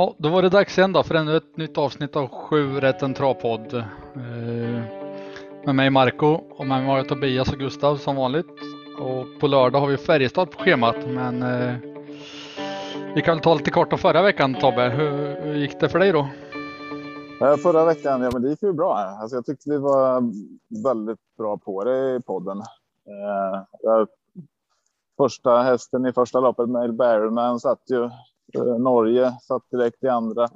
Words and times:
Ja, 0.00 0.14
då 0.18 0.28
var 0.28 0.42
det 0.42 0.48
dags 0.48 0.78
igen 0.78 0.92
då 0.92 1.02
för 1.02 1.14
ännu 1.14 1.36
ett 1.36 1.56
nytt 1.56 1.78
avsnitt 1.78 2.16
av 2.16 2.28
7 2.28 2.80
rätt 2.80 3.02
en 3.02 3.14
travpodd. 3.14 3.74
Eh, 3.74 4.82
med 5.64 5.74
mig 5.74 5.90
Marco 5.90 6.26
och 6.26 6.66
med 6.66 6.78
mig 6.78 6.86
har 6.86 6.96
jag 6.96 7.08
Tobias 7.08 7.52
och 7.52 7.58
Gustav 7.58 7.96
som 7.96 8.16
vanligt. 8.16 8.50
Och 8.98 9.40
på 9.40 9.46
lördag 9.46 9.80
har 9.80 9.86
vi 9.86 9.96
Färjestad 9.96 10.50
på 10.50 10.58
schemat 10.58 10.96
men 11.06 11.42
eh, 11.42 11.74
vi 13.14 13.22
kan 13.22 13.34
väl 13.34 13.42
ta 13.42 13.54
lite 13.54 13.70
kort 13.70 13.92
om 13.92 13.98
förra 13.98 14.22
veckan 14.22 14.54
Tobbe. 14.54 14.88
Hur, 14.88 15.40
hur 15.40 15.54
gick 15.54 15.80
det 15.80 15.88
för 15.88 15.98
dig 15.98 16.12
då? 16.12 16.28
Förra 17.62 17.84
veckan, 17.84 18.22
ja 18.22 18.30
men 18.32 18.42
det 18.42 18.50
gick 18.50 18.62
ju 18.62 18.72
bra. 18.72 18.94
Alltså, 18.94 19.36
jag 19.36 19.46
tyckte 19.46 19.70
vi 19.70 19.78
var 19.78 20.22
väldigt 20.84 21.36
bra 21.38 21.58
på 21.58 21.84
det 21.84 22.16
i 22.16 22.20
podden. 22.20 22.58
Eh, 23.06 23.62
jag, 23.80 24.08
första 25.16 25.62
hästen 25.62 26.06
i 26.06 26.12
första 26.12 26.40
loppet, 26.40 26.68
Mail 26.68 26.92
Barrelman, 26.92 27.60
satt 27.60 27.82
ju. 27.90 28.10
Eh, 28.54 28.78
Norge 28.78 29.32
satt 29.42 29.70
direkt 29.70 30.04
i 30.04 30.08
andra. 30.08 30.48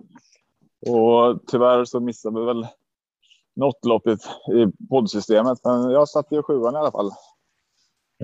Och 0.87 1.41
tyvärr 1.46 1.84
så 1.84 2.01
missade 2.01 2.41
vi 2.41 2.46
väl 2.46 2.66
något 3.56 3.84
lopp 3.84 4.06
i, 4.06 4.16
poddsystemet. 4.88 5.59
Men 5.64 5.91
jag 5.91 6.09
satt 6.09 6.27
ju 6.30 6.42
sjuan 6.42 6.74
i 6.74 6.78
alla 6.78 6.92
fall. 6.92 7.10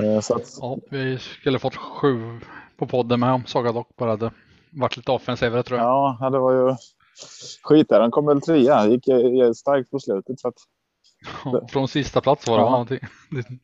Eh, 0.00 0.20
så 0.20 0.34
att... 0.34 0.58
Ja, 0.60 0.78
vi 0.90 1.18
skulle 1.18 1.58
fått 1.58 1.76
sju 1.76 2.40
på 2.76 2.86
podden 2.86 3.20
med 3.20 3.32
om 3.32 3.46
Saga 3.46 3.72
dock 3.72 3.96
bara 3.96 4.10
hade 4.10 4.32
varit 4.70 4.96
lite 4.96 5.12
offensivare 5.12 5.62
tror 5.62 5.78
jag. 5.78 6.16
Ja, 6.20 6.30
det 6.30 6.38
var 6.38 6.52
ju 6.52 6.76
skit 7.62 7.88
där. 7.88 8.00
Han 8.00 8.10
kom 8.10 8.26
väl 8.26 8.40
trea, 8.40 8.86
gick 8.86 9.04
starkt 9.56 9.90
på 9.90 9.98
slutet. 9.98 10.40
Så 10.40 10.48
att... 10.48 10.54
ja, 11.44 11.68
från 11.68 11.88
sista 11.88 12.20
plats 12.20 12.48
var 12.48 12.58
det 12.58 12.64
ja. 12.64 12.70
någonting. 12.70 13.00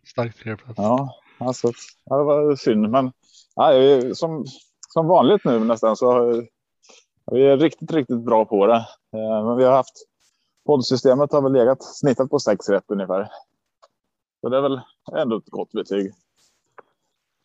Starkt 0.05 0.39
tredje 0.39 0.57
plats. 0.57 0.75
Ja, 0.77 1.15
alltså, 1.39 1.69
det 2.05 2.25
var 2.25 2.57
synd. 2.57 2.91
Men 2.91 3.13
ja, 3.55 3.71
som, 4.15 4.45
som 4.97 5.07
vanligt 5.07 5.45
nu 5.45 5.59
nästan 5.59 5.97
så 5.97 6.33
vi 7.33 7.47
är 7.47 7.57
riktigt, 7.57 7.93
riktigt 7.93 8.25
bra 8.25 8.45
på 8.45 8.67
det. 8.67 8.87
Eh, 9.13 9.47
men 9.47 9.57
vi 9.57 9.65
har 9.65 9.73
haft 9.73 9.95
poddsystemet 10.67 11.33
har 11.33 11.43
väl 11.43 11.53
legat 11.53 11.85
snittat 11.85 12.31
på 12.31 12.39
sex 12.39 12.69
rätt 12.69 12.85
ungefär. 12.87 13.29
Så 14.41 14.49
det 14.49 14.57
är 14.57 14.61
väl 14.61 14.81
ändå 15.17 15.37
ett 15.37 15.51
gott 15.51 15.73
betyg. 15.73 16.13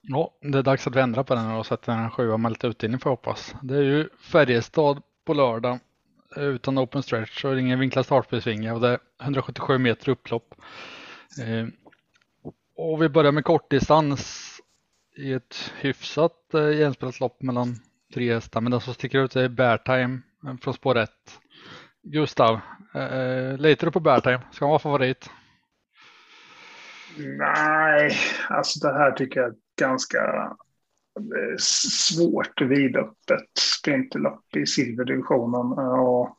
Ja, 0.02 0.32
det 0.42 0.58
är 0.58 0.64
dags 0.64 0.88
att 0.88 0.96
vi 0.96 1.00
ändrar 1.00 1.24
på 1.24 1.36
den 1.36 1.52
och 1.52 1.66
sätter 1.66 1.92
en 1.92 2.12
sjua 2.12 2.38
med 2.38 2.52
lite 2.52 2.68
utdelning 2.68 3.00
får 3.00 3.10
jag 3.10 3.16
hoppas. 3.16 3.56
Det 3.62 3.76
är 3.76 3.84
ju 3.84 4.10
Färjestad 4.32 5.02
på 5.26 5.34
lördag 5.34 5.80
eh, 6.38 6.44
utan 6.44 6.80
open 6.80 7.04
stretch 7.04 7.46
och 7.46 7.60
ingen 7.60 7.80
vinklad 7.80 8.06
startbesvinge 8.06 8.72
och 8.72 8.82
det 8.82 8.90
är 8.90 9.00
177 9.22 9.78
meter 9.78 10.10
upplopp. 10.10 10.56
Eh, 11.42 11.68
och 12.76 13.02
vi 13.02 13.10
börjar 13.10 13.32
med 13.32 13.46
kortdistans 13.46 14.41
i 15.16 15.34
ett 15.34 15.74
hyfsat 15.80 16.54
eh, 16.54 16.80
jämspelat 16.80 17.20
lopp 17.20 17.42
mellan 17.42 17.76
tre 18.14 18.34
hästar 18.34 18.62
men 18.62 18.72
den 18.72 18.82
som 18.82 18.94
sticker 18.94 19.24
ut 19.24 19.36
är 19.36 19.50
Beartime 19.50 20.20
eh, 20.48 20.56
från 20.62 20.74
spår 20.74 20.98
1. 20.98 21.10
Gustav, 22.04 22.60
eh, 22.96 23.20
eh, 23.20 23.58
litar 23.58 23.88
du 23.88 23.92
på 23.92 24.00
Beartime? 24.00 24.42
Ska 24.52 24.66
han 24.66 24.70
vara 24.70 24.80
favorit? 24.80 25.30
Nej, 27.18 28.12
alltså 28.50 28.88
det 28.88 28.94
här 28.94 29.12
tycker 29.12 29.40
jag 29.40 29.50
är 29.50 29.56
ganska 29.80 30.20
eh, 31.20 31.58
svårt 31.60 32.62
vidöppet 32.62 33.50
sprinterlopp 33.58 34.56
i 34.56 34.66
silverdivisionen. 34.66 35.72
Och, 36.00 36.38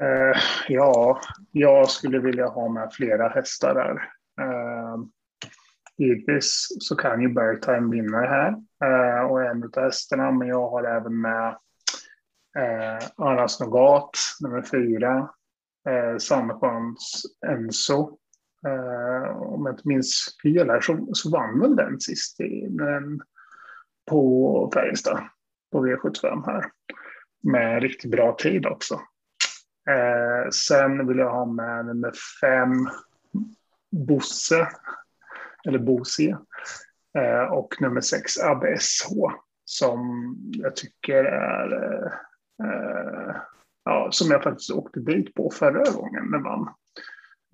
eh, 0.00 0.40
ja, 0.68 1.20
jag 1.52 1.90
skulle 1.90 2.18
vilja 2.18 2.48
ha 2.48 2.68
med 2.68 2.92
flera 2.92 3.28
hästar 3.28 3.74
där. 3.74 4.10
Eh, 4.44 4.98
givetvis 5.98 6.66
så 6.80 6.96
kan 6.96 7.22
ju 7.22 7.28
Bergtime 7.28 7.90
vinna 7.90 8.20
det 8.20 8.28
här 8.28 8.54
eh, 8.84 9.30
och 9.30 9.42
en 9.42 9.64
av 9.64 9.82
hästarna, 9.82 10.30
men 10.30 10.48
jag 10.48 10.70
har 10.70 10.84
även 10.84 11.20
med 11.20 11.48
eh, 12.58 13.08
Anas 13.16 13.60
Nogat, 13.60 14.10
nummer 14.40 14.62
fyra, 14.62 15.30
eh, 15.88 16.18
Sandstjärns 16.18 17.22
Enzo. 17.46 18.18
Eh, 18.66 19.36
om 19.36 19.66
jag 19.66 19.72
inte 19.72 19.88
minns 19.88 20.36
fel 20.42 20.70
här 20.70 20.80
så, 20.80 21.08
så 21.12 21.30
vann 21.30 21.60
väl 21.60 21.76
den 21.76 22.00
sist 22.00 22.40
i, 22.40 22.68
men, 22.70 23.20
på 24.10 24.70
Färjestad 24.74 25.22
på 25.72 25.86
V75 25.86 26.46
här. 26.46 26.64
Med 27.42 27.82
riktigt 27.82 28.10
bra 28.10 28.36
tid 28.38 28.66
också. 28.66 28.94
Eh, 29.90 30.50
sen 30.50 31.06
vill 31.06 31.18
jag 31.18 31.30
ha 31.30 31.44
med 31.44 31.86
nummer 31.86 32.12
fem 32.40 32.88
Bosse, 33.90 34.68
eller 35.66 35.78
Bosie. 35.78 36.38
Uh, 37.18 37.52
och 37.52 37.74
nummer 37.80 38.00
sex 38.00 38.38
Abbe 38.38 38.78
SH 38.78 39.08
som 39.64 40.34
jag 40.52 40.76
tycker 40.76 41.24
är 41.24 42.12
ja, 43.84 44.08
som 44.10 44.30
jag 44.30 44.42
faktiskt 44.42 44.70
åkte 44.70 45.00
dit 45.00 45.34
på 45.34 45.50
förra 45.50 45.92
gången 45.92 46.30
den 46.30 46.42
vann. 46.42 46.68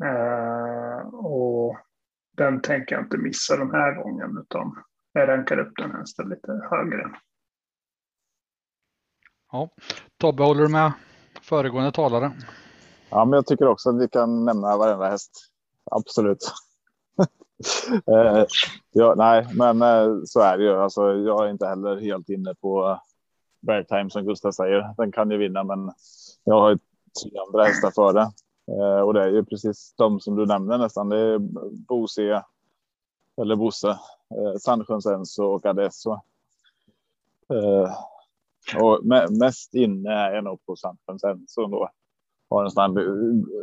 Uh, 0.05 1.15
och 1.15 1.77
den 2.37 2.61
tänker 2.61 2.95
jag 2.95 3.05
inte 3.05 3.19
missa 3.19 3.57
den 3.57 3.71
här 3.71 4.03
gången 4.03 4.39
utan 4.39 4.83
jag 5.13 5.29
rankar 5.29 5.59
upp 5.59 5.73
den 5.77 5.91
hästen 5.91 6.29
lite 6.29 6.53
högre. 6.71 7.11
Ja, 9.53 9.71
Tobbe, 10.17 10.43
håller 10.43 10.63
du 10.63 10.69
med 10.69 10.93
föregående 11.43 11.93
talare? 11.93 12.33
Ja, 13.11 13.25
men 13.25 13.33
jag 13.33 13.47
tycker 13.47 13.67
också 13.67 13.91
att 13.91 14.03
vi 14.03 14.09
kan 14.09 14.45
nämna 14.45 14.77
varenda 14.77 15.11
häst. 15.11 15.31
Absolut. 15.91 16.53
Eh, 18.07 18.45
ja, 18.93 19.15
nej, 19.17 19.47
men 19.55 19.83
eh, 19.83 20.21
så 20.25 20.41
är 20.41 20.59
det 20.59 20.65
ju. 20.65 20.75
Alltså, 20.75 21.03
jag 21.03 21.47
är 21.47 21.51
inte 21.51 21.67
heller 21.67 22.01
helt 22.01 22.29
inne 22.29 22.55
på 22.55 22.89
eh, 22.89 22.99
Beartime 23.61 24.11
som 24.11 24.25
Gustav 24.25 24.53
säger. 24.53 24.95
Den 24.97 25.13
kan 25.13 25.31
ju 25.31 25.37
vinna, 25.37 25.65
men 25.65 25.93
jag 26.45 26.61
har 26.61 26.71
ju 26.71 26.79
tre 27.23 27.31
andra 27.47 27.65
hästar 27.65 27.91
före. 27.91 28.21
Eh, 28.69 29.01
och 29.01 29.15
det 29.15 29.23
är 29.23 29.29
ju 29.29 29.45
precis 29.45 29.95
de 29.97 30.21
som 30.21 30.37
du 30.37 30.47
nämner 30.47 30.79
nästan. 30.79 31.09
Det 31.09 31.19
är 31.19 31.39
Bose 31.89 32.45
eller 33.43 33.57
Bosse, 33.57 33.89
eh, 33.89 34.59
Sandsjöns 34.61 35.07
Enso 35.07 35.45
och 35.45 35.67
Adesso. 35.67 36.13
Eh, 37.53 37.93
och 38.81 39.01
mest 39.31 39.75
inne 39.75 40.11
är 40.11 40.35
jag 40.35 40.45
nog 40.45 40.67
på 40.67 40.77
Sandsjöns 40.77 41.25
Enso 41.25 41.67
då. 41.67 41.89
Har 42.51 42.65
en 42.65 42.71
sån 42.71 42.97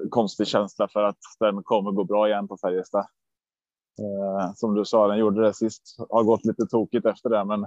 konstig 0.09 0.47
känsla 0.47 0.87
för 0.87 1.03
att 1.03 1.17
den 1.39 1.63
kommer 1.63 1.91
gå 1.91 2.03
bra 2.03 2.27
igen 2.27 2.47
på 2.47 2.57
Färjestad. 2.57 3.05
Eh, 3.99 4.53
som 4.55 4.75
du 4.75 4.85
sa, 4.85 5.07
den 5.07 5.17
gjorde 5.17 5.41
det 5.41 5.53
sist. 5.53 5.95
Har 6.09 6.23
gått 6.23 6.45
lite 6.45 6.65
tokigt 6.65 7.05
efter 7.05 7.29
det, 7.29 7.45
men 7.45 7.61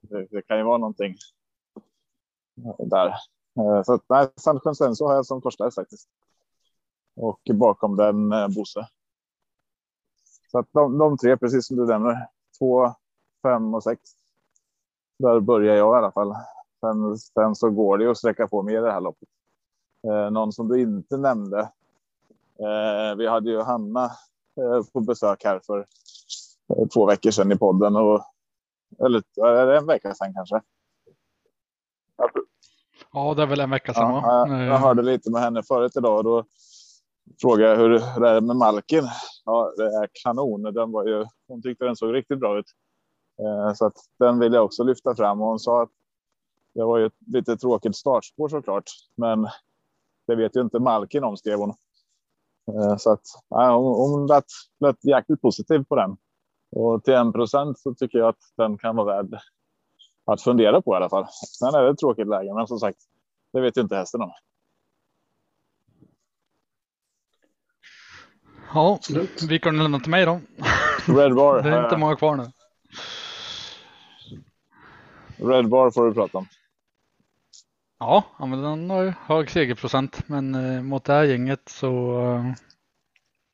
det, 0.00 0.26
det 0.30 0.42
kan 0.42 0.58
ju 0.58 0.64
vara 0.64 0.78
någonting 0.78 1.14
där. 2.78 3.06
Eh, 3.58 3.82
så 3.82 3.94
att, 3.94 4.04
nej, 4.08 4.28
Sandsjön 4.36 4.96
så 4.96 5.06
har 5.06 5.14
jag 5.14 5.26
som 5.26 5.42
första 5.42 5.64
häst 5.64 5.74
faktiskt. 5.74 6.08
Och 7.16 7.40
bakom 7.54 7.96
den 7.96 8.32
eh, 8.32 8.48
Bosse. 8.48 8.88
Så 10.50 10.58
att 10.58 10.68
de, 10.72 10.98
de 10.98 11.18
tre, 11.18 11.36
precis 11.36 11.66
som 11.66 11.76
du 11.76 11.86
nämner, 11.86 12.28
två, 12.58 12.94
fem 13.42 13.74
och 13.74 13.82
sex. 13.82 14.00
Där 15.18 15.40
börjar 15.40 15.76
jag 15.76 15.96
i 15.96 15.98
alla 15.98 16.12
fall. 16.12 16.34
Sen, 16.80 17.18
sen 17.18 17.54
så 17.54 17.70
går 17.70 17.98
det 17.98 18.10
att 18.10 18.18
sträcka 18.18 18.48
på 18.48 18.62
mer 18.62 18.78
i 18.78 18.80
det 18.80 18.92
här 18.92 19.00
loppet. 19.00 19.28
Eh, 20.06 20.30
någon 20.30 20.52
som 20.52 20.68
du 20.68 20.80
inte 20.80 21.16
nämnde. 21.16 21.60
Eh, 22.58 23.16
vi 23.16 23.26
hade 23.26 23.50
ju 23.50 23.60
Hanna 23.60 24.10
på 24.92 25.00
besök 25.00 25.44
här 25.44 25.60
för 25.66 25.78
eh, 25.78 26.86
två 26.94 27.06
veckor 27.06 27.30
sedan 27.30 27.52
i 27.52 27.58
podden. 27.58 27.96
Och, 27.96 28.24
eller 29.04 29.22
är 29.46 29.66
det 29.66 29.78
en 29.78 29.86
vecka 29.86 30.14
sedan 30.14 30.34
kanske? 30.34 30.60
Ja, 33.12 33.34
det 33.34 33.42
är 33.42 33.46
väl 33.46 33.60
en 33.60 33.70
vecka 33.70 33.94
sedan. 33.94 34.10
Ja, 34.10 34.48
jag, 34.48 34.66
jag, 34.66 34.78
hörde 34.78 35.02
lite 35.02 35.30
med 35.30 35.42
henne 35.42 35.62
förut 35.62 35.96
idag 35.96 36.16
och 36.16 36.24
då 36.24 36.44
frågade 37.40 37.70
jag 37.70 37.76
hur 37.78 37.90
det 38.20 38.28
är 38.28 38.40
med 38.40 38.56
Malkin. 38.56 39.08
Ja, 39.44 39.72
det 39.76 39.84
är 39.84 40.08
kanon. 40.24 40.62
Den 40.62 40.92
var 40.92 41.06
ju, 41.06 41.26
hon 41.48 41.62
tyckte 41.62 41.84
den 41.84 41.96
såg 41.96 42.14
riktigt 42.14 42.40
bra 42.40 42.58
ut. 42.58 42.66
Eh, 43.42 43.74
så 43.74 43.86
att 43.86 43.96
den 44.18 44.38
vill 44.38 44.52
jag 44.52 44.64
också 44.64 44.84
lyfta 44.84 45.14
fram. 45.14 45.40
Och 45.40 45.46
hon 45.46 45.58
sa 45.58 45.82
att 45.82 45.90
det 46.74 46.84
var 46.84 46.98
ju 46.98 47.06
ett 47.06 47.12
lite 47.26 47.56
tråkigt 47.56 47.96
startspår 47.96 48.48
såklart, 48.48 48.84
men 49.14 49.48
det 50.26 50.36
vet 50.36 50.56
ju 50.56 50.60
inte 50.60 50.78
Malkin 50.78 51.24
om 51.24 51.36
skrev 51.36 51.58
hon. 51.58 51.74
Eh, 52.68 52.96
så 52.96 53.12
att 53.12 53.22
ja, 53.48 53.76
hon, 53.76 54.10
hon 54.10 54.26
lät, 54.26 54.44
lät 54.80 55.04
jäkligt 55.04 55.42
positiv 55.42 55.84
på 55.84 55.96
den. 55.96 56.16
Och 56.70 57.04
till 57.04 57.14
en 57.14 57.32
procent 57.32 57.78
så 57.78 57.94
tycker 57.94 58.18
jag 58.18 58.28
att 58.28 58.52
den 58.56 58.78
kan 58.78 58.96
vara 58.96 59.16
värd 59.16 59.40
att 60.24 60.42
fundera 60.42 60.82
på 60.82 60.94
i 60.94 60.96
alla 60.96 61.08
fall. 61.08 61.26
Sen 61.58 61.74
är 61.74 61.82
det 61.82 61.90
ett 61.90 61.98
tråkigt 61.98 62.28
läge, 62.28 62.54
men 62.54 62.66
som 62.66 62.78
sagt, 62.78 62.98
det 63.52 63.60
vet 63.60 63.76
ju 63.76 63.80
inte 63.80 63.96
hästen 63.96 64.22
om. 64.22 64.32
Ja, 68.74 68.98
vilka 69.48 69.68
har 69.68 69.72
ni 69.72 69.82
lämnat 69.82 70.02
till 70.02 70.10
mig 70.10 70.24
då? 70.26 70.40
Red 71.06 71.34
Bar. 71.34 71.62
det 71.62 71.70
är 71.70 71.84
inte 71.84 71.96
många 71.96 72.16
kvar 72.16 72.36
nu. 72.36 72.50
Red 75.36 75.68
Bar 75.68 75.90
får 75.90 76.06
du 76.06 76.14
prata 76.14 76.38
om. 76.38 76.46
Ja, 78.00 78.24
men 78.38 78.62
den 78.62 78.90
har 78.90 79.02
ju 79.02 79.12
hög 79.26 79.50
segerprocent, 79.50 80.28
men 80.28 80.54
eh, 80.54 80.82
mot 80.82 81.04
det 81.04 81.12
här 81.12 81.24
gänget 81.24 81.68
så 81.68 82.20
eh, 82.20 82.52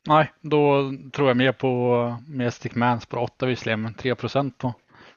nej, 0.08 0.32
då 0.40 0.92
tror 1.12 1.28
jag 1.28 1.36
mer 1.36 1.52
på 1.52 1.96
eh, 2.08 2.34
mer 2.34 2.50
Stickmans 2.50 3.06
på 3.06 3.18
8 3.18 3.46
visserligen, 3.46 3.82
men 3.82 3.94
3 3.94 4.14
procent 4.14 4.58
på 4.58 4.74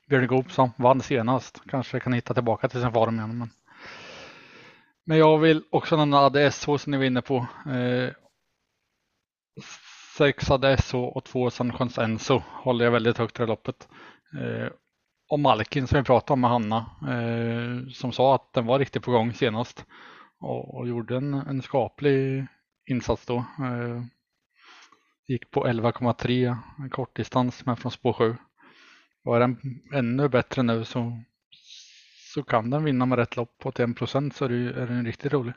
Björn 0.09 0.27
Goop 0.27 0.51
som 0.51 0.71
vann 0.77 1.01
senast. 1.01 1.61
Kanske 1.69 1.99
kan 1.99 2.13
hitta 2.13 2.33
tillbaka 2.33 2.69
till 2.69 2.81
sin 2.81 2.91
form 2.91 3.15
igen. 3.15 3.37
Men, 3.37 3.49
men 5.05 5.17
jag 5.17 5.37
vill 5.37 5.63
också 5.69 5.97
nämna 5.97 6.17
ADSH 6.17 6.77
som 6.77 6.91
ni 6.91 6.97
var 6.97 7.05
inne 7.05 7.21
på. 7.21 7.47
Eh, 7.65 8.09
6 10.17 10.51
ADSH 10.51 10.95
och 10.95 11.23
2 11.23 11.49
Sanchons 11.49 11.97
Enso 11.97 12.41
håller 12.47 12.85
jag 12.85 12.91
väldigt 12.91 13.17
högt 13.17 13.39
i 13.39 13.41
det 13.41 13.47
loppet. 13.47 13.87
Eh, 14.33 14.67
och 15.29 15.39
Malkin 15.39 15.87
som 15.87 15.97
vi 15.97 16.03
pratade 16.03 16.33
om 16.33 16.41
med 16.41 16.49
Hanna 16.49 16.85
eh, 17.01 17.89
som 17.89 18.11
sa 18.11 18.35
att 18.35 18.53
den 18.53 18.65
var 18.65 18.79
riktigt 18.79 19.03
på 19.03 19.11
gång 19.11 19.33
senast 19.33 19.85
och, 20.39 20.75
och 20.77 20.87
gjorde 20.87 21.17
en, 21.17 21.33
en 21.33 21.61
skaplig 21.61 22.47
insats 22.89 23.25
då. 23.25 23.35
Eh, 23.37 24.03
gick 25.27 25.51
på 25.51 25.67
11,3 25.67 26.89
kortdistans 26.89 27.65
men 27.65 27.77
från 27.77 27.91
spår 27.91 28.13
7. 28.13 28.35
Var 29.23 29.35
är 29.35 29.39
den 29.39 29.81
ännu 29.93 30.29
bättre 30.29 30.63
nu 30.63 30.85
så, 30.85 31.23
så 32.33 32.43
kan 32.43 32.69
den 32.69 32.83
vinna 32.83 33.05
med 33.05 33.17
rätt 33.17 33.35
lopp 33.35 33.57
på 33.57 33.69
1 33.69 33.95
procent 33.97 34.35
så 34.35 34.45
är, 34.45 34.49
det, 34.49 34.81
är 34.81 34.87
den 34.87 35.05
riktigt 35.05 35.33
rolig. 35.33 35.53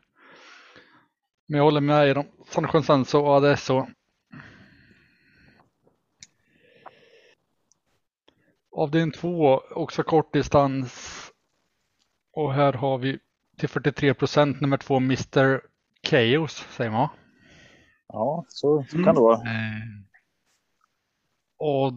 Men 1.49 1.57
jag 1.57 1.65
håller 1.65 1.81
med 1.81 2.09
er 2.09 2.19
om 2.19 2.27
San 2.47 2.67
Consenso 2.67 3.19
och 3.19 3.37
ADSO. 3.37 3.87
Avdelning 8.73 9.13
2 9.13 9.63
också 9.71 10.03
kortdistans. 10.03 11.17
Och 12.33 12.55
här 12.55 12.73
har 12.73 12.99
vi 12.99 13.19
till 13.59 13.69
43 13.69 14.15
procent 14.15 14.61
nummer 14.61 14.77
2 14.77 14.97
Mr. 14.97 15.61
Chaos 16.07 16.67
säger 16.71 16.91
man 16.91 17.09
Ja, 18.09 18.45
så, 18.49 18.85
så 18.91 19.05
kan 19.05 19.15
det 19.15 19.21
vara. 19.21 19.37
Eh, 19.37 20.01
och 21.59 21.93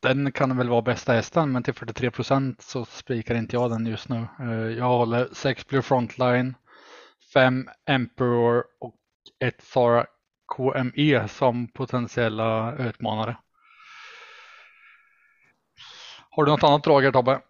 den 0.00 0.32
kan 0.32 0.56
väl 0.56 0.68
vara 0.68 0.82
bästa 0.82 1.12
hästen, 1.12 1.52
men 1.52 1.62
till 1.62 1.74
43 1.74 2.10
procent 2.10 2.62
så 2.62 2.84
spikar 2.84 3.34
inte 3.34 3.56
jag 3.56 3.70
den 3.70 3.86
just 3.86 4.08
nu. 4.08 4.26
Eh, 4.40 4.78
jag 4.78 4.88
håller 4.88 5.28
6 5.32 5.66
Blue 5.66 5.82
Frontline, 5.82 6.54
5 7.32 7.68
Emperor 7.86 8.64
och 8.80 8.94
1 9.38 9.62
Sara 9.62 10.06
KME 10.56 11.28
som 11.28 11.68
potentiella 11.68 12.76
utmanare. 12.76 13.36
Har 16.30 16.44
du 16.44 16.50
något 16.50 16.62
annat 16.62 16.84
drag 16.84 17.02
här 17.02 17.12
Tobbe? 17.12 17.40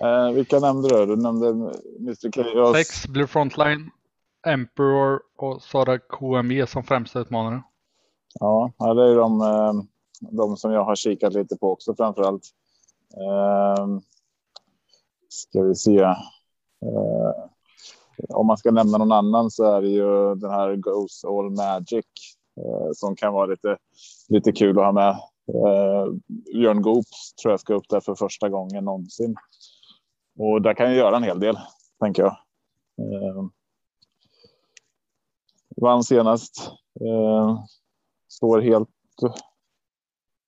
Eh, 0.00 0.30
vilka 0.34 0.58
nämnde 0.58 0.88
du? 0.88 1.06
Du 1.06 1.22
nämnde 1.22 1.48
Mr. 2.00 2.32
Chaos. 2.32 2.76
6 2.76 3.06
Blue 3.06 3.26
Frontline, 3.26 3.90
Emperor 4.46 5.20
och 5.36 5.62
Sara 5.62 5.98
KME 5.98 6.66
som 6.66 6.84
främsta 6.84 7.20
utmanare. 7.20 7.62
Ja, 8.40 8.72
ja, 8.78 8.94
det 8.94 9.10
är 9.10 9.16
de, 9.16 9.40
eh, 9.40 9.72
de 10.20 10.56
som 10.56 10.72
jag 10.72 10.84
har 10.84 10.96
kikat 10.96 11.32
lite 11.32 11.56
på 11.56 11.72
också 11.72 11.94
framför 11.94 12.22
allt. 12.22 12.42
Eh, 13.16 13.86
ska 15.28 15.62
vi 15.62 15.74
se. 15.74 15.98
Eh, 16.00 17.32
om 18.28 18.46
man 18.46 18.56
ska 18.56 18.70
nämna 18.70 18.98
någon 18.98 19.12
annan 19.12 19.50
så 19.50 19.64
är 19.64 19.82
det 19.82 19.88
ju 19.88 20.34
den 20.34 20.50
här 20.50 20.76
Goes 20.76 21.24
All 21.24 21.50
Magic 21.50 22.06
eh, 22.60 22.90
som 22.94 23.16
kan 23.16 23.32
vara 23.32 23.46
lite, 23.46 23.76
lite 24.28 24.52
kul 24.52 24.78
att 24.78 24.84
ha 24.84 24.92
med. 24.92 25.16
Eh, 25.48 26.12
Björn 26.26 26.82
Goop 26.82 27.06
tror 27.42 27.52
jag 27.52 27.60
ska 27.60 27.74
upp 27.74 27.88
där 27.88 28.00
för 28.00 28.14
första 28.14 28.48
gången 28.48 28.84
någonsin. 28.84 29.36
Och 30.38 30.62
där 30.62 30.74
kan 30.74 30.86
jag 30.86 30.96
göra 30.96 31.16
en 31.16 31.22
hel 31.22 31.40
del, 31.40 31.58
tänker 32.00 32.22
jag. 32.22 32.36
Eh, 32.98 33.44
vann 35.76 36.04
senast. 36.04 36.70
Eh, 37.00 37.64
står 38.28 38.60
helt 38.60 38.88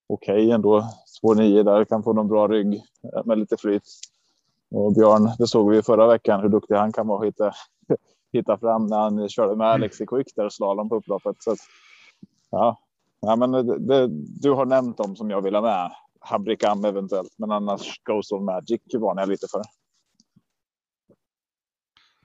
okej 0.07 0.35
okay 0.35 0.51
ändå. 0.51 0.89
Spår 1.05 1.35
9 1.35 1.63
där 1.63 1.85
kan 1.85 2.03
få 2.03 2.13
någon 2.13 2.27
bra 2.27 2.47
rygg 2.47 2.83
med 3.25 3.39
lite 3.39 3.57
flyt. 3.57 3.83
Och 4.71 4.93
Björn, 4.93 5.31
det 5.37 5.47
såg 5.47 5.71
vi 5.71 5.81
förra 5.81 6.07
veckan 6.07 6.41
hur 6.41 6.49
duktig 6.49 6.75
han 6.75 6.91
kan 6.91 7.07
vara 7.07 7.19
att 7.19 7.27
hitta, 7.27 7.51
hitta 8.33 8.57
fram 8.57 8.87
när 8.87 8.97
han 8.97 9.29
körde 9.29 9.55
med 9.55 9.67
Alex 9.67 10.01
i 10.01 10.05
Quick 10.05 10.35
där 10.35 10.49
slalom 10.49 10.89
på 10.89 10.95
upploppet. 10.95 11.35
Så 11.43 11.51
att, 11.51 11.59
ja, 12.49 12.77
ja, 13.19 13.35
men 13.35 13.51
det, 13.51 13.79
det, 13.79 14.07
du 14.41 14.51
har 14.51 14.65
nämnt 14.65 14.97
dem 14.97 15.15
som 15.15 15.29
jag 15.29 15.41
vill 15.41 15.55
ha 15.55 15.61
med. 15.61 15.91
Habrikam 16.21 16.85
eventuellt, 16.85 17.33
men 17.37 17.51
annars 17.51 18.01
Ghost 18.03 18.31
of 18.31 18.41
Magic 18.41 18.81
varnar 18.93 19.21
jag 19.21 19.29
lite 19.29 19.47
för. 19.51 19.61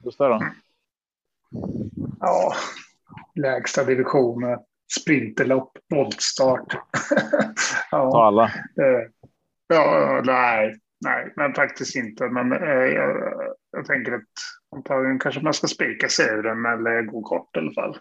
Gustav 0.04 0.30
då? 0.30 0.46
Ja, 2.20 2.54
lägsta 3.34 3.84
divisionen, 3.84 4.58
sprinterlopp, 5.00 5.78
voltstart. 5.90 6.72
ja. 7.90 8.10
Ta 8.10 8.24
alla. 8.24 8.44
Eh, 8.44 9.10
ja, 9.66 10.22
nej, 10.24 10.78
nej, 11.00 11.32
men 11.36 11.54
faktiskt 11.54 11.96
inte. 11.96 12.28
Men 12.28 12.52
eh, 12.52 12.68
jag, 12.68 13.32
jag 13.70 13.86
tänker 13.86 14.12
att 14.12 14.22
antagligen 14.76 15.18
kanske 15.18 15.40
man 15.40 15.54
ska 15.54 15.66
spika 15.66 16.08
sig 16.08 16.26
ur 16.26 16.42
den 16.42 16.66
eller 16.66 17.02
gå 17.02 17.22
kort 17.22 17.56
i 17.56 17.58
alla 17.58 17.72
fall. 17.72 17.98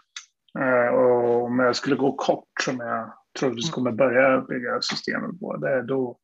Eh, 0.59 0.95
och 0.95 1.43
om 1.43 1.59
jag 1.59 1.75
skulle 1.75 1.95
gå 1.95 2.15
kort 2.15 2.47
som 2.61 2.79
jag 2.79 3.13
tror 3.39 3.51
du 3.51 3.71
kommer 3.71 3.91
börja 3.91 4.41
bygga 4.41 4.81
systemet 4.81 5.39
på, 5.39 5.57
det, 5.57 5.81
då, 5.81 6.17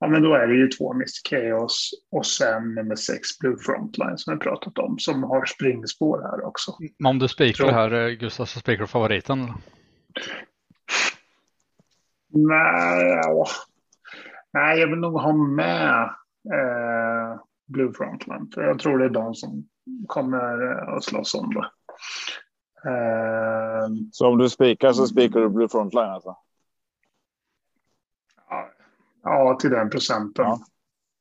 ja, 0.00 0.06
men 0.06 0.22
då 0.22 0.34
är 0.34 0.46
det 0.46 0.54
ju 0.54 0.68
två 0.68 0.92
Mr. 0.92 1.28
Chaos 1.28 1.90
och 2.10 2.26
sen 2.26 2.74
nummer 2.74 2.96
sex 2.96 3.38
Blue 3.38 3.56
Frontline 3.58 4.18
som 4.18 4.34
vi 4.34 4.40
pratat 4.40 4.78
om 4.78 4.98
som 4.98 5.22
har 5.22 5.44
springspår 5.44 6.22
här 6.22 6.46
också. 6.46 6.76
Men 6.98 7.10
om 7.10 7.18
du 7.18 7.28
spikar 7.28 7.72
här 7.72 7.92
eh, 7.92 8.10
Gustav 8.10 8.44
så 8.44 8.58
spikar 8.58 8.80
du 8.80 8.86
favoriten? 8.86 9.40
Eller? 9.40 9.54
Nej, 12.28 13.22
nej, 14.52 14.78
jag 14.78 14.88
vill 14.88 14.98
nog 14.98 15.20
ha 15.20 15.32
med 15.32 16.02
eh, 16.54 17.40
Blue 17.66 17.92
Frontline. 17.92 18.50
För 18.54 18.62
jag 18.62 18.78
tror 18.78 18.98
det 18.98 19.04
är 19.04 19.10
de 19.10 19.34
som 19.34 19.68
kommer 20.06 20.72
eh, 20.72 20.88
att 20.88 21.04
slåss 21.04 21.34
om 21.34 21.54
det. 21.54 21.70
Eh, 22.86 23.88
så 24.12 24.28
om 24.28 24.38
du 24.38 24.48
spikar 24.48 24.92
så 24.92 25.06
spikar 25.06 25.40
du 25.40 25.48
Blue 25.48 25.68
Frontline 25.68 26.10
alltså? 26.10 26.36
Ja, 29.22 29.58
till 29.60 29.70
den 29.70 29.90
procenten. 29.90 30.44
Ja. 30.44 30.60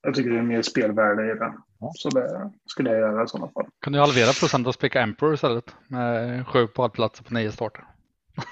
Jag 0.02 0.16
tycker 0.16 0.30
det 0.30 0.38
är 0.38 0.44
mer 0.44 0.62
spelvärde 0.62 1.32
i 1.32 1.36
den. 1.36 1.54
Ja. 1.80 1.92
Så 1.96 2.10
det 2.10 2.52
skulle 2.66 2.90
jag 2.90 3.00
göra 3.00 3.24
i 3.24 3.28
sådana 3.28 3.52
fall. 3.52 3.66
Kan 3.80 3.94
du 3.94 4.00
halvera 4.00 4.34
procent 4.40 4.68
och 4.68 4.74
spika 4.74 5.02
Emperor 5.02 5.34
istället? 5.34 5.76
Med 5.88 6.48
sju 6.48 6.68
platser 6.68 7.24
på 7.24 7.34
nio 7.34 7.52
starter. 7.52 7.84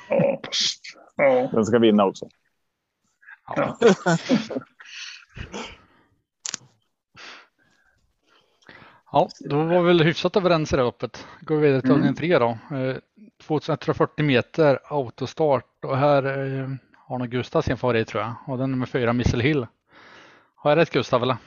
Ja, 0.10 0.42
ja. 1.16 1.50
Den 1.52 1.66
ska 1.66 1.80
vinna 1.80 2.06
också. 2.06 2.28
Ja. 3.56 3.78
ja, 9.14 9.30
då 9.40 9.64
var 9.64 9.82
vi 9.82 9.88
väl 9.88 10.04
hyfsat 10.04 10.36
överens 10.36 10.74
i 10.74 10.76
det 10.76 10.84
loppet. 10.84 11.28
Går 11.42 11.56
vi 11.56 11.62
vidare 11.62 11.82
till 11.82 11.92
mm. 11.92 12.16
tre 12.16 12.40
då. 12.40 12.58
2140 13.48 14.26
meter 14.26 14.80
autostart 14.84 15.86
och 15.86 15.98
här 15.98 16.24
eh, 16.26 16.70
har 16.96 17.20
nog 17.20 17.30
Gustav 17.30 17.62
sin 17.62 17.78
favorit 17.78 18.08
tror 18.08 18.24
jag. 18.24 18.36
Och 18.48 18.58
den 18.58 18.72
nummer 18.72 18.86
fyra, 18.86 19.14
Missile 19.14 19.44
Hill. 19.44 19.68
Har 20.56 20.72
jag 20.72 20.78
rätt 20.78 20.90
Gustav 20.90 21.24
eller? 21.24 21.38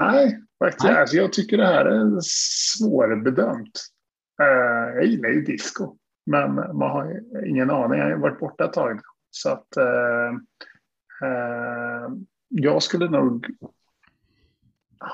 Nej, 0.00 0.40
faktiskt. 0.58 0.84
Nej. 0.84 1.00
Alltså, 1.00 1.16
jag 1.16 1.32
tycker 1.32 1.56
det 1.56 1.66
här 1.66 1.84
är 1.84 2.18
svårbedömt. 2.20 3.80
Uh, 4.42 4.94
jag 4.94 5.04
gillar 5.04 5.28
ju 5.28 5.42
disco. 5.42 5.96
Men 6.26 6.54
man 6.54 6.90
har 6.90 7.20
ingen 7.46 7.70
aning. 7.70 7.98
Jag 7.98 8.10
har 8.10 8.16
varit 8.16 8.40
borta 8.40 8.64
ett 8.64 8.72
tag. 8.72 9.00
Så 9.30 9.50
att 9.50 9.68
jag 12.48 12.82
skulle 12.82 13.10
nog 13.10 13.46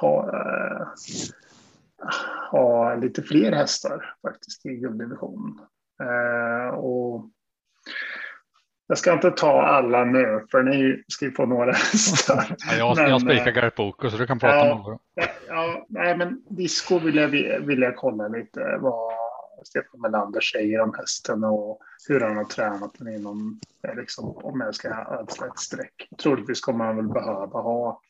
ha, 0.01 0.35
ha 2.51 2.95
lite 2.95 3.23
fler 3.23 3.53
hästar 3.53 4.15
faktiskt 4.23 4.67
i 4.67 4.77
gulddivisionen. 4.77 5.59
och 6.75 7.31
jag 8.91 8.99
ska 8.99 9.13
inte 9.13 9.31
ta 9.31 9.63
alla 9.63 10.05
nu, 10.05 10.47
för 10.51 10.63
ni 10.63 11.03
ska 11.09 11.25
ju 11.25 11.33
få 11.33 11.47
några 11.47 11.73
hästar. 11.93 12.57
Ja, 12.59 12.75
jag, 12.77 12.97
men, 12.97 13.11
jag 13.11 13.21
spikar 13.21 13.53
Gert 13.53 13.77
Boko, 13.77 14.11
så 14.11 14.17
du 14.17 14.27
kan 14.27 14.39
prata 14.39 14.57
ja, 14.57 14.75
om 14.75 14.99
det. 15.15 15.29
Ja, 15.49 15.87
nej, 15.89 16.17
men 16.17 16.43
disco 16.49 16.99
vill 16.99 17.17
jag, 17.17 17.29
vill 17.67 17.81
jag 17.81 17.97
kolla 17.97 18.29
lite 18.29 18.79
vad 18.81 19.13
Stefan 19.65 20.01
Melander 20.01 20.41
säger 20.41 20.81
om 20.81 20.95
hästen 20.95 21.45
och 21.45 21.81
hur 22.09 22.21
han 22.21 22.37
har 22.37 22.45
tränat 22.45 22.95
den 22.99 23.15
inom, 23.15 23.61
liksom, 23.97 24.37
om 24.37 24.61
jag 24.61 24.75
ska 24.75 24.89
ödsla 25.21 25.47
ett 25.47 25.59
streck. 25.59 26.09
Troligtvis 26.23 26.61
kommer 26.61 26.85
han 26.85 26.97
väl 26.97 27.09
behöva 27.09 27.61
ha 27.61 28.01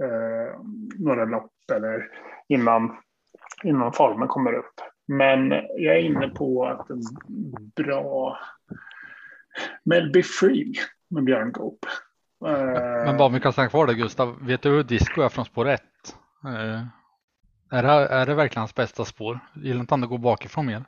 eh, 0.00 0.60
några 0.98 1.24
lopp 1.24 1.52
eller 1.72 2.08
innan, 2.48 2.96
innan 3.64 3.92
formen 3.92 4.28
kommer 4.28 4.52
upp. 4.52 4.74
Men 5.08 5.50
jag 5.50 5.96
är 5.96 6.00
inne 6.00 6.28
på 6.28 6.66
att 6.66 6.90
en 6.90 7.02
bra 7.76 8.38
Melby 9.84 10.22
Free 10.22 10.74
med 11.08 11.24
Björn 11.24 11.52
Goop. 11.52 11.86
Men 12.40 13.16
bara 13.16 13.26
om 13.26 13.32
vi 13.32 13.40
kan 13.40 13.52
stanna 13.52 13.68
kvar 13.68 13.86
där 13.86 13.94
Gustav, 13.94 14.46
vet 14.46 14.62
du 14.62 14.70
hur 14.70 14.82
disco 14.82 15.22
är 15.22 15.28
från 15.28 15.44
spår 15.44 15.68
1? 15.68 15.82
Eh, 16.44 16.82
är 17.70 17.82
det, 17.82 17.88
är 17.88 18.26
det 18.26 18.34
verkligen 18.34 18.60
hans 18.60 18.74
bästa 18.74 19.04
spår? 19.04 19.38
Gillar 19.54 19.80
inte 19.80 19.94
han 19.94 20.02
att 20.02 20.08
gå 20.08 20.18
bakifrån 20.18 20.66
mer? 20.66 20.84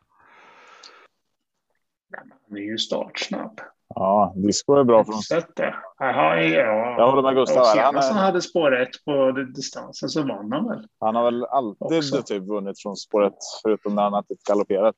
Han 2.48 2.56
är 2.56 2.62
ju 2.62 2.78
startsnabb. 2.78 3.60
Ja, 3.94 4.32
disco 4.36 4.74
är 4.74 4.84
bra. 4.84 5.04
Sett 5.28 5.56
det? 5.56 5.74
Jaha, 5.98 6.40
ja. 6.40 6.94
Jag 6.98 7.10
håller 7.10 7.22
med 7.22 7.34
Gustav. 7.34 7.60
Och 7.60 7.66
senast 7.66 8.08
han 8.12 8.18
är, 8.18 8.22
hade 8.26 8.42
spår 8.42 8.76
ett 8.76 9.04
på 9.04 9.32
distansen 9.32 10.08
så 10.08 10.22
vann 10.22 10.52
han 10.52 10.68
väl? 10.68 10.86
han 11.00 11.14
har 11.14 11.24
väl 11.24 11.44
alltid 11.44 11.98
Också. 11.98 12.22
typ 12.22 12.42
vunnit 12.48 12.82
från 12.82 12.96
spåret 12.96 13.34
förutom 13.62 13.94
när 13.94 14.02
han 14.02 14.12
har 14.12 14.22
typ 14.22 14.42
galopperat. 14.48 14.94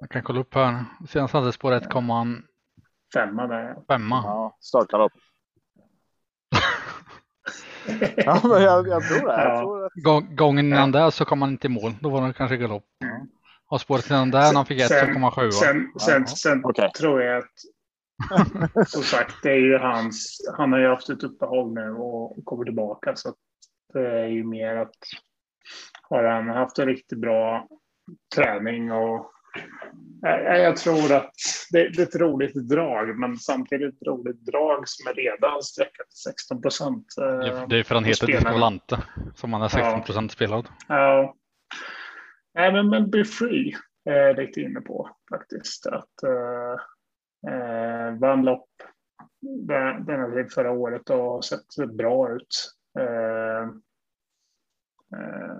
Jag 0.00 0.10
kan 0.10 0.22
kolla 0.22 0.40
upp 0.40 0.54
här. 0.54 0.84
Senast 1.08 1.34
hade 1.34 1.52
spår 1.52 1.72
1 1.72 1.90
kom 1.90 2.10
han 2.10 2.42
Femma 3.14 3.46
där. 3.46 3.76
femma. 3.88 4.22
Ja, 4.24 4.56
startgalopp. 4.60 5.12
Ja, 8.16 8.40
men 8.42 8.62
jag, 8.62 8.88
jag 8.88 9.02
tror 9.08 9.26
det. 9.28 9.32
Jag 9.42 9.54
Ja. 9.56 9.60
tror 9.60 9.84
att, 9.86 9.92
Gång- 9.94 10.36
Gången 10.36 10.68
Ja. 10.70 10.76
innan 10.76 10.92
där 10.92 11.10
så 11.10 11.24
kom 11.24 11.42
han 11.42 11.50
inte 11.50 11.66
i 11.66 11.70
mål. 11.70 11.92
Då 12.00 12.08
var 12.10 12.26
det 12.26 12.32
kanske 12.32 12.56
galopp. 12.56 12.84
Mm. 13.04 13.26
Och 13.72 13.80
spåret 13.80 14.10
innan 14.10 14.30
där 14.30 14.38
när 14.48 14.54
han 14.54 14.66
fick 14.66 14.80
ett 14.80 14.88
så 14.88 14.94
Sen- 14.94 15.12
kom 15.12 15.22
han 15.22 15.32
sjua. 15.32 15.50
Sen, 15.50 15.92
sen, 16.00 16.26
sen 16.26 16.64
Okej. 16.64 16.90
tror 16.98 17.22
jag 17.22 17.38
att 17.38 18.88
som 18.88 19.02
sagt, 19.02 19.34
det 19.42 19.50
är 19.50 19.56
ju 19.60 19.78
hans. 19.78 20.36
Han 20.56 20.72
har 20.72 20.78
ju 20.78 20.88
haft 20.88 21.08
ett 21.08 21.22
uppehåll 21.22 21.74
nu 21.74 21.90
och 21.90 22.44
kommer 22.44 22.64
tillbaka 22.64 23.16
så 23.16 23.28
att 23.28 23.34
det 23.92 24.20
är 24.20 24.26
ju 24.26 24.44
mer 24.44 24.76
att 24.76 24.94
har 26.02 26.24
han 26.24 26.48
haft 26.48 26.78
en 26.78 26.86
riktigt 26.86 27.18
bra 27.18 27.66
träning 28.34 28.92
och 28.92 29.32
jag 30.46 30.76
tror 30.76 31.12
att 31.12 31.32
det, 31.70 31.80
är 31.80 32.00
ett 32.00 32.16
roligt 32.16 32.54
drag, 32.54 33.18
men 33.18 33.36
samtidigt 33.36 33.94
ett 33.94 34.06
roligt 34.08 34.46
drag 34.46 34.88
som 34.88 35.06
är 35.06 35.14
redan 35.14 35.62
sträckat 35.62 36.10
till 36.10 36.18
16 36.32 36.62
procent. 36.62 37.06
Det 37.16 37.66
det 37.68 37.78
är 37.78 37.82
för 37.82 37.94
han 37.94 38.04
och 38.04 38.08
heter 38.08 38.26
spelarna. 38.26 38.38
Disco 38.40 38.52
Volante 38.52 38.98
som 39.34 39.52
han 39.52 39.62
är 39.62 39.68
16 39.68 39.92
Ja. 39.92 40.00
procent 40.00 40.32
spelad. 40.32 40.68
Ja. 40.88 41.34
Nej, 42.54 42.72
men, 42.72 42.88
men 42.88 43.10
Be 43.10 43.24
Free 43.24 43.76
är 44.04 44.12
jag 44.16 44.36
lite 44.36 44.60
inne 44.60 44.80
på 44.80 45.10
faktiskt. 45.30 45.86
Att 45.86 46.22
eh, 46.22 47.52
eh, 47.54 48.14
vann 48.18 48.42
lopp 48.44 48.68
den- 49.66 50.04
tid 50.34 50.52
förra 50.52 50.70
året 50.70 51.10
och 51.10 51.16
har 51.16 51.42
sett 51.42 51.92
bra 51.94 52.32
ut. 52.32 52.72
Eh, 52.98 53.62
eh, 55.18 55.56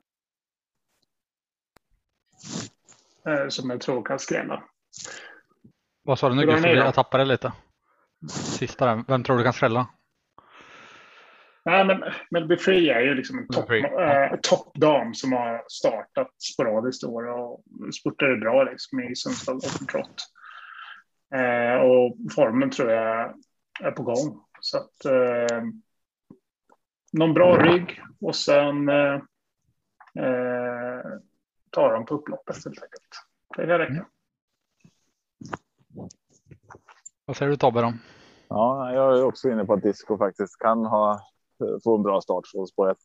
eh, 3.35 3.49
som 3.49 3.71
jag 3.71 3.81
tror 3.81 4.03
kan 4.05 4.19
skrälla. 4.19 4.63
Vad 6.03 6.19
sa 6.19 6.29
du 6.29 6.35
nu 6.35 6.47
Gustav? 6.47 6.71
Jag 6.71 6.95
tappade 6.95 7.25
lite. 7.25 7.53
Sista 8.31 8.87
där. 8.87 9.05
Vem 9.09 9.25
tror 9.25 9.39
du 9.39 9.45
kan 9.45 9.53
skrälla? 9.53 9.89
Nej, 11.64 12.00
men, 12.31 12.49
Be 12.49 12.57
Free 12.57 12.90
är 12.90 13.00
ju 13.00 13.14
liksom 13.14 13.38
en 13.38 13.47
Be 13.47 13.54
topp, 13.54 13.66
Free, 13.66 13.85
eh, 13.85 14.37
toppdam 14.42 15.14
som 15.14 15.33
har 15.33 15.64
startat 15.69 16.42
sporadiskt 16.42 17.02
i 17.02 17.07
år 17.07 17.25
och 17.28 17.64
spurtade 18.00 18.37
bra 18.37 18.64
liksom 18.64 19.00
i 19.00 19.16
Sundsvall 19.16 19.57
Open 19.57 19.87
Trot. 19.87 20.16
Eh, 21.35 21.81
och 21.81 22.16
formen 22.35 22.71
tror 22.71 22.90
jag 22.90 23.35
är 23.81 23.90
på 23.90 24.02
gång. 24.02 24.45
Så 24.61 24.78
att 24.78 25.04
eh, 25.04 25.62
någon 27.12 27.35
bra 27.35 27.57
rygg 27.57 28.00
och 28.21 28.37
sen 28.37 28.88
eh, 28.88 29.14
eh, 30.25 31.02
tar 31.71 31.92
de 31.92 32.07
på 32.07 32.14
upploppet 32.14 32.64
helt 32.64 32.83
enkelt. 32.83 33.23
Det 33.57 33.66
kan 33.66 33.78
räcka. 33.78 33.92
Mm. 33.92 34.04
Vad 37.25 37.37
säger 37.37 37.50
du 37.50 37.57
Tobbe 37.57 37.81
då? 37.81 37.92
ja, 38.49 38.92
jag 38.92 39.19
är 39.19 39.25
också 39.25 39.50
inne 39.50 39.64
på 39.64 39.73
att 39.73 39.83
disco 39.83 40.19
faktiskt 40.19 40.59
kan 40.59 40.87
ha, 40.87 41.21
få 41.85 41.97
en 41.97 42.02
bra 42.02 42.21
start 42.21 42.47
från 42.47 42.66
spår 42.66 42.90
ett. 42.90 42.99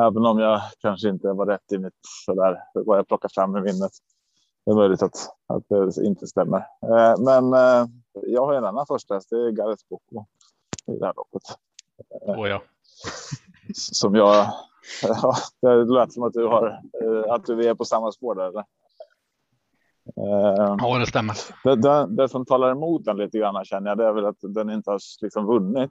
Även 0.00 0.26
om 0.26 0.38
jag 0.38 0.60
kanske 0.78 1.08
inte 1.08 1.32
var 1.32 1.46
rätt 1.46 1.72
i 1.72 1.78
mitt 1.78 1.98
sådär, 2.26 2.58
vad 2.74 2.98
jag 2.98 3.08
plockar 3.08 3.28
fram 3.34 3.56
i 3.56 3.60
minnet. 3.60 3.92
Det 4.64 4.70
är 4.70 4.74
möjligt 4.74 5.02
att, 5.02 5.16
att 5.46 5.62
det 5.68 6.04
inte 6.06 6.26
stämmer. 6.26 6.58
Eh, 6.58 7.14
men 7.18 7.52
eh, 7.54 7.86
jag 8.26 8.46
har 8.46 8.54
en 8.54 8.64
annan 8.64 8.86
första 8.86 9.14
häst, 9.14 9.30
det 9.30 9.36
är 9.36 9.50
Gareth 9.50 9.84
Boko 9.90 10.24
i 10.86 10.98
det 10.98 11.06
här 11.06 11.14
loppet. 11.16 11.42
Åh 12.20 12.48
ja. 12.48 12.62
Som 13.74 14.14
jag, 14.14 14.46
ja, 15.02 15.34
det 15.60 15.84
lät 15.84 16.12
som 16.12 16.22
att 16.22 16.32
du 16.32 16.46
har, 16.46 16.80
eh, 17.02 17.32
att 17.32 17.46
du 17.46 17.68
är 17.68 17.74
på 17.74 17.84
samma 17.84 18.12
spår 18.12 18.34
där. 18.34 18.48
Eller? 18.48 18.64
Eh, 20.16 20.76
Ja, 20.78 20.98
det 20.98 21.06
stämmer. 21.06 21.36
det, 21.64 21.76
det, 21.76 22.06
det 22.06 22.28
som 22.28 22.46
talar 22.46 22.70
emot 22.70 23.04
den 23.04 23.16
lite 23.16 23.38
grann 23.38 23.64
känner 23.64 23.90
jag, 23.90 23.98
det 23.98 24.04
är 24.04 24.12
väl 24.12 24.26
att 24.26 24.38
den 24.40 24.70
inte 24.70 24.90
har 24.90 25.00
liksom 25.22 25.46
vunnit 25.46 25.90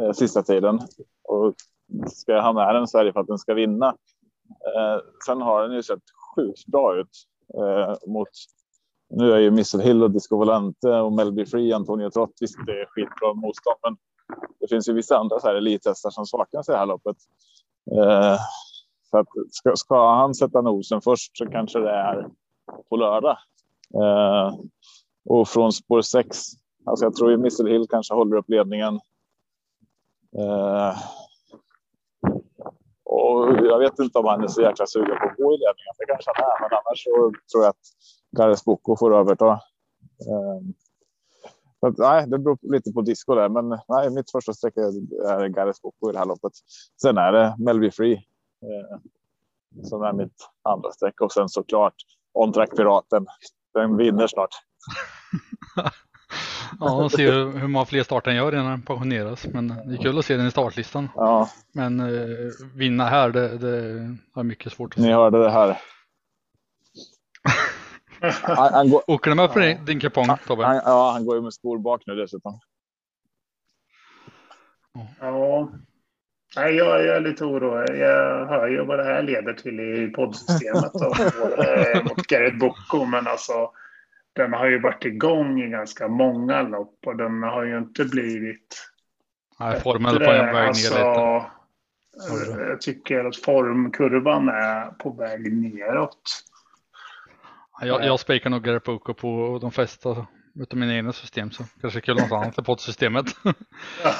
eh, 0.00 0.12
sista 0.12 0.42
tiden. 0.42 0.80
Och 1.24 1.54
ska 2.06 2.32
jag 2.32 2.42
ha 2.42 2.52
med 2.52 2.74
den 2.74 2.88
så 2.88 2.98
är 2.98 3.04
det 3.04 3.12
för 3.12 3.20
att 3.20 3.26
den 3.26 3.38
ska 3.38 3.54
vinna. 3.54 3.86
Eh, 4.48 5.00
sen 5.26 5.40
har 5.40 5.62
den 5.62 5.72
ju 5.72 5.82
sett 5.82 6.02
sjukt 6.36 6.66
bra 6.66 6.96
ut 6.96 7.10
eh, 7.54 8.10
mot 8.10 8.28
nu 9.10 9.32
är 9.32 9.38
ju 9.38 9.50
Missle 9.50 9.82
Hill 9.82 10.02
och 10.02 10.10
Disco 10.10 10.36
Volante 10.36 10.88
och 10.88 11.12
Melby 11.12 11.46
Free, 11.46 11.72
Antonio 11.72 12.10
Trott. 12.10 12.32
Visst, 12.40 12.58
det 12.66 12.72
är 12.72 12.86
skitbra 12.86 13.34
motstånd, 13.34 13.76
men 13.82 13.96
det 14.60 14.68
finns 14.68 14.88
ju 14.88 14.92
vissa 14.92 15.18
andra 15.18 15.40
så 15.40 15.46
här 15.46 15.54
elithästar 15.54 16.10
som 16.10 16.26
saknas 16.26 16.68
i 16.68 16.72
det 16.72 16.78
här 16.78 16.86
loppet. 16.86 17.16
Eh, 17.92 18.38
så 19.10 19.18
att 19.18 19.26
ska, 19.50 19.76
ska 19.76 20.14
han 20.14 20.34
sätta 20.34 20.60
nosen 20.60 21.00
först 21.00 21.38
så 21.38 21.46
kanske 21.46 21.78
det 21.78 21.90
är 21.90 22.26
på 22.88 22.96
lördag. 22.96 23.36
Eh, 23.94 24.54
och 25.24 25.48
från 25.48 25.72
spår 25.72 26.00
6, 26.00 26.38
alltså 26.86 27.04
jag 27.04 27.14
tror 27.14 27.30
ju 27.30 27.36
Missle 27.36 27.70
Hill 27.70 27.86
kanske 27.90 28.14
håller 28.14 28.36
upp 28.36 28.48
ledningen. 28.48 29.00
Eh, 30.38 30.96
och 33.04 33.66
jag 33.66 33.78
vet 33.78 33.98
inte 33.98 34.18
om 34.18 34.26
han 34.26 34.44
är 34.44 34.48
så 34.48 34.62
jäkla 34.62 34.86
sugen 34.86 35.18
på 35.18 35.28
att 35.28 35.36
gå 35.36 35.54
i 35.54 35.56
ledningen. 35.56 35.94
Det 35.98 36.06
kanske 36.06 36.30
han 36.34 36.44
är, 36.44 36.60
men 36.60 36.78
annars 36.78 37.04
så 37.04 37.32
tror 37.52 37.64
jag 37.64 37.70
att 37.70 37.86
Gares 38.36 38.64
Boko 38.64 38.96
får 38.96 39.14
överta. 39.16 39.50
Eh, 40.28 40.60
att, 41.80 41.98
nej, 41.98 42.26
det 42.26 42.38
beror 42.38 42.58
lite 42.62 42.92
på 42.92 43.02
disco 43.02 43.34
där, 43.34 43.48
men 43.48 43.68
nej, 43.88 44.10
mitt 44.10 44.30
första 44.30 44.52
streck 44.52 44.76
är, 44.76 45.26
är 45.26 45.48
Gares 45.48 45.82
Boko 45.82 46.10
i 46.10 46.12
det 46.12 46.18
här 46.18 46.26
loppet. 46.26 46.52
Sen 47.02 47.18
är 47.18 47.32
det 47.32 47.54
Melby 47.58 47.90
Free 47.90 48.14
eh, 48.62 48.98
som 49.82 50.02
är 50.02 50.12
mitt 50.12 50.48
andra 50.62 50.92
streck 50.92 51.20
och 51.20 51.32
sen 51.32 51.48
såklart 51.48 51.94
On 52.32 52.52
Track 52.52 52.76
Piraten. 52.76 53.26
Den 53.74 53.96
vinner 53.96 54.26
snart. 54.26 54.54
Ja, 56.80 57.04
och 57.04 57.12
se 57.12 57.30
hur 57.30 57.58
hur 57.58 57.68
många 57.68 57.84
fler 57.84 58.02
starter 58.02 58.30
han 58.30 58.36
gör 58.36 58.52
innan 58.52 58.66
han 58.66 58.82
pensioneras. 58.82 59.46
Men 59.46 59.68
det 59.68 59.94
är 59.94 60.02
kul 60.02 60.18
att 60.18 60.24
se 60.24 60.36
den 60.36 60.46
i 60.46 60.50
startlistan. 60.50 61.08
Ja, 61.14 61.50
Men 61.72 62.00
eh, 62.00 62.06
vinna 62.74 63.04
här, 63.04 63.30
det, 63.30 63.58
det 63.58 64.16
har 64.34 64.42
mycket 64.42 64.72
svårt 64.72 64.92
att 64.92 64.96
ni 64.96 65.02
se. 65.04 65.12
hörde 65.12 65.38
det 65.42 65.50
här. 65.50 65.78
Han, 68.42 68.72
han, 68.72 68.90
går, 68.90 69.02
Åker 69.10 69.30
du 69.30 69.34
med 69.36 69.52
på 69.52 69.60
Ja. 69.60 69.74
din, 69.86 70.00
kupong 70.00 70.26
Tobbe? 70.46 70.64
han, 70.64 70.76
ja, 70.84 71.10
han 71.12 71.24
går 71.26 71.36
ju 71.36 71.42
med 71.42 71.52
skor 71.54 71.78
bak 71.78 72.02
nu 72.06 72.14
dessutom. 72.14 72.60
Ja. 75.20 75.68
Nej, 76.56 76.74
jag, 76.74 77.04
jag 77.06 77.16
är 77.16 77.20
lite 77.20 77.44
orolig. 77.44 77.98
Jag 78.00 78.46
hör 78.46 78.68
ju 78.68 78.84
vad 78.84 78.98
det 78.98 79.04
här 79.04 79.22
leder 79.22 79.52
till 79.52 79.80
i 79.80 80.08
poddsystemet 80.16 80.94
och, 80.94 81.20
eh, 81.64 82.02
mot 82.04 82.26
Gareth 82.26 82.58
Bocco. 82.58 83.04
Men 83.04 83.26
alltså, 83.26 83.70
den 84.38 84.52
har 84.52 84.66
ju 84.66 84.80
varit 84.80 85.04
igång 85.04 85.62
i 85.62 85.68
ganska 85.68 86.08
många 86.08 86.62
lopp 86.62 86.98
och 87.06 87.16
den 87.16 87.42
har 87.42 87.64
ju 87.64 87.78
inte 87.78 88.04
blivit 88.04 88.90
Nej, 89.60 89.80
formen 89.80 90.16
på 90.18 90.24
en 90.24 90.46
väg 90.46 90.54
ner 90.54 90.66
Alltså, 90.66 90.94
lite. 90.94 92.60
eh, 92.62 92.68
Jag 92.68 92.80
tycker 92.80 93.24
att 93.24 93.36
formkurvan 93.36 94.48
är 94.48 94.86
på 94.90 95.10
väg 95.10 95.52
neråt. 95.52 96.44
Jag, 97.80 98.04
jag 98.04 98.20
spikar 98.20 98.50
nog 98.50 98.62
Gary 98.64 98.80
Poco 98.80 99.14
på 99.14 99.58
de 99.62 99.70
flesta 99.72 100.26
utav 100.54 100.78
mina 100.78 100.94
egna 100.94 101.12
system 101.12 101.50
så 101.50 101.64
kanske 101.80 102.00
kul 102.00 102.16
något 102.16 102.32
annat 102.32 102.58
i 102.58 102.62
poddsystemet. 102.62 103.26
Ja. 104.02 104.14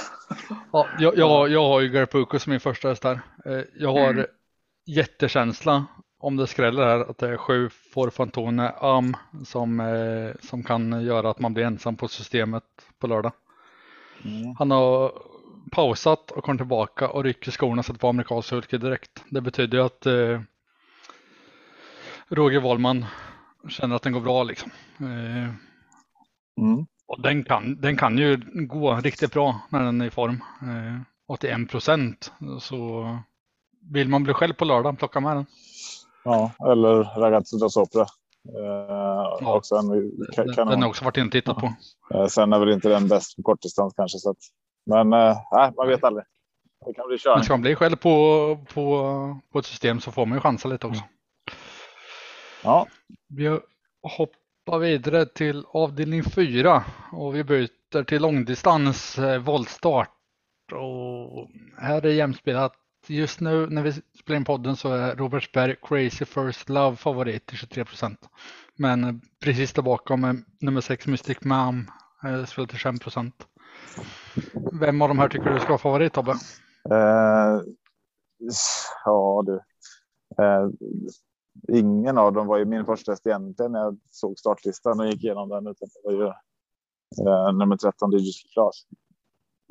ja, 0.73 0.87
jag, 0.99 1.17
jag, 1.19 1.49
jag 1.49 1.69
har 1.69 1.81
ju 1.81 1.89
Gary 1.89 2.07
Poco 2.07 2.39
som 2.39 2.51
min 2.51 2.61
första 2.61 2.89
häst 2.89 3.05
här. 3.05 3.21
Eh, 3.45 3.61
Jag 3.75 3.93
har 3.93 4.11
Mm. 4.11 4.27
jättekänsla 4.87 5.87
om 6.19 6.37
det 6.37 6.47
skräller 6.47 6.87
här 6.87 7.11
att 7.11 7.19
det 7.19 7.29
är 7.29 7.37
sju 7.37 7.69
Forfantone 7.95 8.71
Am 8.71 9.17
som, 9.45 9.81
eh, 9.81 10.47
som 10.49 10.63
kan 10.63 11.05
göra 11.05 11.31
att 11.31 11.41
man 11.41 11.55
blir 11.55 11.65
ensam 11.65 11.97
på 11.97 12.09
systemet 12.09 12.65
på 12.99 13.07
lördag. 13.07 13.33
Mm. 14.25 14.55
Han 14.59 14.71
har 14.71 15.13
pausat 15.71 16.31
och 16.31 16.45
kommer 16.45 16.59
tillbaka 16.59 17.09
och 17.09 17.25
rycker 17.25 17.51
skorna 17.51 17.83
så 17.83 17.93
att 17.93 18.01
på 18.01 18.09
amerikansk 18.09 18.49
sulke 18.49 18.79
direkt. 18.79 19.25
Det 19.31 19.41
betyder 19.41 19.79
ju 19.79 19.85
att 19.85 20.07
eh, 20.07 20.41
Roger 22.29 22.61
Wahlman 22.61 23.05
känner 23.69 23.97
att 23.97 24.03
den 24.03 24.13
går 24.13 24.21
bra 24.21 24.43
liksom. 24.43 24.71
Eh, 25.01 25.55
Mm. 26.59 26.87
och 27.07 27.23
den 27.23 27.45
kan, 27.45 27.81
den 27.81 27.97
kan 27.97 28.19
ju 28.19 28.41
gå 28.55 28.95
riktigt 28.97 29.33
bra 29.33 29.61
när 29.69 29.85
den 29.85 30.01
är 30.01 30.07
i 30.07 30.11
form. 30.11 30.45
Eh, 30.63 31.01
81 31.29 31.71
procent. 31.71 32.33
Så 32.61 33.05
vill 33.93 34.09
man 34.09 34.25
bli 34.25 34.35
själv 34.35 34.55
på 34.55 34.65
lördag, 34.65 34.99
plocka 34.99 35.21
med 35.21 35.37
den. 35.37 35.47
Ja, 36.25 36.51
eller 36.73 37.21
Ragazzo 37.21 37.59
da 37.59 37.69
Sopra. 37.69 38.07
Eh, 39.41 39.49
också 39.55 39.75
en 39.77 39.85
ka- 39.93 40.45
Den, 40.45 40.55
kanon. 40.55 40.71
den 40.71 40.83
har 40.83 40.89
också 40.89 41.05
varit 41.05 41.17
inne 41.17 41.27
och 41.27 41.33
tittat 41.33 41.57
på. 41.59 41.73
Eh, 42.15 42.27
sen 42.27 42.53
är 42.53 42.59
väl 42.59 42.69
inte 42.73 42.89
den 42.89 43.09
bäst 43.09 43.37
på 43.37 43.43
kortdistans 43.43 43.95
kanske. 43.97 44.19
Så 44.19 44.31
att, 44.31 44.37
men 44.87 45.13
eh, 45.13 45.37
man 45.77 45.89
vet 45.89 46.05
aldrig. 46.05 46.25
Det 46.87 46.95
kan 46.95 47.09
bli 47.09 47.19
Men 47.35 47.45
ska 47.45 47.53
man 47.53 47.61
bli 47.61 47.75
själv 47.75 47.97
på, 47.97 48.59
på, 48.75 49.41
på 49.53 49.59
ett 49.59 49.67
system 49.67 50.01
så 50.01 50.13
får 50.13 50.27
man 50.27 50.37
ju 50.37 50.41
chansa 50.41 50.69
lite 50.69 50.87
också. 50.87 51.03
Ja, 52.65 52.87
Vi 53.29 53.61
hoppar 54.03 54.79
vidare 54.79 55.27
till 55.27 55.65
avdelning 55.73 56.25
4 56.25 56.85
och 57.13 57.35
vi 57.35 57.45
byter 57.45 58.03
till 58.05 58.23
långdistans 58.23 59.19
eh, 59.19 59.39
voltstart. 59.39 60.11
Och 60.73 61.49
här 61.79 62.07
är 62.07 62.11
jämspelat. 62.11 62.73
Just 63.11 63.41
nu 63.41 63.67
när 63.67 63.83
vi 63.83 63.93
spelar 63.93 64.37
in 64.37 64.45
podden 64.45 64.77
så 64.77 64.93
är 64.93 65.17
Robertsberg 65.17 65.77
Crazy 65.83 66.25
First 66.25 66.69
Love 66.69 66.97
favorit 66.97 67.47
till 67.47 67.57
23 67.57 67.85
procent. 67.85 68.29
Men 68.77 69.21
precis 69.41 69.73
där 69.73 69.83
bakom 69.83 70.25
är 70.25 70.37
nummer 70.61 70.81
6 70.81 71.07
Mystic 71.07 71.38
Mom 71.41 71.91
eh, 72.25 72.45
spelar 72.45 72.67
till 72.67 72.79
5 72.79 72.99
procent. 72.99 73.35
Vem 74.73 75.03
av 75.03 75.09
de 75.09 75.19
här 75.19 75.29
tycker 75.29 75.50
du 75.50 75.61
ska 75.61 75.69
vara 75.69 75.79
favorit 75.79 76.12
Tobbe? 76.12 76.33
Uh, 76.93 77.62
ja 79.05 79.43
du. 79.47 79.61
Uh, 80.43 80.71
ingen 81.79 82.19
av 82.19 82.33
dem 82.33 82.47
var 82.47 82.59
ju 82.59 82.65
min 82.65 82.85
första 82.85 83.12
häst 83.12 83.27
egentligen 83.27 83.73
när 83.73 83.81
jag 83.81 83.99
såg 84.11 84.38
startlistan 84.38 85.00
och 85.00 85.07
gick 85.07 85.25
igenom 85.25 85.49
den. 85.49 85.67
Utan 85.67 85.88
det 85.88 86.00
var 86.05 86.12
ju 86.12 86.27
uh, 87.29 87.53
nummer 87.59 87.77
13 87.77 88.11
Digital 88.11 88.50
Class. 88.53 88.87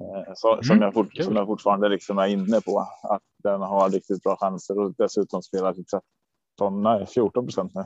Eh, 0.01 0.33
så, 0.35 0.53
mm, 0.53 0.63
som, 0.63 0.81
jag 0.81 0.93
fort, 0.93 1.15
som 1.15 1.35
jag 1.35 1.47
fortfarande 1.47 1.89
liksom 1.89 2.17
är 2.17 2.27
inne 2.27 2.61
på 2.61 2.79
att 3.03 3.23
den 3.43 3.61
har 3.61 3.89
riktigt 3.89 4.23
bra 4.23 4.37
chanser 4.37 4.79
och 4.79 4.93
dessutom 4.97 5.41
spelar 5.41 5.73
till 5.73 5.85
13, 6.59 6.83
nej 6.83 7.05
14 7.05 7.45
procent 7.45 7.71
nu. 7.75 7.81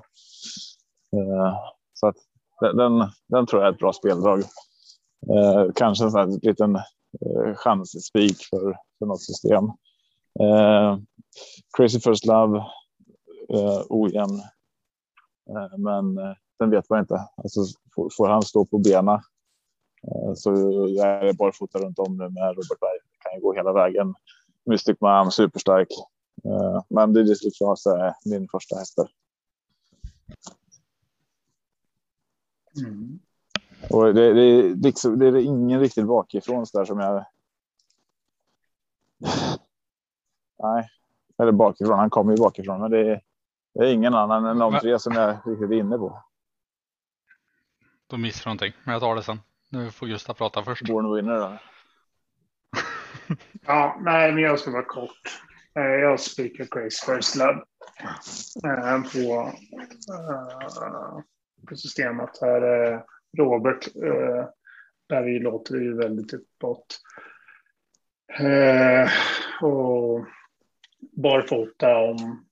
Eh, 1.20 1.53
så 1.94 2.08
att 2.08 2.15
den, 2.60 3.10
den 3.27 3.46
tror 3.46 3.62
jag 3.62 3.70
är 3.70 3.74
ett 3.74 3.80
bra 3.80 3.94
speldrag. 3.94 4.39
Eh, 5.30 5.72
kanske 5.75 6.06
en 6.06 6.12
sån 6.12 6.20
här 6.20 6.39
liten 6.41 6.80
chansspik 7.56 8.38
för, 8.50 8.77
för 9.00 9.06
något 9.06 9.22
system. 9.22 9.63
Crazy 11.77 12.00
First 12.00 12.25
Love, 12.25 12.65
ojämn. 13.89 14.41
Men 15.77 16.15
den 16.60 16.70
vet 16.70 16.89
man 16.89 17.00
inte. 17.00 17.15
Alltså, 17.38 17.62
får, 18.18 18.27
han 18.27 18.41
stå 18.41 18.65
på 18.65 18.77
benen 18.77 19.20
så 20.36 20.51
jag 20.89 21.27
är 21.27 21.34
barfota 21.34 21.79
runt 21.79 22.00
om 22.00 22.17
nu 22.17 22.29
med 22.29 22.55
Robert 22.55 22.79
Berg. 22.79 23.00
Det 23.12 23.17
kan 23.20 23.34
ju 23.34 23.41
gå 23.41 23.53
hela 23.53 23.74
vägen. 23.74 24.13
Mystic 24.65 24.98
Mom, 25.01 25.31
superstark. 25.31 25.88
Eh, 26.43 26.84
men 26.89 27.13
det 27.13 27.20
är 27.20 27.24
liksom 27.24 27.72
är 27.72 28.29
min 28.29 28.48
första 28.48 28.75
hästar. 28.75 29.10
Mm. 32.77 33.20
Och 33.89 34.13
det, 34.13 34.34
det, 34.34 34.75
liksom, 34.75 35.20
det 35.20 35.27
är 35.27 35.36
ingen 35.36 35.79
riktigt 35.79 36.08
bakifrån 36.08 36.67
så 36.67 36.77
där 36.77 36.86
som 36.86 37.00
jag. 37.00 37.25
Nej, 40.63 40.89
eller 41.38 41.51
bakifrån. 41.51 42.00
Han 42.00 42.10
kommer 42.10 42.31
ju 42.31 42.38
bakifrån, 42.38 42.81
men 42.81 42.91
det 42.91 43.00
är, 43.00 43.22
det 43.74 43.79
är 43.79 43.93
ingen 43.93 44.13
annan 44.13 44.46
än 44.46 44.60
de 44.60 44.79
tre 44.79 45.00
som 45.00 45.13
jag 45.13 45.38
riktigt 45.46 45.70
är 45.70 45.74
inne 45.74 45.98
på. 45.98 46.24
Då 48.08 48.17
missar 48.17 48.50
någonting, 48.50 48.74
men 48.84 48.93
jag 48.93 49.01
tar 49.01 49.15
det 49.15 49.24
sen. 49.24 49.39
Nu 49.73 49.91
får 49.91 50.07
Gustav 50.07 50.33
prata 50.33 50.63
först. 50.63 50.87
Born 50.87 51.15
winner 51.15 51.39
då. 51.39 51.57
ja, 53.65 53.99
nej, 54.01 54.31
men 54.31 54.43
jag 54.43 54.59
ska 54.59 54.71
vara 54.71 54.85
kort. 54.85 55.41
Eh, 55.75 55.83
jag 55.83 56.19
spikar 56.19 56.65
Grace 56.65 57.05
First 57.05 57.35
Love 57.35 57.61
eh, 58.65 59.01
på, 59.01 59.51
eh, 60.13 61.19
på 61.69 61.75
systemet. 61.75 62.29
Här 62.41 63.03
Robert 63.37 63.87
Berg 65.09 65.39
låter 65.39 65.75
ju 65.75 65.97
väldigt 65.97 66.33
uppåt. 66.33 66.99
Och 69.61 70.25
barfota 71.11 71.97
om 71.97 72.45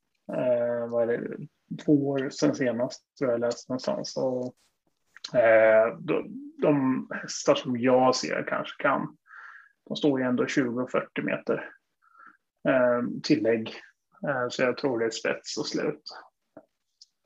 vad 0.90 1.10
är 1.10 1.18
det, 1.18 1.48
två 1.86 2.10
år 2.10 2.30
sedan 2.30 2.56
senast 2.56 3.18
tror 3.18 3.32
jag 3.32 3.40
läste 3.40 3.72
någonstans. 3.72 4.18
Och, 4.18 4.56
de, 6.00 6.24
de 6.62 7.08
hästar 7.12 7.56
som 7.56 7.78
jag 7.78 8.16
ser 8.16 8.46
kanske 8.48 8.84
kan, 8.84 9.18
de 9.88 9.96
står 9.96 10.20
ju 10.20 10.26
ändå 10.26 10.46
20 10.46 10.82
och 10.82 10.92
40 10.92 11.22
meter 11.22 11.70
eh, 12.68 13.22
tillägg. 13.24 13.76
Eh, 14.28 14.46
så 14.50 14.62
jag 14.62 14.78
tror 14.78 15.00
det 15.00 15.06
är 15.06 15.10
spets 15.10 15.58
och 15.58 15.68
slut. 15.68 16.04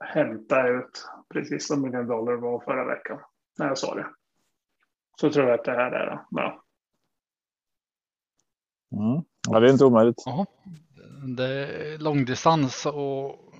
Hämta 0.04 0.68
ut, 0.68 1.06
precis 1.32 1.66
som 1.66 1.82
Million 1.82 2.06
Dollar 2.06 2.34
var 2.34 2.60
förra 2.60 2.84
veckan 2.84 3.20
när 3.58 3.66
jag 3.66 3.78
sa 3.78 3.94
det. 3.94 4.06
Så 5.20 5.30
tror 5.30 5.48
jag 5.48 5.58
att 5.58 5.64
det 5.64 5.72
här 5.72 5.92
är 5.92 6.20
bra. 6.30 6.64
Mm. 8.92 9.24
Ja, 9.48 9.60
det 9.60 9.68
är 9.68 9.72
inte 9.72 9.84
omöjligt. 9.84 10.22
Ja, 10.26 10.46
det 11.36 11.44
är 11.44 11.98
långdistans 11.98 12.86
och 12.86 13.52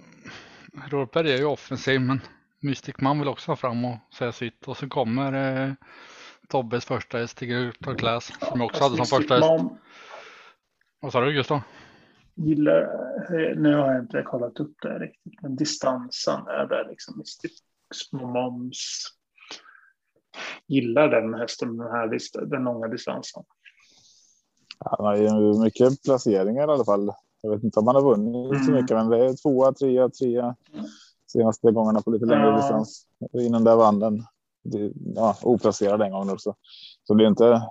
Rådberg 0.90 1.32
är 1.32 1.36
ju 1.38 1.44
offensiv, 1.44 2.00
men 2.00 2.20
Mystic 2.64 2.94
Man 2.98 3.18
vill 3.18 3.28
också 3.28 3.56
fram 3.56 3.84
och 3.84 3.96
säga 4.18 4.32
sitt. 4.32 4.68
Och 4.68 4.76
så 4.76 4.88
kommer 4.88 5.62
eh, 5.66 5.72
Tobbes 6.48 6.84
första 6.84 7.18
häst, 7.18 7.36
Tiger 7.36 7.94
Class, 7.94 8.32
som 8.48 8.60
jag 8.60 8.66
också 8.66 8.82
hade 8.82 8.96
som 8.96 9.06
första 9.06 9.34
häst. 9.34 9.64
Vad 11.00 11.12
sa 11.12 11.20
du 11.20 11.32
Gustav? 11.32 11.60
Gillar, 12.34 12.82
eh, 12.82 13.56
nu 13.56 13.74
har 13.74 13.92
jag 13.92 14.02
inte 14.02 14.22
kollat 14.22 14.60
upp 14.60 14.74
det 14.82 14.98
riktigt, 14.98 15.42
men 15.42 15.56
distansen 15.56 16.46
är 16.46 16.66
det 16.66 16.88
liksom 16.88 17.22
små 17.94 18.26
moms. 18.26 19.04
Gillar 20.66 21.08
den 21.08 21.34
hästen 21.34 21.76
den 21.76 21.90
här 21.90 22.46
den 22.46 22.64
långa 22.64 22.88
distansen? 22.88 23.44
Han 24.78 25.06
har 25.06 25.16
ju 25.16 25.60
mycket 25.64 26.02
placeringar 26.02 26.68
i 26.68 26.72
alla 26.72 26.84
fall. 26.84 27.12
Jag 27.40 27.50
vet 27.50 27.64
inte 27.64 27.80
om 27.80 27.86
han 27.86 27.96
har 27.96 28.02
vunnit 28.02 28.52
mm. 28.52 28.64
så 28.64 28.72
mycket, 28.72 28.96
men 28.96 29.10
det 29.10 29.24
är 29.24 29.42
tvåa, 29.42 29.72
trea, 29.72 30.08
trea 30.08 30.56
senaste 31.38 31.72
gångerna 31.72 32.00
på 32.00 32.10
lite 32.10 32.26
längre 32.26 32.46
ja. 32.46 32.56
distans. 32.56 33.06
Innan 33.32 33.64
där 33.64 33.76
vann 33.76 33.98
den. 33.98 34.24
Ja, 35.14 35.36
oplacerad 35.42 36.02
en 36.02 36.10
gång 36.10 36.30
också. 36.30 36.54
Så 37.04 37.14
det 37.14 37.24
är 37.24 37.28
inte 37.28 37.62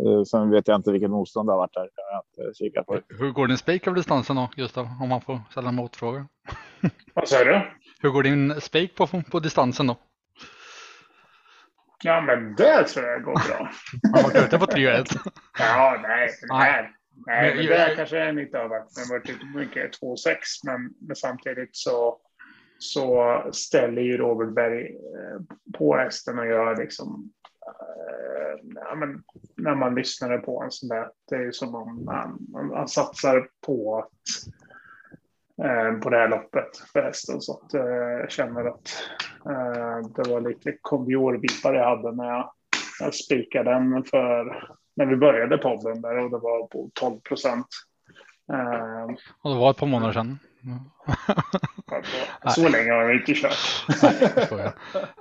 Eh, 0.00 0.24
sen 0.24 0.50
vet 0.50 0.68
jag 0.68 0.76
inte 0.76 0.92
vilket 0.92 1.10
motstånd 1.10 1.48
det 1.48 1.52
har 1.52 1.58
varit 1.58 1.74
där. 1.74 1.88
Jag 2.10 2.44
inte 2.44 2.54
kikat 2.58 2.86
på. 2.86 2.98
Hur 3.08 3.30
går 3.30 3.46
din 3.46 3.58
spik 3.58 3.86
av 3.86 3.94
distansen 3.94 4.36
då, 4.36 4.48
Gustav? 4.56 4.88
Om 5.00 5.08
man 5.08 5.20
får 5.20 5.40
ställa 5.50 5.68
en 5.68 5.74
motfråga. 5.74 6.26
Vad 7.14 7.28
säger 7.28 7.44
du? 7.44 7.62
Hur 8.00 8.10
går 8.10 8.22
din 8.22 8.60
spik 8.60 8.94
på, 8.94 9.06
på 9.30 9.40
distansen 9.40 9.86
då? 9.86 9.96
Ja, 12.04 12.20
men 12.20 12.54
det 12.54 12.84
tror 12.84 13.06
jag 13.06 13.22
går 13.22 13.48
bra. 13.48 13.70
Man 14.12 14.22
var 14.22 14.44
ute 14.44 14.58
på 14.58 14.66
3 14.66 14.82
Ja, 15.58 15.98
nej. 16.02 16.28
Nej, 16.48 16.90
nej 17.26 17.56
men 17.56 17.66
det 17.66 17.74
här 17.74 17.96
kanske 17.96 18.18
är 18.18 18.38
inte 18.40 18.58
har 18.58 18.68
varit. 18.68 18.94
Det 18.94 19.00
har 19.00 19.18
varit 19.18 19.54
mycket 19.54 20.00
2-6, 20.00 20.34
men, 20.64 20.94
men 21.00 21.16
samtidigt 21.16 21.76
så 21.76 22.16
så 22.82 23.42
ställer 23.52 24.02
ju 24.02 24.16
Robert 24.16 24.54
Berg 24.54 24.86
eh, 24.86 25.40
på 25.78 25.96
hästen 25.96 26.38
och 26.38 26.46
gör 26.46 26.76
liksom 26.76 27.32
eh, 27.66 28.60
ja, 28.74 28.94
men 28.94 29.22
när 29.56 29.74
man 29.74 29.94
lyssnade 29.94 30.38
på 30.38 30.62
en 30.62 30.70
sån 30.70 30.88
där, 30.88 31.08
det 31.30 31.36
är 31.36 31.50
som 31.50 31.74
om 31.74 32.04
man, 32.04 32.46
man, 32.52 32.66
man 32.66 32.88
satsar 32.88 33.48
på 33.66 33.98
att 33.98 34.08
eh, 35.66 35.98
på 35.98 36.10
det 36.10 36.16
här 36.16 36.28
loppet 36.28 36.76
för 36.92 37.02
hästen. 37.02 37.40
Så 37.40 37.52
att 37.52 37.74
eh, 37.74 37.82
jag 38.20 38.30
känner 38.30 38.64
att 38.64 38.90
eh, 39.46 40.08
det 40.16 40.30
var 40.30 40.40
lite 40.40 40.76
kondiorvippar 40.80 41.74
jag 41.74 41.84
hade 41.84 42.16
när 42.16 42.28
jag, 42.28 42.52
jag 43.00 43.14
spikade 43.14 43.70
den 43.70 44.04
för 44.04 44.64
när 44.96 45.06
vi 45.06 45.16
började 45.16 45.58
podden 45.58 46.02
där 46.02 46.18
och 46.18 46.30
det 46.30 46.38
var 46.38 46.66
på 46.66 46.90
12 46.94 47.20
procent. 47.20 47.66
Eh, 48.52 49.14
och 49.42 49.50
det 49.50 49.60
var 49.60 49.70
ett 49.70 49.76
par 49.76 49.86
månader 49.86 50.12
sedan. 50.12 50.38
Så 52.48 52.68
länge 52.68 52.92
har 52.92 53.02
jag 53.02 53.14
inte 53.14 53.34
kört. 53.34 53.84
Nej, 54.02 54.72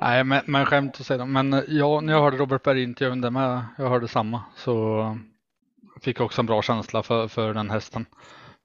Nej 0.01 0.23
men, 0.23 0.41
men 0.45 0.65
skämt 0.65 1.01
åsido. 1.01 1.25
Men 1.25 1.53
eh, 1.53 1.63
ja, 1.67 2.01
när 2.01 2.13
jag 2.13 2.21
hörde 2.21 2.37
Robert 2.37 2.63
Berg 2.63 2.83
intervjun 2.83 3.21
där 3.21 3.29
med, 3.29 3.65
jag 3.77 3.89
hörde 3.89 4.07
samma, 4.07 4.43
så 4.55 5.17
fick 6.01 6.19
jag 6.19 6.25
också 6.25 6.41
en 6.41 6.45
bra 6.45 6.61
känsla 6.61 7.03
för, 7.03 7.27
för 7.27 7.53
den 7.53 7.69
hästen. 7.69 8.05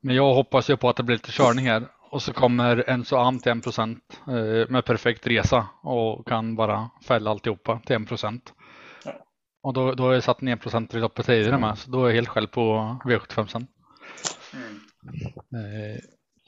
Men 0.00 0.16
jag 0.16 0.34
hoppas 0.34 0.70
ju 0.70 0.76
på 0.76 0.88
att 0.88 0.96
det 0.96 1.02
blir 1.02 1.16
lite 1.16 1.32
körning 1.32 1.66
här 1.66 1.82
och 2.10 2.22
så 2.22 2.32
kommer 2.32 2.90
Enzo 2.90 3.16
Am 3.16 3.38
till 3.38 3.52
1 3.52 3.62
procent 3.62 4.20
eh, 4.26 4.70
med 4.70 4.84
perfekt 4.84 5.26
resa 5.26 5.66
och 5.82 6.26
kan 6.26 6.56
bara 6.56 6.90
fälla 7.04 7.30
alltihopa 7.30 7.80
till 7.86 7.96
1 7.96 8.08
procent. 8.08 8.52
Ja. 9.04 9.12
Och 9.62 9.72
då, 9.72 9.94
då 9.94 10.02
har 10.02 10.12
jag 10.12 10.22
satt 10.22 10.40
ner 10.40 10.56
procent 10.56 10.94
i 10.94 10.98
loppet 10.98 11.26
tidigare 11.26 11.58
med, 11.58 11.78
så 11.78 11.90
då 11.90 12.04
är 12.04 12.08
jag 12.08 12.14
helt 12.14 12.28
själv 12.28 12.46
på 12.46 12.96
V75 13.04 13.46
sen. 13.46 13.66
Mm. 14.54 14.80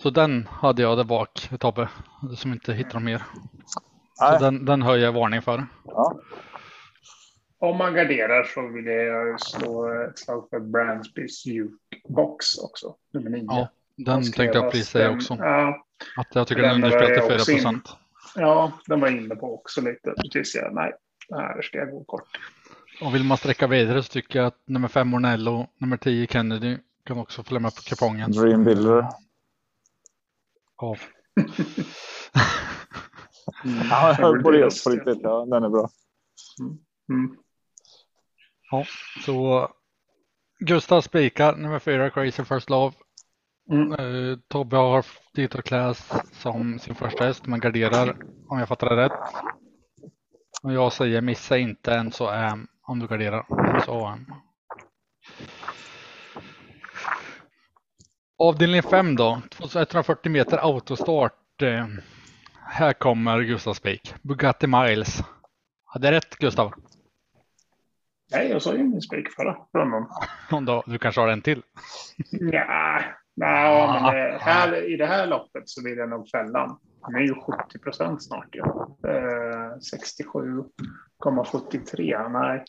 Så 0.03 0.11
den 0.11 0.49
hade 0.51 0.83
jag 0.83 0.97
där 0.97 1.05
bak, 1.05 1.51
Tobbe, 1.59 1.89
som 2.37 2.53
inte 2.53 2.73
hittar 2.73 3.01
mer. 3.01 3.23
Så 4.15 4.39
den, 4.41 4.65
den 4.65 4.83
höjer 4.83 5.05
jag 5.05 5.13
varning 5.13 5.43
för. 5.43 5.67
Ja. 5.85 6.19
Om 7.59 7.79
man 7.79 7.95
garderar 7.95 8.45
så 8.45 8.69
vill 8.69 8.87
jag 8.87 9.41
slå 9.41 9.93
ett 10.03 10.19
slag 10.19 10.47
för 10.51 10.61
Brandsbys 10.61 11.45
Box 12.09 12.59
också, 12.59 12.95
nummer 13.13 13.31
9. 13.31 13.45
Ja, 13.49 13.69
den 13.97 14.23
tänkte 14.23 14.59
jag 14.59 14.71
precis 14.71 14.89
säga 14.89 15.11
också. 15.11 15.37
Ja, 15.41 15.87
att 16.17 16.35
jag 16.35 16.47
tycker 16.47 16.63
den, 16.63 16.81
den 16.81 16.93
underspelar 16.93 17.29
4 17.29 17.37
procent. 17.37 17.97
Ja, 18.35 18.73
den 18.87 19.01
var 19.01 19.09
inne 19.09 19.37
på 19.37 19.55
också 19.55 19.81
lite. 19.81 20.15
Tills 20.33 20.55
jag, 20.55 20.75
nej, 20.75 20.93
här 21.31 21.63
ska 21.63 21.79
jag 21.79 21.91
gå 21.91 22.05
kort. 22.05 22.29
Och 23.01 23.15
vill 23.15 23.25
man 23.25 23.39
sträcka 23.39 23.67
vidare 23.67 24.03
så 24.03 24.13
tycker 24.13 24.39
jag 24.39 24.47
att 24.47 24.63
nummer 24.67 24.89
5 24.89 25.15
Ornello, 25.15 25.67
nummer 25.79 25.97
10 25.97 26.27
Kennedy 26.27 26.77
kan 27.05 27.19
också 27.19 27.43
följa 27.43 27.61
med 27.61 27.75
på 27.75 27.83
kupongen. 27.83 28.33
Dream 30.81 30.97
Builder. 31.37 31.87
Ja. 32.33 32.45
Mm. 33.64 33.88
Ja, 33.91 34.17
på, 34.19 34.51
det, 34.51 34.85
på 34.85 34.91
riktigt, 34.91 35.19
ja, 35.23 35.47
den 35.51 35.64
är 35.64 35.69
bra. 35.69 35.88
Mm. 36.61 36.79
Mm. 37.12 37.37
Ja, 38.71 38.85
så 39.25 39.69
Gustav 40.59 41.01
spikar 41.01 41.57
nummer 41.57 41.79
fyra 41.79 42.11
Crazy 42.11 42.45
First 42.45 42.71
Love. 42.71 42.95
Mm. 43.71 44.01
Uh, 44.01 44.38
Tobbe 44.49 44.77
har 44.77 45.07
Dieter 45.35 45.62
Class 45.62 46.12
som 46.33 46.79
sin 46.79 46.95
första 46.95 47.25
häst 47.25 47.47
men 47.47 47.61
garderar 47.61 48.17
om 48.49 48.59
jag 48.59 48.69
fattar 48.69 48.97
det 48.97 49.05
rätt. 49.05 49.12
Och 50.62 50.73
jag 50.73 50.93
säger 50.93 51.21
missa 51.21 51.59
inte 51.59 51.93
en 51.93 52.12
så 52.12 52.29
am 52.29 52.69
om 52.83 52.99
du 52.99 53.07
garderar. 53.07 53.47
Så 53.85 54.07
am. 54.07 54.27
Avdelning 58.40 58.83
5 58.83 59.16
då, 59.16 59.42
2140 59.51 60.33
meter 60.33 60.59
autostart. 60.59 61.62
Eh, 61.62 61.87
här 62.64 62.92
kommer 62.92 63.40
Gustav 63.40 63.74
Spik. 63.74 64.14
Bugatti 64.22 64.66
Miles. 64.66 65.22
Hade 65.85 66.07
jag 66.07 66.12
rätt 66.12 66.37
Gustav? 66.37 66.72
Nej, 68.33 68.51
jag 68.51 68.62
sa 68.62 68.74
ju 68.74 68.85
min 68.85 69.01
spik 69.01 69.29
förra 69.37 69.57
rundan. 69.72 70.09
du 70.87 70.98
kanske 70.98 71.20
har 71.20 71.29
en 71.29 71.42
till? 71.42 71.62
ja, 72.31 73.03
nej, 73.37 73.88
men 73.92 74.14
det, 74.14 74.38
här, 74.40 74.92
i 74.92 74.96
det 74.96 75.07
här 75.07 75.27
loppet 75.27 75.68
så 75.68 75.83
blir 75.83 75.96
det 75.96 76.07
nog 76.07 76.29
fällan. 76.29 76.79
Han 77.01 77.14
är 77.14 77.20
ju 77.20 77.35
70 77.35 77.79
procent 77.79 78.24
snart. 78.24 78.48
Ja. 78.51 78.96
Eh, 79.05 79.72
67,73. 79.94 82.29
Nej. 82.29 82.64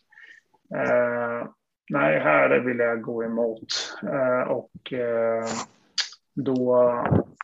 Eh, 0.76 1.48
nej, 1.90 2.20
här 2.20 2.60
vill 2.60 2.80
jag 2.80 3.02
gå 3.02 3.24
emot. 3.24 3.98
Eh, 4.04 4.52
och 4.52 4.94
eh, 4.94 5.46
då 6.36 6.84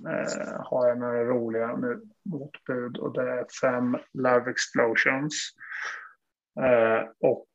eh, 0.10 0.62
har 0.64 0.88
jag 0.88 1.00
några 1.00 1.24
roliga 1.24 1.80
motbud 2.26 2.98
och 2.98 3.14
det 3.14 3.32
är 3.32 3.46
fem 3.62 3.98
Love 4.14 4.52
Explosions. 4.52 5.34
Eh, 6.60 7.30
och 7.30 7.48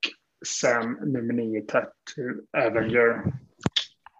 sen 0.46 0.92
nummer 0.92 1.35
nio 1.35 1.61
Tattoo 1.61 2.42
Avenger. 2.66 3.22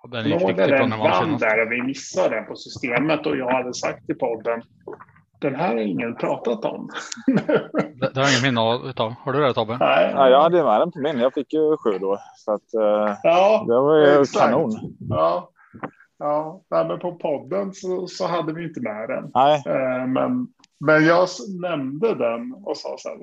Bra 0.09 0.19
när 0.19 0.89
man 0.89 0.99
vann 0.99 1.39
där 1.39 1.67
och 1.67 1.73
vi 1.73 1.83
missade 1.83 2.35
den 2.35 2.47
på 2.47 2.57
systemet 2.57 3.27
och 3.27 3.37
jag 3.37 3.51
hade 3.51 3.75
sagt 3.75 4.11
i 4.11 4.15
podden 4.15 4.63
den 5.41 5.55
här 5.55 5.69
har 5.69 5.77
ingen 5.77 6.15
pratat 6.17 6.65
om. 6.65 6.91
det, 7.27 8.11
det 8.15 8.21
har 8.21 8.23
jag 8.23 8.31
ingen 8.31 8.55
minne 8.55 8.91
utav. 8.91 9.13
Har 9.13 9.33
du 9.33 9.41
det 9.41 9.55
Tobbe? 9.55 9.77
Nej. 9.81 10.13
Ja, 10.15 10.29
jag 10.29 10.43
hade 10.43 10.65
med 10.65 10.81
den 10.81 10.93
på 10.93 10.99
min. 10.99 11.19
Jag 11.19 11.35
fick 11.35 11.53
ju 11.53 11.77
sju 11.77 11.99
då. 11.99 12.19
Så 12.37 12.53
att, 12.53 12.75
uh, 12.79 13.17
ja, 13.23 13.65
det 13.69 13.75
var 13.75 13.97
ju 13.97 14.21
exakt. 14.21 14.45
kanon. 14.45 14.97
Ja, 15.09 15.51
ja 16.19 16.63
men 16.71 16.99
på 16.99 17.15
podden 17.15 17.75
så, 17.75 18.07
så 18.07 18.27
hade 18.27 18.53
vi 18.53 18.65
inte 18.65 18.81
med 18.81 19.09
den. 19.09 19.31
Nej. 19.35 19.63
Uh, 19.67 20.07
men, 20.07 20.49
men 20.81 21.07
jag 21.07 21.29
nämnde 21.61 22.15
den 22.15 22.55
och 22.65 22.77
sa 22.77 22.97
så 22.99 23.09
här. 23.09 23.19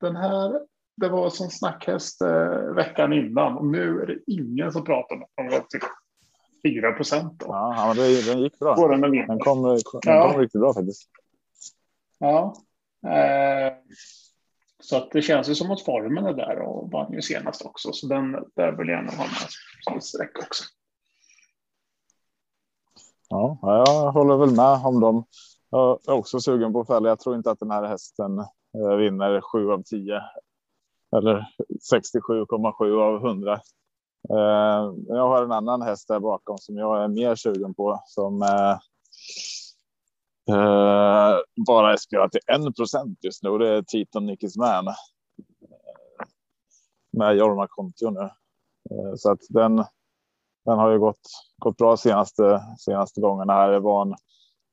Den 0.00 0.16
här 0.16 0.60
det 0.96 1.08
var 1.08 1.30
som 1.30 1.50
snackhäst 1.50 2.22
uh, 2.22 2.74
veckan 2.74 3.12
innan 3.12 3.56
och 3.56 3.66
nu 3.66 4.00
är 4.00 4.06
det 4.06 4.18
ingen 4.26 4.72
som 4.72 4.84
pratar 4.84 5.16
om 5.16 5.46
den. 5.50 5.62
Typ 5.68 5.82
4 6.66 6.92
procent. 6.92 7.42
Ja, 7.46 7.84
men 7.86 7.96
det, 7.96 8.32
den 8.32 8.40
gick 8.40 8.58
bra. 8.58 8.88
Den, 8.88 9.00
den 9.00 9.38
kom, 9.38 9.62
den 9.62 9.80
ja. 10.02 10.30
kom 10.30 10.40
riktigt 10.40 10.60
bra 10.60 10.74
faktiskt. 10.74 11.10
Ja. 12.18 12.54
Eh, 13.06 13.72
så 14.80 14.96
att 14.96 15.10
det 15.10 15.22
känns 15.22 15.48
ju 15.48 15.54
som 15.54 15.70
att 15.70 15.82
formen 15.84 16.26
är 16.26 16.32
där 16.32 16.60
och 16.60 16.90
vann 16.90 17.12
ju 17.12 17.22
senast 17.22 17.66
också. 17.66 17.92
Så 17.92 18.06
den 18.06 18.32
där 18.32 18.72
vill 18.72 18.88
jag 18.88 19.04
nog 19.04 19.14
ha 19.14 19.24
med 19.24 19.48
som 19.84 20.00
streck 20.00 20.38
också. 20.42 20.64
Ja, 23.28 23.58
jag 23.62 24.12
håller 24.12 24.36
väl 24.36 24.56
med 24.56 24.86
om 24.86 25.00
dem. 25.00 25.24
Jag 25.70 25.98
är 26.06 26.12
också 26.12 26.40
sugen 26.40 26.72
på 26.72 26.80
att 26.80 26.86
fälla. 26.86 27.08
Jag 27.08 27.20
tror 27.20 27.36
inte 27.36 27.50
att 27.50 27.60
den 27.60 27.70
här 27.70 27.82
hästen 27.82 28.38
eh, 28.38 28.96
vinner 28.98 29.40
7 29.40 29.70
av 29.72 29.82
10 29.82 30.22
eller 31.16 31.46
67,7 31.92 33.02
av 33.02 33.26
100. 33.26 33.52
Eh, 34.30 34.92
jag 35.06 35.28
har 35.28 35.44
en 35.44 35.52
annan 35.52 35.82
häst 35.82 36.08
där 36.08 36.20
bakom 36.20 36.58
som 36.58 36.76
jag 36.76 37.04
är 37.04 37.08
mer 37.08 37.34
sugen 37.34 37.74
på 37.74 38.02
som 38.06 38.42
eh, 38.42 38.78
Eh, 40.48 41.36
bara 41.66 41.96
spelat 41.96 42.32
till 42.32 42.40
1 42.46 42.76
procent 42.76 43.18
just 43.22 43.42
nu. 43.42 43.48
och 43.48 43.58
Det 43.58 43.68
är 43.68 43.82
Titan 43.82 44.26
Nickis 44.26 44.56
Man. 44.56 44.88
Eh, 44.88 44.94
med 47.12 47.36
Jorma 47.36 47.66
Kontio 47.68 48.10
nu. 48.10 48.30
Uh, 48.90 49.14
så 49.16 49.32
att 49.32 49.40
den, 49.48 49.76
den 50.64 50.78
har 50.78 50.90
ju 50.90 50.98
gått, 50.98 51.20
gått 51.58 51.76
bra 51.76 51.96
senaste, 51.96 52.62
senaste 52.78 53.20
gångerna. 53.20 53.52
Här 53.52 53.70
det 53.70 53.80
var 53.80 54.02
en 54.02 54.14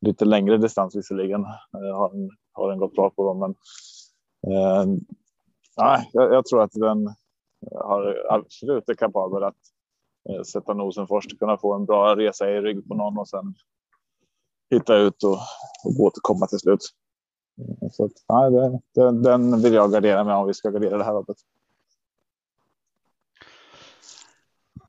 lite 0.02 0.26
längre 0.26 0.58
distans 0.58 0.96
visserligen. 0.96 1.46
har, 1.72 2.10
den, 2.10 2.30
har 2.52 2.70
den 2.70 2.80
gått 2.80 2.96
bra 2.96 3.10
på 3.10 3.28
dem, 3.28 3.40
men 3.40 3.56
nej, 5.78 6.10
jag, 6.14 6.34
jag, 6.34 6.46
tror 6.46 6.62
att 6.62 6.72
den 6.72 7.08
har 7.72 8.26
absolut 8.30 8.90
är 8.90 8.94
kapabel 8.94 9.44
att 9.44 9.58
sätta 10.48 10.74
nosen 10.74 11.08
först, 11.08 11.40
kunna 11.40 11.58
få 11.58 11.74
en 11.74 11.86
bra 11.86 12.16
resa 12.16 12.52
i 12.52 12.62
rygg 12.62 12.88
på 12.88 12.96
någon 12.96 13.18
och 13.18 13.28
sen 13.28 13.56
hitta 14.70 14.96
ut 14.96 15.24
och, 15.24 15.40
och 15.84 16.00
återkomma 16.00 16.48
till 16.48 16.60
slut. 16.60 16.90
Så 17.92 18.06
att, 18.06 18.12
nej, 18.30 18.52
det, 18.52 18.80
det, 18.94 19.22
den 19.22 19.62
vill 19.62 19.74
jag 19.74 19.92
gardera 19.92 20.24
med 20.24 20.36
om 20.36 20.48
vi 20.48 20.54
ska 20.54 20.70
gardera 20.70 20.98
det 20.98 21.04
här 21.04 21.14
loppet. 21.14 21.38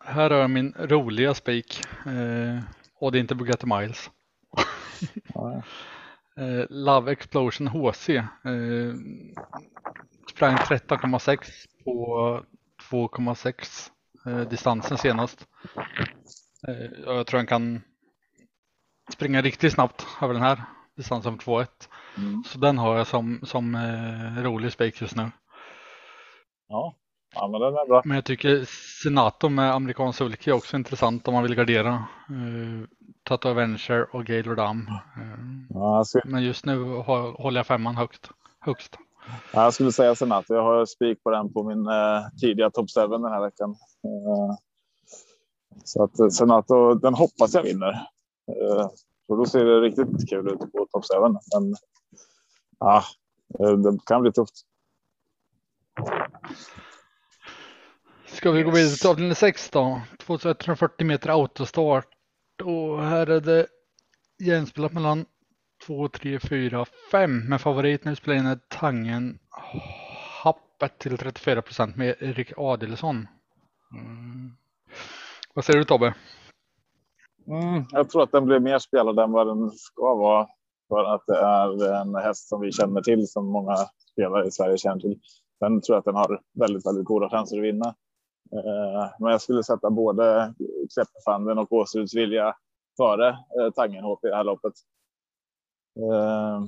Här 0.01 0.31
har 0.31 0.39
jag 0.39 0.51
min 0.51 0.75
roliga 0.79 1.35
spik 1.35 1.81
eh, 2.07 2.61
och 2.99 3.13
det 3.13 3.19
är 3.19 3.21
inte 3.21 3.35
Bugatti 3.35 3.67
Miles. 3.67 4.11
eh, 6.37 6.65
Love 6.69 7.13
Explosion 7.13 7.69
HC. 7.69 8.09
Eh, 8.09 8.25
sprang 10.31 10.57
13,6 10.57 11.39
på 11.85 12.43
2,6 12.91 13.91
eh, 14.27 14.49
distansen 14.49 14.99
senast. 14.99 15.47
Eh, 16.69 17.03
jag 17.05 17.27
tror 17.27 17.39
han 17.39 17.47
kan 17.47 17.83
springa 19.13 19.43
riktigt 19.43 19.73
snabbt 19.73 20.07
över 20.23 20.35
den 20.35 20.43
här 20.43 20.63
distansen 20.97 21.39
på 21.39 21.61
2-1. 21.61 21.67
Mm. 22.17 22.45
Så 22.45 22.59
den 22.59 22.79
har 22.79 22.97
jag 22.97 23.07
som, 23.07 23.41
som 23.43 23.75
eh, 23.75 24.43
rolig 24.43 24.73
spik 24.73 25.01
just 25.01 25.17
nu. 25.17 25.31
Ja. 26.69 26.95
ja, 27.35 27.49
men 27.49 27.61
den 27.61 27.75
är 27.75 27.89
bra. 27.89 28.03
Men 28.05 28.15
jag 28.15 28.25
tycker 28.25 28.65
Senato 29.03 29.49
med 29.49 29.75
amerikansk 29.75 30.19
sulke 30.19 30.51
är 30.51 30.55
också 30.55 30.77
intressant 30.77 31.29
om 31.29 31.35
man 31.35 31.43
vill 31.43 31.55
gardera. 31.55 32.05
Uh, 32.31 32.85
Tato 33.23 33.49
Avenger 33.49 34.17
och 34.17 34.25
Gaylord 34.25 34.59
Am. 34.59 34.79
Uh, 34.79 35.67
ja, 35.69 36.05
ska... 36.05 36.21
Men 36.25 36.43
just 36.43 36.65
nu 36.65 36.85
håller 37.39 37.59
jag 37.59 37.67
femman 37.67 37.97
högt, 37.97 38.31
högst. 38.61 38.99
Ja, 39.53 39.63
jag 39.63 39.75
skulle 39.75 39.93
säga 39.93 40.15
Senato. 40.15 40.55
Jag 40.55 40.63
har 40.63 40.87
spik 40.87 41.23
på 41.23 41.31
den 41.31 41.53
på 41.53 41.63
min 41.63 41.87
uh, 41.87 42.29
tidiga 42.41 42.71
top 42.71 42.87
7 42.91 43.01
den 43.07 43.25
här 43.25 43.41
veckan. 43.41 43.71
Uh, 43.71 44.57
så 45.85 46.05
att 46.05 46.33
Senato, 46.33 46.95
den 46.95 47.15
hoppas 47.15 47.55
jag 47.55 47.63
vinner. 47.63 48.07
Eh, 48.49 48.89
så 49.27 49.37
då 49.37 49.47
ser 49.47 49.65
det 49.65 49.81
riktigt 49.81 50.31
kul 50.31 50.49
ut 50.49 50.59
på 50.59 50.87
Top 50.93 51.05
7. 51.05 51.21
Men 51.55 51.75
ja, 52.79 53.05
eh, 53.61 53.73
det 53.73 53.99
kan 54.07 54.23
bli 54.23 54.33
tufft. 54.33 54.55
Ska 58.27 58.51
vi 58.51 58.63
gå 58.63 58.71
vidare 58.71 58.97
till 58.97 59.09
avdelning 59.09 59.35
6 59.35 59.71
då? 59.71 60.01
2140 60.19 61.07
meter 61.07 61.31
autostart. 61.31 62.09
Och 62.65 63.03
här 63.03 63.27
är 63.27 63.41
det 63.41 63.67
jämspelat 64.39 64.93
mellan 64.93 65.27
2, 65.87 66.09
3, 66.09 66.41
4, 66.41 66.85
5. 67.11 67.49
Men 67.49 67.59
favoriten 67.59 68.17
spelar 68.17 68.39
in 68.39 68.47
är 68.47 68.59
Tangen 68.69 69.39
Happet 70.43 70.99
till 70.99 71.19
34 71.19 71.63
procent 71.63 71.97
med 71.97 72.15
Erik 72.21 72.53
Adelsson. 72.57 73.29
Mm. 73.93 74.57
Vad 75.55 75.65
säger 75.65 75.79
du 75.79 75.85
Tobbe? 75.85 76.15
Mm, 77.49 77.85
jag 77.91 78.11
tror 78.11 78.23
att 78.23 78.33
den 78.33 78.45
blir 78.45 78.61
mer 78.61 78.79
spelad 78.79 79.19
än 79.19 79.33
vad 79.33 79.47
den 79.47 79.71
ska 79.71 80.15
vara. 80.15 80.47
För 80.89 81.15
att 81.15 81.27
det 81.27 81.37
är 81.37 82.01
en 82.01 82.15
häst 82.15 82.49
som 82.49 82.61
vi 82.61 82.73
känner 82.73 83.01
till, 83.01 83.29
som 83.29 83.47
många 83.47 83.77
spelare 84.13 84.47
i 84.47 84.51
Sverige 84.51 84.79
känner 84.79 85.01
till. 85.01 85.21
Sen 85.59 85.81
tror 85.81 85.95
jag 85.95 85.99
att 85.99 86.05
den 86.05 86.15
har 86.15 86.41
väldigt, 86.59 86.87
väldigt 86.87 87.05
goda 87.05 87.31
chanser 87.31 87.57
att 87.57 87.65
vinna. 87.65 87.95
Eh, 88.53 89.11
men 89.19 89.31
jag 89.33 89.41
skulle 89.41 89.63
sätta 89.63 89.91
både 89.91 90.55
Kläppefanden 90.95 91.59
och 91.59 91.73
Åseruds 91.73 92.15
vilja 92.15 92.57
före 92.97 93.29
eh, 93.29 93.71
Tangen 93.75 94.05
HP 94.05 94.25
i 94.25 94.29
det 94.29 94.37
här 94.37 94.45
loppet. 94.45 94.73
Eh, 95.99 96.65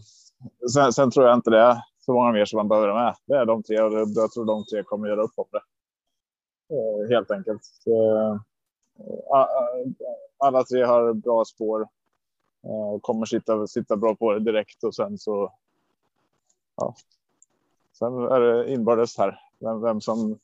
sen, 0.75 0.93
sen, 0.93 1.11
tror 1.11 1.27
jag 1.27 1.35
inte 1.35 1.51
det 1.51 1.61
är 1.61 1.77
så 1.99 2.13
många 2.13 2.33
mer 2.33 2.45
som 2.45 2.57
man 2.57 2.69
behöver 2.69 2.95
med. 2.95 3.15
Det 3.27 3.35
är 3.35 3.47
de 3.47 3.63
tre 3.63 3.81
och 3.81 3.93
jag 3.93 4.33
tror 4.33 4.45
de 4.45 4.65
tre 4.65 4.83
kommer 4.83 5.09
göra 5.09 5.23
upp 5.23 5.35
om 5.37 5.47
det. 5.51 5.63
Helt 7.15 7.31
enkelt. 7.31 7.65
Så, 7.65 8.39
alla 10.39 10.65
tre 10.65 10.83
har 10.83 11.13
bra 11.13 11.45
spår. 11.45 11.89
och 12.63 13.03
Kommer 13.03 13.27
sitta, 13.27 13.67
sitta 13.67 13.97
bra 13.97 14.15
på 14.15 14.33
det 14.33 14.41
direkt 14.41 14.85
och 14.85 14.95
sen 14.95 15.19
så. 15.19 15.53
Ja. 16.77 16.95
Sen 17.93 18.13
är 18.19 18.41
det 18.41 18.73
inbördes 18.73 19.19
här. 19.19 19.41
Vem, 19.59 19.81
vem, 19.81 20.01
som, 20.01 20.39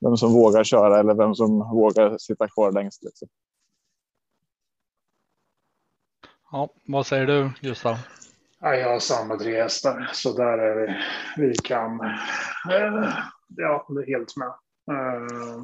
vem 0.00 0.16
som 0.16 0.32
vågar 0.32 0.64
köra 0.64 1.00
eller 1.00 1.14
vem 1.14 1.34
som 1.34 1.58
vågar 1.58 2.18
sitta 2.18 2.48
kvar 2.48 2.72
längst. 2.72 3.04
Liksom. 3.04 3.28
Ja, 6.52 6.68
vad 6.86 7.06
säger 7.06 7.26
du 7.26 7.50
Gustav? 7.60 7.96
Ja, 8.60 8.74
jag 8.74 8.92
har 8.92 9.00
samma 9.00 9.36
tre 9.36 9.62
hästar, 9.62 10.10
så 10.12 10.36
där 10.36 10.58
är 10.58 10.76
vi. 10.76 10.94
Vi 11.46 11.54
kan. 11.54 12.00
Eh, 12.00 13.08
ja, 13.56 13.86
det 13.88 14.02
är 14.02 14.06
helt 14.06 14.36
med. 14.36 14.48
Eh, 14.90 15.62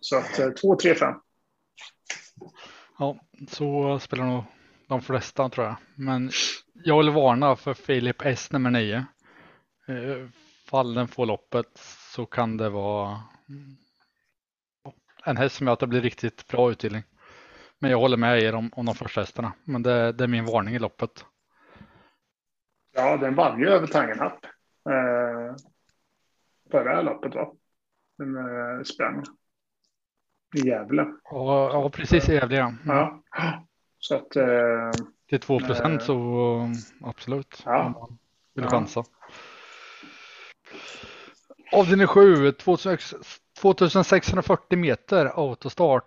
så 0.00 0.16
att 0.16 0.38
eh, 0.38 0.50
två, 0.50 0.76
tre, 0.76 0.94
fem. 0.94 1.14
Ja, 3.02 3.16
så 3.48 3.98
spelar 3.98 4.24
nog 4.24 4.44
de 4.86 5.00
flesta 5.02 5.48
tror 5.48 5.66
jag. 5.66 5.76
Men 5.94 6.30
jag 6.74 6.98
vill 6.98 7.10
varna 7.10 7.56
för 7.56 7.74
Filip 7.74 8.22
S 8.24 8.52
nummer 8.52 8.70
9. 8.70 8.96
Eh, 9.88 10.28
fall 10.70 10.94
den 10.94 11.08
får 11.08 11.26
loppet 11.26 11.66
så 12.14 12.26
kan 12.26 12.56
det 12.56 12.68
vara 12.68 13.20
en 15.24 15.36
häst 15.36 15.56
som 15.56 15.66
gör 15.66 15.74
att 15.74 15.80
det 15.80 15.86
blir 15.86 16.00
riktigt 16.00 16.48
bra 16.48 16.70
utdelning. 16.70 17.02
Men 17.78 17.90
jag 17.90 17.98
håller 17.98 18.16
med 18.16 18.42
er 18.42 18.54
om, 18.54 18.70
om 18.72 18.86
de 18.86 18.94
första 18.94 19.20
hästarna. 19.20 19.52
Men 19.64 19.82
det, 19.82 20.12
det 20.12 20.24
är 20.24 20.28
min 20.28 20.46
varning 20.46 20.74
i 20.74 20.78
loppet. 20.78 21.24
Ja, 22.92 23.16
den 23.16 23.34
vann 23.34 23.60
ju 23.60 23.68
över 23.68 23.86
Tangenhapp. 23.86 24.44
Eh, 24.90 25.56
förra 26.70 27.02
loppet 27.02 27.34
va? 27.34 27.52
Den 28.18 28.36
eh, 28.36 28.82
sprang 28.82 29.24
i 30.54 30.68
Gävle. 30.68 31.06
Ja, 31.30 31.70
ja 31.72 31.90
precis 31.90 32.28
i 32.28 32.34
Gävle 32.34 32.56
ja. 32.56 32.72
ja. 32.86 33.22
Så 33.98 34.14
att. 34.14 34.36
Eh, 34.36 34.90
Till 35.28 35.40
2 35.40 35.60
procent 35.60 36.00
eh, 36.00 36.06
så 36.06 36.70
absolut. 37.00 37.62
Ja. 37.64 38.08
Vill 38.54 38.64
ja. 38.64 38.70
chansa. 38.70 39.04
Avdelning 41.72 42.06
7, 42.06 42.52
2640 42.52 44.78
meter 44.78 45.26
autostart. 45.26 46.04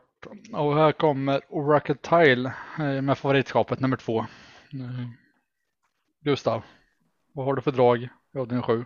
Och 0.54 0.76
här 0.76 0.92
kommer 0.92 1.42
Oracle 1.50 1.96
Tile 1.96 2.54
eh, 2.80 3.02
med 3.02 3.18
favoritskapet 3.18 3.80
nummer 3.80 3.98
två. 3.98 4.20
Eh, 4.20 4.26
Gustav, 6.22 6.64
vad 7.34 7.46
har 7.46 7.54
du 7.54 7.62
för 7.62 7.72
drag 7.72 8.04
i 8.04 8.10
avdelning 8.38 8.64
7? 8.64 8.86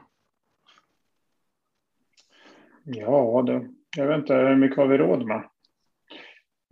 Ja, 2.84 3.44
det, 3.46 3.70
jag 3.98 4.08
vet 4.08 4.18
inte 4.18 4.34
hur 4.34 4.56
mycket 4.56 4.78
har 4.78 4.88
vi 4.88 4.98
råd 4.98 5.26
med. 5.26 5.44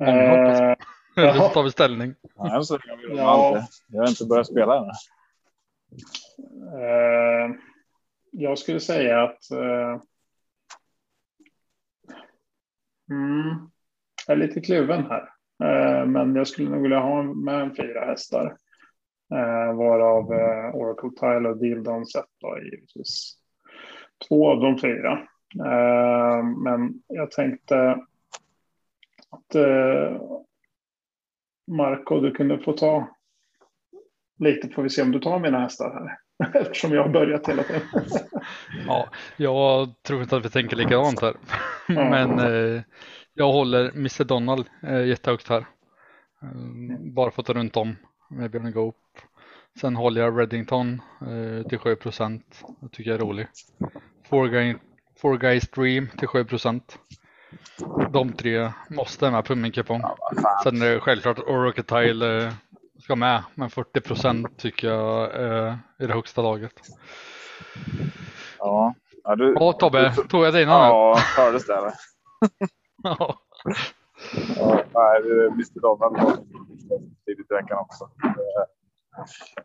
Eh, 0.01 0.75
Eller 1.17 1.33
så 1.33 1.49
tar 1.49 1.63
vi 1.63 1.71
ställning. 1.71 2.15
Ja, 2.35 2.63
så 2.63 2.79
ja. 3.09 3.67
Jag 3.87 4.01
har 4.01 4.09
inte 4.09 4.25
börjat 4.25 4.47
spela 4.47 4.77
än. 4.77 4.89
Eh, 6.79 7.55
jag 8.31 8.57
skulle 8.57 8.79
säga 8.79 9.23
att 9.23 9.51
eh, 9.51 10.01
mm, 13.09 13.69
jag 14.27 14.33
är 14.33 14.35
lite 14.35 14.61
kluven 14.61 15.05
här. 15.05 15.29
Eh, 15.63 16.05
men 16.05 16.35
jag 16.35 16.47
skulle 16.47 16.69
nog 16.69 16.81
vilja 16.81 16.99
ha 16.99 17.23
med 17.23 17.61
en 17.61 17.75
fyra 17.75 18.05
hästar. 18.05 18.57
Eh, 19.33 19.75
varav 19.75 20.33
eh, 20.33 20.75
Oracle 20.75 21.09
Tile 21.19 21.49
och 21.49 21.57
Deal 21.57 21.83
Down 21.83 22.05
Set 22.05 22.25
givetvis. 22.63 23.37
Två 24.27 24.51
av 24.51 24.61
de 24.61 24.79
fyra. 24.79 25.27
Eh, 25.55 26.43
men 26.43 27.01
jag 27.07 27.31
tänkte 27.31 27.89
att 29.29 29.55
eh, 29.55 30.21
Marco, 31.67 32.19
du 32.19 32.31
kunde 32.31 32.59
få 32.59 32.73
ta 32.73 33.07
lite 34.39 34.69
får 34.69 34.83
vi 34.83 34.89
se 34.89 35.01
om 35.01 35.11
du 35.11 35.19
tar 35.19 35.39
mina 35.39 35.59
hästar 35.59 35.93
här. 35.93 36.17
Eftersom 36.61 36.91
jag 36.91 37.01
har 37.01 37.09
börjat 37.09 37.47
hela 37.47 37.63
tiden. 37.63 37.81
ja, 38.87 39.07
jag 39.37 39.93
tror 40.01 40.21
inte 40.21 40.37
att 40.37 40.45
vi 40.45 40.49
tänker 40.49 40.75
likadant 40.75 41.21
här. 41.21 41.35
Men 41.87 42.39
eh, 42.39 42.81
jag 43.33 43.51
håller 43.51 43.89
Mr 43.89 44.23
Donald 44.23 44.65
eh, 44.83 45.05
jättehögt 45.05 45.49
här. 45.49 45.65
Eh, 46.41 46.99
bara 46.99 47.31
för 47.31 47.41
att 47.41 47.45
ta 47.45 47.53
runt 47.53 47.77
om 47.77 47.95
med 48.29 48.51
Björn 48.51 48.71
Goop. 48.71 48.95
Sen 49.79 49.95
håller 49.95 50.21
jag 50.21 50.39
Reddington 50.39 51.01
eh, 51.21 51.67
till 51.67 51.79
7 51.79 51.95
procent. 51.95 52.63
Det 52.79 52.89
tycker 52.89 53.11
jag 53.11 53.19
är 53.19 53.25
rolig. 53.25 53.47
Four, 54.29 54.47
Four 55.21 55.37
Guys 55.37 55.69
Dream 55.69 56.07
till 56.17 56.27
7 56.27 56.45
procent. 56.45 56.99
De 58.11 58.33
tre 58.33 58.71
måste 58.89 59.31
med 59.31 59.45
på 59.45 59.55
min 59.55 59.71
kupong. 59.71 60.01
Ja, 60.01 60.17
Sen 60.63 60.81
är 60.81 60.93
det 60.93 60.99
självklart 60.99 61.39
Oracle 61.39 61.83
Tile 61.83 62.45
eh, 62.45 62.53
ska 62.99 63.15
med, 63.15 63.43
men 63.55 63.69
40 63.69 64.01
procent 64.01 64.57
tycker 64.57 64.87
jag 64.87 65.35
är 65.35 65.79
i 65.99 66.07
det 66.07 66.13
högsta 66.13 66.41
laget. 66.41 66.73
Ja, 68.59 68.93
ja, 69.23 69.35
du, 69.35 69.55
ja 69.59 69.73
Tobbe, 69.73 70.13
du, 70.15 70.27
tog 70.27 70.45
jag 70.45 70.53
dina 70.53 70.71
Ja, 70.71 71.17
hördes 71.37 71.67
det? 71.67 71.73
ja. 73.03 73.39
ja, 74.55 74.83
nej, 74.93 75.47
Mr 75.47 75.81
Donald 75.81 76.23
var 76.23 76.35
tidigt 77.25 77.51
i 77.51 77.53
veckan 77.53 77.77
också. 77.77 78.09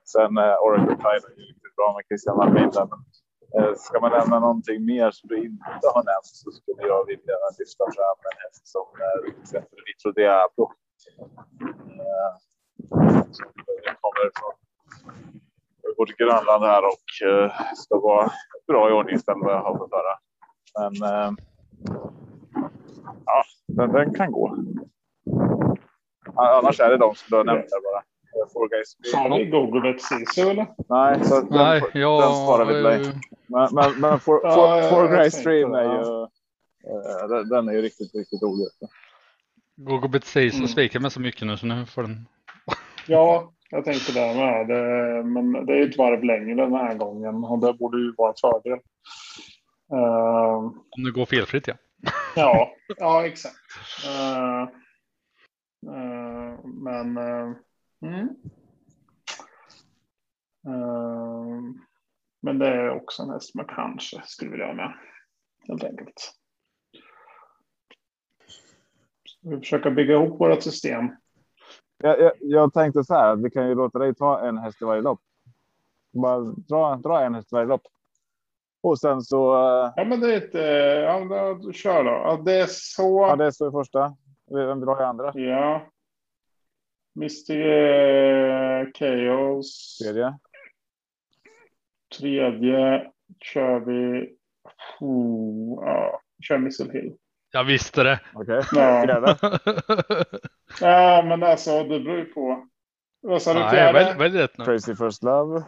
Sen 0.04 0.38
eh, 0.38 0.54
Oracle 0.64 0.96
Tile 0.96 1.26
är 1.32 1.48
riktigt 1.48 1.76
bra 1.76 1.94
med 1.96 2.04
Christian 2.08 2.36
Malmin 2.36 2.70
där, 2.70 2.86
men 2.86 2.98
eh, 2.98 3.21
Eh, 3.58 3.74
ska 3.74 4.00
man 4.00 4.10
nämna 4.10 4.40
någonting 4.40 4.84
mer 4.84 5.10
som 5.10 5.28
du 5.28 5.36
inte 5.36 5.86
har 5.94 6.04
nämnt 6.04 6.26
så 6.42 6.50
skulle 6.50 6.82
jag 6.82 7.06
vilja 7.06 7.36
lyfta 7.58 7.84
fram 7.84 8.18
en 8.30 8.38
häst 8.44 8.66
som 8.68 8.86
eh, 9.02 9.32
till 9.32 9.42
exempel 9.42 9.78
Vitro 9.86 10.12
Diablo. 10.12 10.72
Eh, 12.02 12.32
som 13.30 13.46
kommer 14.00 14.30
från 14.38 14.54
vårt 15.98 16.16
grannland 16.16 16.64
här 16.64 16.84
och 16.84 17.08
ska 17.76 18.00
vara 18.00 18.30
bra 18.66 18.90
i 18.90 18.92
ordningsställd 18.92 19.44
vad 19.44 19.54
jag 19.54 19.62
har 19.62 19.78
fått 19.78 19.92
höra. 19.92 20.14
Men 21.00 21.36
ja, 23.24 23.44
den, 23.66 23.92
den, 23.92 24.14
kan 24.14 24.32
gå. 24.32 24.56
Annars 26.34 26.80
är 26.80 26.90
det 26.90 26.96
de 26.96 27.14
som 27.14 27.26
du 27.30 27.36
har 27.36 27.44
nämnt 27.44 27.72
här 27.72 27.92
bara. 27.92 28.02
Sa 29.02 29.36
vi 29.36 29.44
Google 29.44 29.98
Sisu 29.98 30.50
eller? 30.50 30.66
Nej, 30.88 31.24
så 31.24 31.40
Nej, 31.50 31.80
den, 31.92 32.02
jag, 32.02 32.22
den 32.22 32.34
svarar 32.34 32.64
vi 32.64 32.72
till 32.72 32.82
dig. 32.82 33.20
Men, 33.46 33.68
men, 33.74 34.00
men 34.00 34.20
for, 34.20 34.40
ja, 34.42 34.52
for, 34.90 34.90
for 34.90 35.08
Grey 35.08 35.30
Stream 35.30 35.74
är 35.74 35.82
ju, 35.82 36.00
uh, 36.00 37.48
den 37.50 37.68
är 37.68 37.72
ju 37.72 37.82
riktigt, 37.82 38.14
riktigt 38.14 38.42
rolig. 38.42 38.68
Google 39.76 40.20
Sisu 40.20 40.56
mm. 40.56 40.68
sviker 40.68 41.00
mig 41.00 41.10
så 41.10 41.20
mycket 41.20 41.46
nu 41.46 41.56
så 41.56 41.66
nu 41.66 41.86
får 41.86 42.02
den 42.02 42.26
Ja, 43.06 43.52
jag 43.70 43.84
tänkte 43.84 44.12
det 44.12 44.34
med. 44.34 44.68
Det, 44.68 45.22
men 45.22 45.66
det 45.66 45.72
är 45.72 45.88
ett 45.88 45.98
varv 45.98 46.24
längre 46.24 46.54
den 46.54 46.74
här 46.74 46.94
gången 46.94 47.44
och 47.44 47.58
det 47.58 47.72
borde 47.72 47.98
ju 47.98 48.14
vara 48.16 48.30
en 48.30 48.36
fördel. 48.40 48.78
Uh, 49.92 50.72
Om 50.90 51.04
det 51.04 51.10
går 51.10 51.26
felfritt 51.26 51.66
ja. 51.66 51.74
ja, 52.36 52.72
ja 52.96 53.26
exakt. 53.26 53.54
Uh, 54.06 54.62
uh, 55.92 56.58
men 56.64 57.18
mm. 58.02 58.28
men 62.42 62.58
det 62.58 62.66
är 62.66 62.90
också 62.90 63.22
en 63.22 63.30
häst 63.30 63.54
man 63.54 63.66
kanske 63.66 64.22
skulle 64.24 64.50
vilja 64.50 64.66
ha 64.66 64.74
med. 64.74 64.94
Helt 65.68 65.84
enkelt. 65.84 66.32
vi 69.40 69.58
försöker 69.58 69.90
bygga 69.90 70.14
ihop 70.14 70.40
vårt 70.40 70.62
system 70.62 71.10
jag, 72.02 72.20
jag, 72.20 72.32
jag, 72.40 72.72
tänkte 72.72 73.04
så 73.04 73.14
här 73.14 73.36
vi 73.36 73.50
kan 73.50 73.68
ju 73.68 73.74
låta 73.74 73.98
dig 73.98 74.14
ta 74.14 74.40
en 74.40 74.58
häst 74.58 74.82
i 74.82 74.84
varje 74.84 75.02
lopp. 75.02 75.20
Bara 76.12 76.38
dra, 76.40 76.96
dra 76.96 77.20
en 77.20 77.34
häst 77.34 77.52
i 77.52 77.54
varje 77.54 77.68
lopp. 77.68 77.82
Och 78.82 78.98
sen 78.98 79.22
så. 79.22 79.54
Eh, 79.54 79.92
ja, 79.96 80.04
men 80.04 80.20
det 80.20 80.34
är 80.34 80.36
ett. 80.36 80.54
Ja, 81.04 81.54
då, 81.54 81.72
kör 81.72 82.04
då. 82.04 82.10
Ja, 82.10 82.42
det 82.44 82.60
är 82.60 82.66
så. 82.68 83.26
Ja, 83.28 83.36
det 83.36 83.44
är 83.44 83.50
så 83.50 83.68
i 83.68 83.70
första. 83.70 84.16
Vem 84.50 84.80
vill 84.80 84.88
ha 84.88 85.02
i 85.02 85.04
andra? 85.04 85.32
Ja. 85.34 85.86
Mr 87.16 87.50
eh, 87.50 88.86
Chaos. 88.98 89.98
Tredje. 90.02 90.38
Tredje 92.18 93.10
kör 93.40 93.80
vi. 93.80 94.30
Oh, 95.00 95.84
ja, 95.86 96.20
kör 96.42 96.58
Missile 96.58 96.92
Hill. 96.92 97.16
Jag 97.52 97.64
visste 97.64 98.02
det. 98.02 98.20
Okej. 98.34 98.58
Okay. 98.58 98.80
Ja. 98.80 99.36
ja, 100.80 101.22
men 101.26 101.42
alltså 101.42 101.84
det 101.84 102.00
beror 102.00 102.18
ju 102.18 102.24
på. 102.24 102.66
Vad 103.22 103.42
sa 103.42 103.54
du 103.54 103.70
fjärde? 103.70 103.92
Väldigt, 103.92 104.20
väldigt 104.20 104.58
nu. 104.58 104.64
Crazy 104.64 104.94
First 104.94 105.22
Love. 105.22 105.62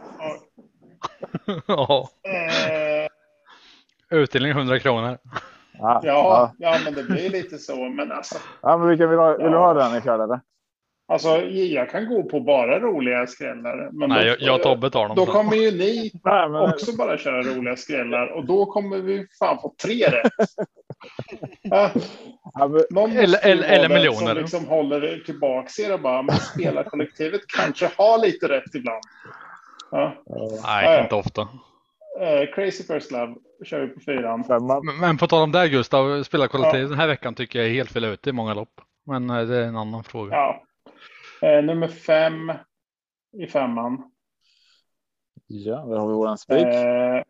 ja. 1.67 2.09
Eh. 2.23 3.07
Utdelning 4.17 4.51
100 4.51 4.79
kronor. 4.79 5.17
Ja, 5.73 6.01
ja, 6.03 6.53
ja, 6.57 6.79
men 6.83 6.93
det 6.93 7.03
blir 7.03 7.29
lite 7.29 7.57
så. 7.57 7.89
Men 7.89 8.11
alltså. 8.11 8.35
Ja, 8.61 8.77
men 8.77 8.87
vilken 8.87 9.09
vill, 9.09 9.19
ha, 9.19 9.37
vill 9.37 9.51
du 9.51 9.57
ha 9.57 9.73
den 9.73 9.97
i 9.97 10.01
fjärde? 10.01 10.23
Eller? 10.23 10.39
Alltså, 11.07 11.41
jag 11.41 11.89
kan 11.89 12.09
gå 12.09 12.23
på 12.23 12.39
bara 12.39 12.79
roliga 12.79 13.27
skrällar. 13.27 13.89
Men 13.91 14.09
Nej, 14.09 14.25
då, 14.25 14.35
jag 14.39 14.55
och 14.55 14.61
Tobbe 14.61 14.89
tar 14.89 15.07
dem. 15.07 15.15
Då 15.15 15.25
kommer 15.25 15.55
ju 15.55 15.71
ni 15.71 16.11
Nej, 16.23 16.49
men... 16.49 16.61
också 16.61 16.95
bara 16.97 17.17
köra 17.17 17.41
roliga 17.41 17.75
skrällar 17.75 18.27
och 18.27 18.45
då 18.45 18.65
kommer 18.65 18.97
vi 18.97 19.27
fan 19.39 19.57
få 19.61 19.75
tre 19.83 20.05
rätt. 20.05 20.49
ja. 21.61 21.91
eller 22.93 23.45
eller, 23.45 23.63
eller 23.63 23.89
miljoner. 23.89 24.33
Som 24.33 24.37
liksom 24.37 24.67
håller 24.67 25.23
tillbaka 25.25 25.81
er 25.81 25.93
och 25.93 25.99
bara, 25.99 26.21
men 26.21 26.35
spelarkollektivet 26.35 27.41
kanske 27.47 27.89
har 27.97 28.17
lite 28.17 28.49
rätt 28.49 28.75
ibland. 28.75 29.03
Ja. 29.91 30.23
Nej, 30.63 30.85
ja, 30.85 31.03
inte 31.03 31.15
ofta. 31.15 31.41
Uh, 31.41 32.55
Crazy 32.55 32.83
First 32.83 33.11
Love 33.11 33.35
kör 33.65 33.81
vi 33.81 33.87
på 33.87 33.99
fyran. 33.99 34.43
Men, 34.47 34.97
men 34.99 35.17
på 35.17 35.27
tal 35.27 35.43
om 35.43 35.51
det 35.51 35.69
Gustav, 35.69 36.23
spelarkollektivet 36.23 36.83
ja. 36.83 36.89
den 36.89 36.99
här 36.99 37.07
veckan 37.07 37.35
tycker 37.35 37.59
jag 37.59 37.67
är 37.67 37.73
helt 37.73 37.91
fel 37.91 38.05
ute 38.05 38.29
i 38.29 38.33
många 38.33 38.53
lopp. 38.53 38.81
Men 39.05 39.29
eh, 39.29 39.41
det 39.41 39.57
är 39.57 39.63
en 39.63 39.77
annan 39.77 40.03
fråga. 40.03 40.35
Ja, 40.35 40.61
Eh, 41.41 41.63
nummer 41.63 41.87
fem 41.87 42.51
i 43.37 43.47
femman. 43.47 44.11
Ja, 45.47 45.75
där 45.75 45.97
har 45.97 46.07
vi 46.07 46.13
våran 46.13 46.37
spik. 46.37 46.65
Eh, 46.65 47.23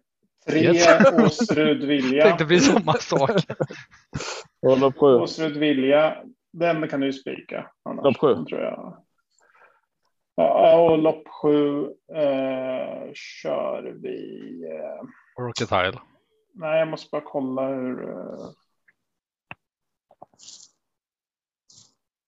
tre 0.48 0.60
Yes. 0.60 0.88
Åsrud 1.26 1.84
Vilja. 1.84 2.24
Tänkte 2.28 2.46
blir 2.46 2.60
samma 2.60 2.94
sak. 2.94 3.32
Och 4.62 4.78
lopp 4.80 4.98
sju. 4.98 5.16
Åsrud 5.16 5.58
Vilja. 5.58 6.24
Den 6.54 6.88
kan 6.88 7.00
du 7.00 7.14
spika. 7.14 7.72
Annars, 7.84 8.04
Lopp 8.04 8.18
sju. 8.18 8.46
Tror 8.46 8.62
jag. 8.62 9.04
Ja, 10.36 10.80
och 10.82 10.98
lopp 10.98 11.28
sju 11.28 11.84
eh, 12.14 13.12
kör 13.14 13.96
vi. 14.02 14.50
Eh, 14.72 15.44
Rocket 15.44 15.70
Tile. 15.70 16.00
nej, 16.54 16.80
jag 16.80 16.88
måste 16.88 17.10
bara 17.12 17.22
kolla 17.26 17.68
hur. 17.68 18.10
Eh, 18.10 18.50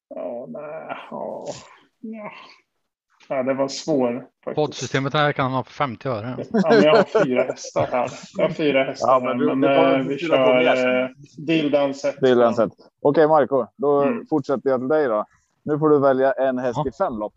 ja, 0.10 0.46
nej, 0.50 0.98
ja, 1.12 1.46
ja. 2.00 2.32
ja, 3.30 3.44
det 3.44 3.54
var 3.54 3.68
svår. 3.68 4.28
Poddsystemet 4.56 5.14
här 5.14 5.32
kan 5.32 5.52
ha 5.52 5.64
på 5.64 5.70
50 5.70 6.10
öre. 6.10 6.36
Ja, 6.52 6.70
men 6.70 6.82
jag 6.84 6.96
har 6.96 7.24
fyra 7.24 7.44
hästar 7.44 7.88
här. 7.92 8.10
Jag 8.38 8.48
har 8.48 8.54
fyra 8.54 8.84
hästar 8.84 9.08
Ja, 9.08 9.20
men 9.20 9.38
du- 9.38 9.46
men, 9.56 9.62
du 9.62 9.68
eh, 9.68 9.98
vi 10.08 10.18
kör 10.18 11.02
eh, 11.04 11.10
Dildanset. 11.48 12.22
Lönsamt. 12.22 12.74
Okej, 13.02 13.28
Marco. 13.28 13.66
Då 13.78 14.02
Mm. 14.02 14.26
fortsätter 14.30 14.70
jag 14.70 14.80
till 14.80 14.88
dig 14.88 15.08
då. 15.08 15.26
Nu 15.64 15.80
får 15.80 15.90
du 15.90 16.00
välja 16.00 16.32
en 16.34 16.58
häst 16.58 16.80
Ja. 16.84 16.90
i 16.90 16.92
fem 16.92 17.14
lopp. 17.20 17.34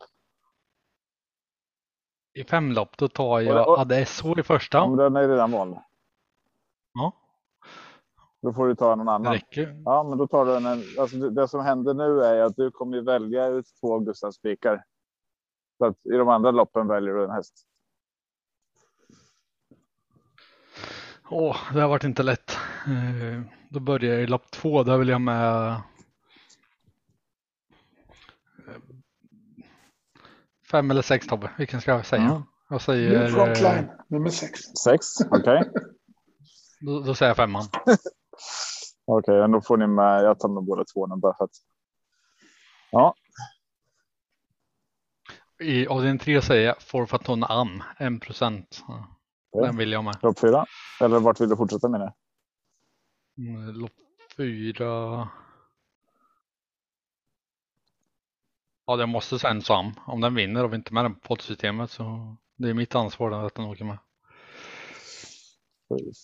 I 2.34 2.44
fem 2.44 2.72
lopp 2.72 2.96
då 2.96 3.08
tar 3.08 3.40
jag 3.40 3.68
och- 3.68 3.78
Adde 3.78 4.06
SO 4.06 4.28
i 4.28 4.34
Ja. 4.36 4.42
första. 4.42 4.86
Men 4.88 4.96
den 4.96 5.16
är 5.16 5.28
redan 5.28 5.50
vald. 5.52 5.76
Ja, 6.94 7.12
Då 8.42 8.52
får 8.52 8.66
du 8.68 8.74
ta 8.74 8.94
någon 8.96 9.08
annan. 9.08 9.32
räcker. 9.32 9.82
Ja, 9.84 10.02
men 10.08 10.18
då 10.18 10.26
tar 10.26 10.46
du 10.46 10.56
en. 10.56 10.66
Alltså 10.98 11.16
det, 11.16 11.48
som 11.48 11.60
händer 11.64 11.94
nu 11.94 12.20
är 12.24 12.42
att 12.42 12.56
du 12.56 12.70
kommer 12.70 13.00
välja 13.00 13.46
ut 13.46 13.66
två 13.80 13.98
Gustavs 13.98 14.36
spikar. 14.36 14.84
Så 15.78 15.84
att 15.86 15.96
i 16.06 16.16
de 16.16 16.28
andra 16.28 16.50
loppen 16.50 16.86
väljer 16.88 17.14
du 17.14 17.24
en 17.24 17.30
häst. 17.30 17.66
Åh, 21.30 21.56
det 21.74 21.80
har 21.80 21.88
varit 21.88 22.04
inte 22.04 22.22
lätt. 22.22 22.50
Eh, 22.86 23.42
Då 23.68 23.80
börjar 23.80 24.12
jag 24.14 24.22
i 24.22 24.26
lopp 24.26 24.50
två. 24.50 24.82
Där 24.82 24.98
vill 24.98 25.08
jag 25.08 25.20
med 25.20 25.76
fem 30.70 30.90
eller 30.90 31.02
sex 31.02 31.26
Tobbe. 31.26 31.50
Vilken 31.58 31.80
ska 31.80 31.90
jag 31.90 32.06
säga? 32.06 32.22
Mm. 32.22 32.42
Jag 32.68 32.80
säger, 32.80 33.18
New 33.18 33.28
Frontline, 33.28 33.90
nummer 34.08 34.30
sex. 34.30 34.60
Sex, 34.60 35.06
okej. 35.30 35.70
då, 36.80 37.00
då 37.00 37.14
säger 37.14 37.30
jag 37.30 37.36
femman. 37.36 37.64
Okej, 39.04 39.48
då 39.48 39.60
får 39.60 39.76
ni 39.76 39.86
med. 39.86 40.24
Jag 40.24 40.38
tar 40.40 40.48
med 40.48 40.64
båda 40.64 40.84
två 40.84 41.06
bara 41.06 41.34
för 41.36 41.44
att. 41.44 41.50
Ja, 42.90 43.14
I 45.60 45.86
avdelning 45.86 46.18
tre 46.18 46.42
säger 46.42 46.66
jag 46.66 46.82
Forfatona 46.82 47.46
Am, 47.46 47.82
1 47.98 48.22
procent. 48.22 48.84
Den 49.52 49.76
vill 49.76 49.92
jag 49.92 50.04
med. 50.04 50.16
lopp 50.22 50.38
fyra. 50.38 50.66
Eller 51.00 51.20
vart 51.20 51.40
vill 51.40 51.48
du 51.48 51.56
fortsätta 51.56 51.88
med 51.88 52.00
det? 52.00 52.12
Mm, 53.38 53.74
Lopp 53.74 53.92
fyra. 54.36 55.28
Ja, 58.86 58.96
det 58.96 59.06
måste 59.06 59.38
säga 59.38 59.50
en 59.50 59.62
Sam. 59.62 59.92
Om 60.06 60.20
den 60.20 60.34
vinner 60.34 60.64
och 60.64 60.72
vi 60.72 60.76
inte 60.76 60.94
med 60.94 61.04
den 61.04 61.14
på 61.14 61.20
poddsystemet 61.20 61.90
så 61.90 62.36
det 62.56 62.70
är 62.70 62.74
mitt 62.74 62.94
ansvar 62.94 63.46
att 63.46 63.54
den 63.54 63.64
åker 63.64 63.84
med. 63.84 63.98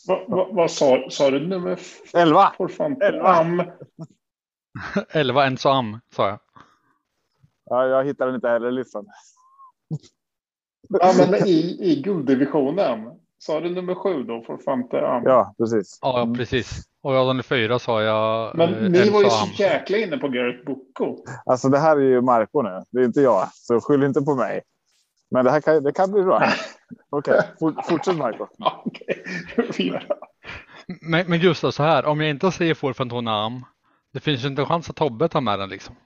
Vad 0.06 0.30
va, 0.30 0.48
vad 0.50 0.70
sa, 0.70 0.98
sa 1.10 1.30
du? 1.30 1.46
Nummer 1.46 1.78
Elva. 2.14 2.52
Elva. 3.00 3.28
Am. 3.34 3.62
11 5.10 5.44
en 5.46 5.58
Sam 5.58 6.00
sa 6.16 6.28
jag. 6.28 6.38
Ja, 7.70 7.86
jag 7.86 8.04
hittar 8.04 8.26
den 8.26 8.34
inte 8.34 8.48
heller 8.48 8.70
listan. 8.70 9.06
Ja, 10.88 11.12
men 11.30 11.34
i, 11.46 11.78
i 11.80 12.02
gulddivisionen. 12.02 13.10
Sa 13.38 13.60
du 13.60 13.70
nummer 13.70 13.94
sju 13.94 14.22
då? 14.22 14.42
Forfante 14.46 15.06
Am. 15.08 15.22
Ja, 15.24 15.54
precis. 15.58 15.98
Ja, 16.02 16.22
Mm. 16.22 16.34
precis. 16.34 16.82
Och 17.02 17.12
i 17.14 17.16
avdelning 17.16 17.42
fyra 17.42 17.78
sa 17.78 18.02
jag 18.02 18.56
Men 18.56 18.74
eh, 18.74 18.90
ni 18.90 19.10
var 19.10 19.22
ju 19.22 19.30
så 19.30 19.46
jäkla 19.62 19.98
inne 19.98 20.18
på 20.18 20.28
Garrett 20.28 20.64
Boko. 20.64 21.16
Alltså 21.46 21.68
det 21.68 21.78
här 21.78 21.96
är 21.96 22.00
ju 22.00 22.20
Marco 22.20 22.62
nu. 22.62 22.82
Det 22.90 23.00
är 23.00 23.04
inte 23.04 23.20
jag, 23.20 23.48
så 23.52 23.80
skyll 23.80 24.02
inte 24.02 24.20
på 24.20 24.34
mig. 24.34 24.62
Men 25.30 25.44
det 25.44 25.50
här 25.50 25.60
kan, 25.60 25.82
det 25.82 25.92
kan 25.92 26.12
bli 26.12 26.22
bra. 26.22 26.42
Okej, 27.10 27.40
fort, 27.60 27.74
fortsätt 27.88 28.16
Marco. 28.16 28.46
Det. 29.76 30.02
Men, 31.00 31.26
men 31.30 31.40
Gustav, 31.40 31.70
så 31.70 31.82
här. 31.82 32.06
Om 32.06 32.20
jag 32.20 32.30
inte 32.30 32.50
säger 32.50 32.74
Forfatona 32.74 33.44
Am. 33.44 33.64
Det 34.12 34.20
finns 34.20 34.44
ju 34.44 34.48
inte 34.48 34.62
en 34.62 34.68
chans 34.68 34.90
att 34.90 34.96
Tobbe 34.96 35.28
tar 35.28 35.40
med 35.40 35.58
den 35.58 35.68
liksom. 35.68 35.96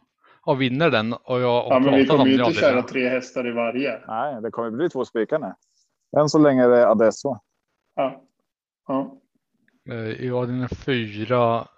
Och 0.42 0.62
vinner 0.62 0.90
den 0.90 1.12
och 1.12 1.40
jag 1.40 1.62
har 1.62 1.70
Ja, 1.70 1.80
men 1.80 1.94
vi 1.94 2.06
kommer 2.06 2.26
ju 2.26 2.44
inte 2.44 2.60
köra 2.60 2.82
tre 2.82 3.08
hästar 3.08 3.46
i 3.46 3.50
varje. 3.50 4.00
Nej, 4.06 4.42
det 4.42 4.50
kommer 4.50 4.70
bli 4.70 4.88
två 4.88 5.04
spikar 5.04 5.38
nu. 5.38 5.54
Än 6.20 6.28
så 6.28 6.38
länge 6.38 6.64
är 6.64 6.68
det 6.68 6.88
Adesso. 6.88 7.36
Ja. 7.94 8.24
Ja. 8.88 9.20
Eh, 9.90 10.24
I 10.24 10.30
avdelning 10.30 10.68
fyra 10.68 11.68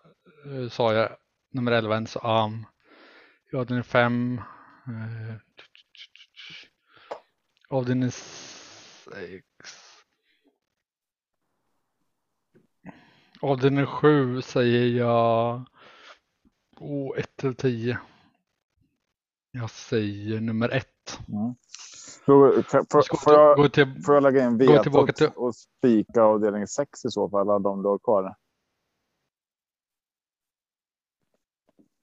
eh, 0.46 0.68
sa 0.70 0.92
jag 0.92 1.08
nummer 1.52 1.72
11 1.72 1.94
ens 1.94 2.16
Am. 2.22 2.66
I 3.52 3.56
avdelning 3.56 3.84
fem. 3.84 4.40
Eh, 4.86 5.34
avdelning 7.68 8.10
sex. 9.12 9.44
Avdelning 13.40 13.86
sju 13.86 14.42
säger 14.42 14.98
jag. 14.98 15.64
Oh, 16.80 17.18
1 17.18 17.44
eller 17.44 17.54
10. 17.54 17.98
Jag 19.50 19.70
säger 19.70 20.40
nummer 20.40 20.68
ett. 20.68 21.18
Mm. 21.28 21.54
Då, 22.26 22.62
får, 22.62 22.86
får, 22.90 23.02
Ska 23.02 23.16
får, 23.16 23.34
jag, 23.34 23.56
gå 23.56 23.68
till, 23.68 24.02
får 24.06 24.14
jag 24.14 24.22
lägga 24.22 24.44
in 24.44 24.58
gå 24.58 24.82
tillbaka 24.82 25.06
vetot 25.06 25.16
till- 25.16 25.30
och 25.36 25.54
spika 25.56 26.22
avdelning 26.22 26.66
6 26.66 27.04
i 27.04 27.10
så 27.10 27.30
fall, 27.30 27.50
av 27.50 27.60
de 27.62 27.82
du 27.82 27.88
har 27.88 27.98
kvar? 27.98 28.34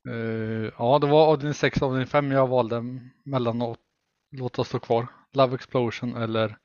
eh, 0.09 0.71
ja, 0.77 0.99
det 0.99 1.07
var 1.07 1.27
avdelning 1.27 1.53
6 1.53 1.81
och 1.81 1.87
avdelning 1.87 2.07
5 2.07 2.31
jag 2.31 2.47
valde 2.47 2.83
mellan 3.23 3.61
att 3.61 3.79
låta 4.31 4.63
stå 4.63 4.79
kvar. 4.79 5.07
Love 5.31 5.55
Explosion 5.55 6.15
eller 6.15 6.57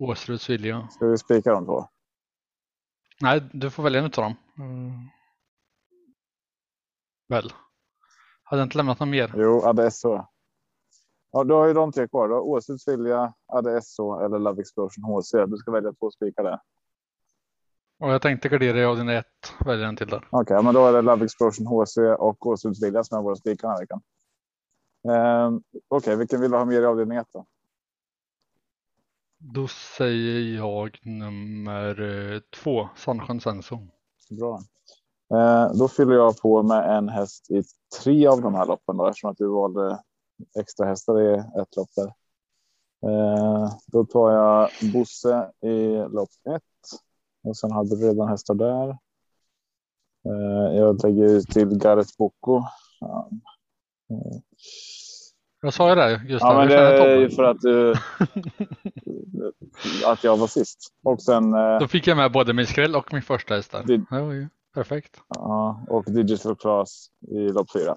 Åsruds 0.00 0.50
vilja. 0.50 0.88
Ska 0.90 1.06
vi 1.06 1.18
spika 1.18 1.52
de 1.52 1.64
två? 1.64 1.88
Nej, 3.20 3.42
du 3.52 3.70
får 3.70 3.82
välja 3.82 4.00
en 4.00 4.06
utav 4.06 4.24
dem. 4.24 4.34
Mm. 4.58 4.90
Väl. 7.28 7.52
Hade 8.42 8.60
jag 8.60 8.66
inte 8.66 8.76
lämnat 8.76 9.00
något 9.00 9.08
mer? 9.08 9.32
Jo, 9.36 9.62
Adesso. 9.64 10.24
Ja, 11.32 11.44
då 11.44 11.56
har 11.56 11.66
ju 11.66 11.74
de 11.74 11.92
tre 11.92 12.08
kvar. 12.08 12.28
Då. 12.28 12.34
Åsuds 12.34 12.88
vilja, 12.88 13.34
Adesso 13.46 14.20
eller 14.24 14.38
Love 14.38 14.60
Explosion 14.60 15.04
HC. 15.04 15.32
Du 15.46 15.56
ska 15.56 15.70
välja 15.70 15.92
två 15.92 16.10
spikar 16.10 16.42
där. 16.42 16.60
Och 18.00 18.10
jag 18.10 18.22
tänkte 18.22 18.48
gardera 18.48 18.78
i 18.78 18.84
avdelning 18.84 19.16
1. 19.16 19.26
Välja 19.64 19.88
en 19.88 19.96
till 19.96 20.08
där. 20.08 20.28
Okej, 20.30 20.62
men 20.62 20.74
då 20.74 20.86
är 20.86 20.92
det 20.92 21.02
Love 21.02 21.24
Explosion 21.24 21.66
HC 21.66 21.98
och 22.18 22.46
Åsuds 22.46 22.82
vilja 22.82 23.04
som 23.04 23.18
är 23.18 23.22
våra 23.22 23.36
spikar 23.36 23.68
den 23.68 23.70
här 23.70 23.80
veckan. 23.80 24.02
Ehm, 25.08 25.62
Okej, 25.88 26.16
vilken 26.16 26.40
vill 26.40 26.50
du 26.50 26.56
ha 26.56 26.64
mer 26.64 26.82
i 26.82 26.86
avdelning 26.86 27.18
1 27.18 27.26
då? 27.32 27.46
Då 29.42 29.68
säger 29.68 30.56
jag 30.56 30.98
nummer 31.02 32.00
eh, 32.00 32.40
två, 32.40 32.88
Sandsjöns 32.96 33.42
Senso. 33.42 33.78
Bra. 34.30 34.60
Eh, 35.34 35.72
då 35.72 35.88
fyller 35.88 36.14
jag 36.14 36.38
på 36.40 36.62
med 36.62 36.96
en 36.96 37.08
häst 37.08 37.50
i 37.50 37.62
tre 38.02 38.26
av 38.26 38.42
de 38.42 38.54
här 38.54 38.66
loppen 38.66 38.96
då, 38.96 39.08
eftersom 39.08 39.30
att 39.30 39.38
du 39.38 39.48
valde 39.48 40.02
extra 40.58 40.86
hästar 40.86 41.20
i 41.20 41.34
ett 41.34 41.76
lopp 41.76 41.88
där. 41.96 42.12
Eh, 43.10 43.72
då 43.86 44.04
tar 44.04 44.32
jag 44.32 44.70
Bosse 44.92 45.52
i 45.60 45.96
lopp 45.96 46.30
ett 46.54 47.00
och 47.42 47.56
sen 47.56 47.70
hade 47.70 47.96
du 47.96 48.08
redan 48.08 48.28
hästar 48.28 48.54
där. 48.54 48.88
Eh, 50.24 50.76
jag 50.76 51.02
lägger 51.02 51.40
till 51.40 51.78
Gareth 51.78 52.12
Boko. 52.18 52.62
Ja. 53.00 53.30
Eh, 54.10 54.40
jag 55.62 55.74
sa 55.74 55.88
ju 55.88 55.94
det 55.94 56.22
just 56.28 56.44
Ja, 56.44 56.58
men 56.58 56.68
det 56.68 56.74
är 56.76 57.18
ju 57.18 57.30
för 57.30 57.44
att 57.44 57.60
du 57.60 57.92
att 60.06 60.24
jag 60.24 60.36
var 60.36 60.46
sist 60.46 60.92
och 61.04 61.22
sen 61.22 61.54
eh, 61.54 61.78
Då 61.78 61.88
fick 61.88 62.06
jag 62.06 62.16
med 62.16 62.32
både 62.32 62.52
min 62.52 62.66
skräll 62.66 62.96
och 62.96 63.12
min 63.12 63.22
första 63.22 63.54
häst 63.54 63.72
där. 63.72 63.82
Det- 63.86 63.96
Det 64.10 64.20
var 64.22 64.32
ju 64.32 64.48
perfekt. 64.74 65.20
Ja, 65.28 65.84
och 65.88 66.04
Digital 66.12 66.56
Class 66.56 67.10
i 67.30 67.48
lopp 67.48 67.72
fyra. 67.72 67.96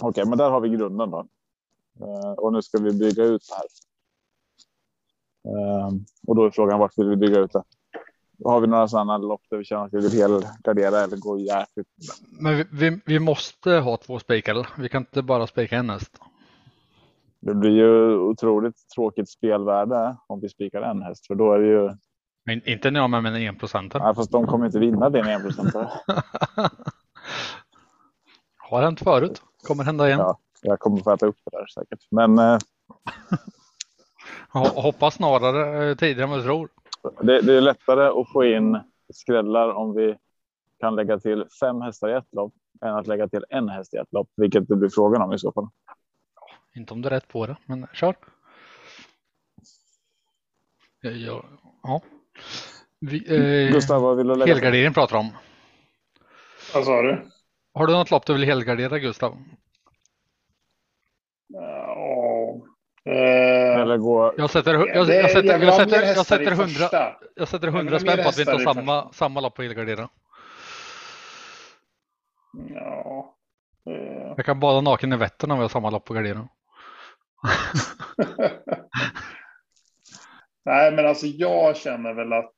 Okej, 0.00 0.24
men 0.26 0.38
där 0.38 0.50
har 0.50 0.60
vi 0.60 0.68
grunden 0.68 1.10
då. 1.10 1.26
Eh, 2.00 2.32
och 2.32 2.52
nu 2.52 2.62
ska 2.62 2.78
vi 2.78 2.92
bygga 2.92 3.24
ut 3.24 3.42
det 3.48 3.54
här. 3.54 3.64
Eh, 5.48 5.88
och 6.26 6.36
då 6.36 6.44
är 6.46 6.50
frågan 6.50 6.78
vart 6.78 6.98
vill 6.98 7.08
vi 7.08 7.16
bygga 7.16 7.38
ut 7.40 7.52
det? 7.52 7.62
Har 8.44 8.60
vi 8.60 8.66
några 8.66 8.88
sådana 8.88 9.18
lopp 9.18 9.42
där 9.50 9.56
vi 9.58 9.64
känner 9.64 9.84
att 9.84 9.94
vi 9.94 10.00
vill 10.00 10.12
helgardera 10.20 11.00
eller 11.00 11.16
gå 11.16 11.38
jäkligt? 11.38 11.86
Men 12.40 12.56
vi, 12.56 12.64
vi, 12.72 13.00
vi 13.06 13.18
måste 13.18 13.70
ha 13.70 13.96
två 13.96 14.18
spikar. 14.18 14.68
Vi 14.78 14.88
kan 14.88 15.02
inte 15.02 15.22
bara 15.22 15.46
spika 15.46 15.76
en 15.76 15.90
häst. 15.90 16.18
Det 17.44 17.54
blir 17.54 17.70
ju 17.70 18.16
otroligt 18.16 18.88
tråkigt 18.94 19.28
spelvärde 19.30 20.16
om 20.26 20.40
vi 20.40 20.48
spikar 20.48 20.82
en 20.82 21.02
häst, 21.02 21.26
för 21.26 21.34
då 21.34 21.52
är 21.52 21.58
det 21.58 21.66
ju. 21.66 21.90
Men 22.46 22.68
inte 22.68 22.90
när 22.90 23.00
har 23.00 23.08
med 23.08 23.22
mina 23.22 23.38
enprocentare. 23.38 24.02
Nej, 24.02 24.14
fast 24.14 24.32
de 24.32 24.46
kommer 24.46 24.66
inte 24.66 24.78
vinna 24.78 25.10
din 25.10 25.26
1 25.26 25.42
procentare. 25.42 25.88
Har 28.70 28.82
hänt 28.82 29.00
förut. 29.00 29.42
Kommer 29.66 29.84
hända 29.84 30.06
igen. 30.06 30.18
Ja. 30.18 30.38
Jag 30.62 30.78
kommer 30.78 30.96
få 30.98 31.10
äta 31.14 31.26
upp 31.26 31.36
det 31.44 31.58
där 31.58 31.66
säkert, 31.66 32.06
men 32.10 32.38
eh, 32.38 32.58
Ho- 34.52 34.82
Hoppas 34.82 35.14
snarare 35.14 35.90
eh, 35.90 35.96
tidigare 35.96 36.22
än 36.24 36.30
vad 36.30 36.38
du 36.38 36.42
tror. 36.42 36.68
Det, 37.20 37.40
det 37.40 37.54
är 37.56 37.60
lättare 37.60 38.20
att 38.20 38.32
få 38.32 38.44
in 38.44 38.78
skrällar 39.12 39.68
om 39.74 39.94
vi 39.94 40.16
kan 40.80 40.94
lägga 40.94 41.18
till 41.18 41.44
fem 41.60 41.80
hästar 41.80 42.08
i 42.08 42.12
ett 42.12 42.32
lopp 42.32 42.52
än 42.84 42.94
att 42.94 43.06
lägga 43.06 43.28
till 43.28 43.44
en 43.48 43.68
häst 43.68 43.94
i 43.94 43.96
ett 43.96 44.12
lopp, 44.12 44.28
vilket 44.36 44.68
det 44.68 44.76
blir 44.76 44.88
frågan 44.88 45.22
om 45.22 45.32
i 45.32 45.38
så 45.38 45.52
fall. 45.52 45.68
Inte 46.76 46.94
om 46.94 47.02
du 47.02 47.08
är 47.08 47.10
rätt 47.10 47.28
på 47.28 47.46
det, 47.46 47.56
men 47.66 47.86
kör. 47.92 48.14
Ja, 51.00 51.10
ja. 51.10 51.44
ja. 51.82 52.00
Vi, 53.00 53.16
eh, 53.66 53.72
Gustav, 53.72 54.02
vad 54.02 54.16
vill 54.16 54.26
du 54.26 54.34
lägga 54.36 54.54
helgardering 54.54 54.94
pratar 54.94 55.16
om. 55.16 55.30
Vad 56.74 56.84
sa 56.84 57.02
du? 57.02 57.30
Har 57.74 57.86
du 57.86 57.92
något 57.92 58.10
lopp 58.10 58.26
du 58.26 58.32
vill 58.32 58.44
helgardera 58.44 58.98
Gustav? 58.98 59.36
Ja. 61.46 62.60
Eh, 63.04 63.80
Eller 63.80 63.96
gå... 63.96 64.34
Jag 64.36 64.50
sätter, 64.50 64.74
jag, 64.74 65.06
det- 65.06 65.16
jag 65.16 65.30
sätter, 65.30 65.58
jag 65.62 65.74
sätter, 65.74 66.02
jag 66.02 66.26
sätter 66.26 66.50
hundra, 66.50 66.66
första. 66.66 67.16
jag 67.34 67.48
sätter 67.48 67.66
Jag 67.66 67.72
vill 67.72 67.80
hundra 67.80 67.98
ha 67.98 68.04
mer 68.04 68.12
spänn 68.12 68.22
på 68.22 68.28
att 68.28 68.38
vi 68.38 68.42
inte 68.42 68.52
har 68.52 68.74
samma, 68.74 69.12
samma 69.12 69.40
lopp 69.40 69.58
att 69.58 69.64
helgardera. 69.64 70.08
Ja. 72.74 73.34
Jag 74.36 74.46
kan 74.46 74.60
bada 74.60 74.80
naken 74.80 75.12
i 75.12 75.16
Vättern 75.16 75.50
om 75.50 75.58
vi 75.58 75.62
har 75.62 75.68
samma 75.68 75.90
lopp 75.90 76.10
att 76.10 76.16
gardera. 76.16 76.48
Nej, 80.64 80.92
men 80.92 81.06
alltså 81.06 81.26
jag 81.26 81.76
känner 81.76 82.14
väl 82.14 82.32
att. 82.32 82.54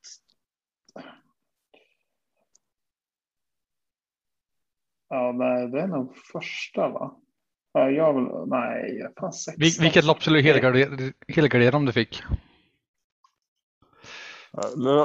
Ja, 5.09 5.33
nej, 5.33 5.69
det 5.69 5.81
är 5.81 5.87
nog 5.87 6.17
första 6.17 6.89
va? 6.89 7.17
Ja, 7.73 7.91
jag 7.91 8.15
vill, 8.15 8.25
nej, 8.47 9.13
fan 9.21 9.33
16. 9.33 9.55
Vil, 9.59 9.73
vilket 9.81 10.05
lopp 10.05 10.23
skulle 10.23 10.39
du 10.39 10.43
helgardera, 10.43 11.13
helgardera 11.29 11.77
om 11.77 11.85
du 11.85 11.93
fick? 11.93 12.23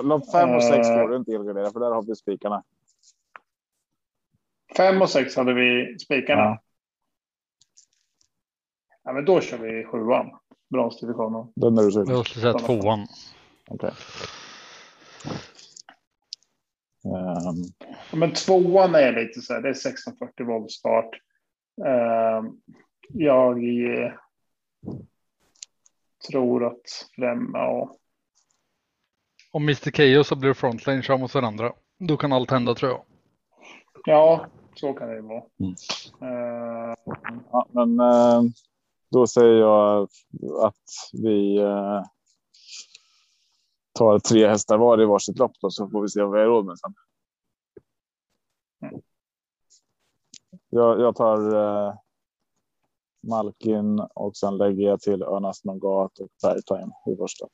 Lopp 0.04 0.32
fem 0.32 0.50
och 0.50 0.64
sex 0.64 0.88
får 0.88 1.10
du 1.10 1.16
inte 1.16 1.32
helgardera, 1.32 1.72
för 1.72 1.80
där 1.80 1.92
har 1.92 2.04
vi 2.08 2.16
spikarna. 2.16 2.64
Fem 4.78 5.02
och 5.02 5.10
sex 5.10 5.36
hade 5.36 5.54
vi 5.54 6.00
spikarna. 6.00 6.42
Ja. 6.42 6.62
Ja. 9.04 9.14
men 9.14 9.26
då 9.26 9.42
kör 9.42 9.58
vi 9.58 9.86
sjuan. 9.86 10.30
Bronsdivisionen. 10.70 11.52
Den 11.56 11.78
är 11.78 11.84
du 11.84 11.92
sugen 11.92 12.16
Jag 12.16 12.28
skulle 12.28 12.42
säga 12.42 12.66
tvåan. 12.68 13.08
Okej. 13.68 13.92
Ehm, 17.06 17.64
Ja, 18.12 18.18
Men 18.18 18.34
tvåan 18.34 18.96
är 18.96 19.12
lite 19.14 19.42
så 19.42 19.54
här, 19.54 19.62
det 19.62 19.68
är 19.68 19.72
1640 19.74 20.46
voltstart. 20.46 21.10
Eh, 21.86 22.44
jag 23.10 23.58
eh, 23.64 24.12
tror 26.30 26.68
att 26.68 27.10
främ, 27.16 27.52
ja, 27.54 27.96
Om 29.52 29.64
Mr 29.64 29.92
Keyyo 29.92 30.24
så 30.24 30.36
blir 30.36 30.54
frontline 30.54 31.02
kör 31.02 31.18
mot 31.18 31.34
varandra. 31.36 31.74
Då 32.00 32.18
kan 32.18 32.34
allt 32.34 32.52
hända 32.52 32.76
tror 32.76 32.92
jag. 32.92 33.02
ja, 34.06 34.46
så 34.76 34.94
kan 34.94 35.08
det 35.08 35.16
ju 35.16 35.22
vara. 35.22 35.44
Mm. 35.60 35.76
Eh, 36.22 36.96
ja, 37.52 37.68
men 37.72 38.00
eh, 38.00 38.42
då 39.12 39.28
säger 39.28 39.56
jag 39.56 40.08
att 40.62 40.84
vi 41.14 41.58
eh, 41.58 42.04
tar 43.94 44.20
tre 44.20 44.48
hästar 44.48 44.78
var 44.78 45.02
i 45.02 45.06
varsitt 45.06 45.38
lopp 45.38 45.52
då, 45.62 45.70
så 45.70 45.90
får 45.90 46.02
vi 46.02 46.10
se 46.10 46.22
vad 46.22 46.32
vi 46.32 46.40
har 46.40 46.46
råd 46.46 46.66
med 46.66 46.80
sen. 46.80 46.94
Mm. 48.84 49.02
Jag, 50.70 51.00
jag 51.00 51.16
tar 51.16 51.56
eh, 51.56 51.94
Malkin 53.28 54.00
och 54.00 54.36
sen 54.36 54.58
lägger 54.58 54.84
jag 54.84 55.02
till 55.02 55.24
Örnas 55.24 55.64
Mangat 55.64 56.20
och 56.20 56.30
Bergtime 56.44 56.92
i 57.14 57.16
första. 57.18 57.48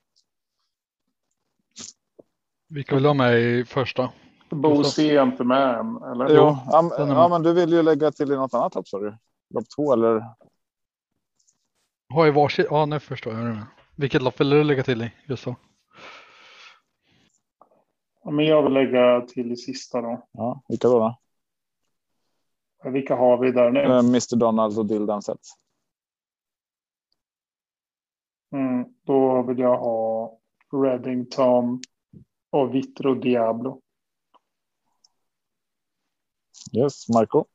Vilka 2.70 2.96
vill 2.96 3.04
du 3.04 3.10
ha 3.10 3.14
med 3.14 3.40
i 3.40 3.66
första? 3.66 4.10
Bo 4.50 4.84
C 4.84 5.16
är 5.16 5.24
inte 5.24 5.44
med 5.44 5.80
eller? 6.12 6.36
Jo, 6.36 6.58
ja, 6.98 7.28
men 7.30 7.44
du 7.44 7.54
vill 7.54 7.74
ju 7.74 7.84
lägga 7.84 8.12
till 8.12 8.32
i 8.32 8.36
något 8.36 8.54
annat 8.54 8.76
lopp 8.76 8.88
sa 8.88 9.00
du? 9.00 9.18
Lopp 9.50 9.66
två 9.76 9.94
eller? 9.94 10.24
Har 12.10 12.28
i 12.28 12.32
varsitt? 12.32 12.68
Ja, 12.70 12.86
nu 12.86 13.00
förstår 13.00 13.34
jag 13.34 13.46
det. 13.46 13.68
Vilket 13.96 14.22
lopp 14.22 14.40
vill 14.40 14.50
du 14.50 14.64
lägga 14.64 14.84
till 14.84 15.02
i? 15.02 15.12
Just 15.26 15.44
så. 15.44 15.56
Ja, 18.24 18.32
men 18.32 18.46
jag 18.46 18.64
vill 18.64 18.74
lägga 18.74 19.22
till 19.22 19.52
i 19.52 19.58
sista 19.58 20.02
då. 20.02 20.28
Ja, 20.32 20.64
vilka 20.68 20.88
då? 20.88 21.00
då? 21.00 21.18
Vilka 22.90 23.16
har 23.16 23.38
vi 23.38 23.52
där 23.52 23.72
nu? 23.72 23.80
Eh, 23.80 24.00
Mr 24.00 24.36
Donald 24.36 24.80
och 24.80 24.86
Dildan 24.86 25.22
Set. 25.22 25.40
Mm, 28.52 28.86
då 29.04 29.42
vill 29.42 29.60
jag 29.60 29.78
ha 29.78 30.38
Reddington 30.84 31.82
och 32.50 32.76
Vitro 32.76 33.16
Diablo. 33.16 33.82
Yes, 36.74 37.10
Marco. 37.10 37.46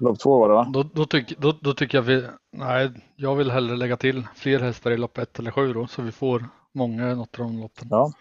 Lopp 0.00 0.18
två 0.18 0.38
var 0.38 0.48
det 0.48 0.54
va? 0.54 0.70
Då, 0.72 0.82
då, 0.82 1.04
tyck, 1.04 1.38
då, 1.38 1.52
då 1.60 1.74
tycker 1.74 1.98
jag 1.98 2.02
vi, 2.02 2.26
nej, 2.52 2.90
jag 3.16 3.36
vill 3.36 3.50
hellre 3.50 3.76
lägga 3.76 3.96
till 3.96 4.26
fler 4.34 4.58
hästar 4.58 4.90
i 4.90 4.96
lopp 4.96 5.18
ett 5.18 5.38
eller 5.38 5.50
sju 5.50 5.72
då, 5.72 5.86
så 5.86 6.02
vi 6.02 6.12
får 6.12 6.48
många 6.74 7.10
i 7.10 7.14
något 7.14 7.38
av 7.38 7.46
de 7.46 7.60
loppen. 7.60 7.88
Ja. 7.90 8.12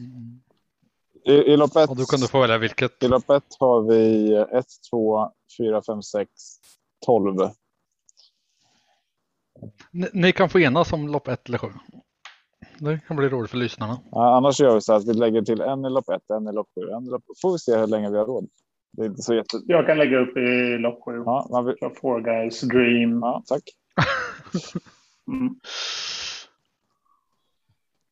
Mm. 0.00 0.40
I, 1.24 1.52
i 1.52 1.56
lopp 1.56 1.76
ett. 1.76 2.10
Kan 2.10 2.20
du 2.20 2.28
få 2.28 2.40
välja 2.40 2.58
vilket. 2.58 3.02
I 3.02 3.08
lopp 3.08 3.30
ett 3.30 3.56
har 3.58 3.82
vi 3.82 4.34
1, 4.36 4.66
2, 4.90 5.30
4, 5.58 5.82
5, 5.82 6.02
6, 6.02 6.30
12. 7.06 7.36
Ni, 9.90 10.08
ni 10.12 10.32
kan 10.32 10.48
få 10.48 10.58
enas 10.58 10.92
om 10.92 11.08
lopp 11.08 11.28
ett 11.28 11.48
eller 11.48 11.58
sju. 11.58 11.68
Det 12.78 13.00
kan 13.06 13.16
bli 13.16 13.28
roligt 13.28 13.50
för 13.50 13.58
lyssnarna. 13.58 14.00
Ja, 14.10 14.36
annars 14.36 14.60
gör 14.60 14.74
vi 14.74 14.80
så 14.80 14.92
att 14.92 15.08
vi 15.08 15.14
lägger 15.14 15.42
till 15.42 15.60
en 15.60 15.84
i 15.84 15.90
lopp 15.90 16.08
ett, 16.08 16.30
en 16.30 16.48
i 16.48 16.52
lopp 16.52 16.68
sju. 16.74 16.90
En 16.90 17.06
i 17.06 17.10
lopp... 17.10 17.24
Får 17.42 17.52
vi 17.52 17.58
se 17.58 17.76
hur 17.76 17.86
länge 17.86 18.10
vi 18.10 18.18
har 18.18 18.26
råd. 18.26 18.48
Det 18.92 19.02
är 19.02 19.06
inte 19.06 19.22
så 19.22 19.34
jätte... 19.34 19.60
Jag 19.66 19.86
kan 19.86 19.98
lägga 19.98 20.18
upp 20.18 20.36
i 20.36 20.78
lopp 20.78 21.02
sju. 21.04 21.22
Ja, 21.26 21.46
man 21.50 21.64
vill... 21.64 21.76
Four 22.00 22.20
Guys 22.20 22.60
Dream. 22.60 23.20
ja, 23.22 23.42
tack. 23.46 23.62
Mm. 25.28 25.54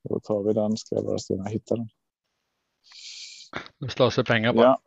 Då 0.08 0.20
tar 0.20 0.42
vi 0.42 0.52
den. 0.52 0.76
Ska 0.76 0.94
jag 0.94 1.04
bara 1.04 1.18
se 1.18 1.34
om 1.34 1.40
jag 1.44 1.50
hittar 1.50 1.76
den. 1.76 1.88
Nu 3.78 3.88
slösar 3.88 4.24
pengar 4.24 4.52
bara. 4.52 4.66
Ja, 4.66 4.80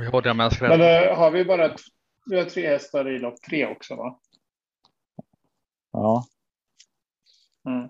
Vi 0.00 0.06
har 0.06 0.22
det 0.22 0.34
med 0.34 0.52
Men 0.60 0.80
eh, 0.80 1.18
har 1.18 1.30
vi 1.30 1.44
bara 1.44 1.70
vi 2.26 2.38
har 2.38 2.44
tre 2.44 2.68
hästar 2.68 3.08
i 3.08 3.18
lopp 3.18 3.42
tre 3.42 3.66
också 3.66 3.96
va? 3.96 4.18
ja. 5.92 6.24
Mm. 7.66 7.88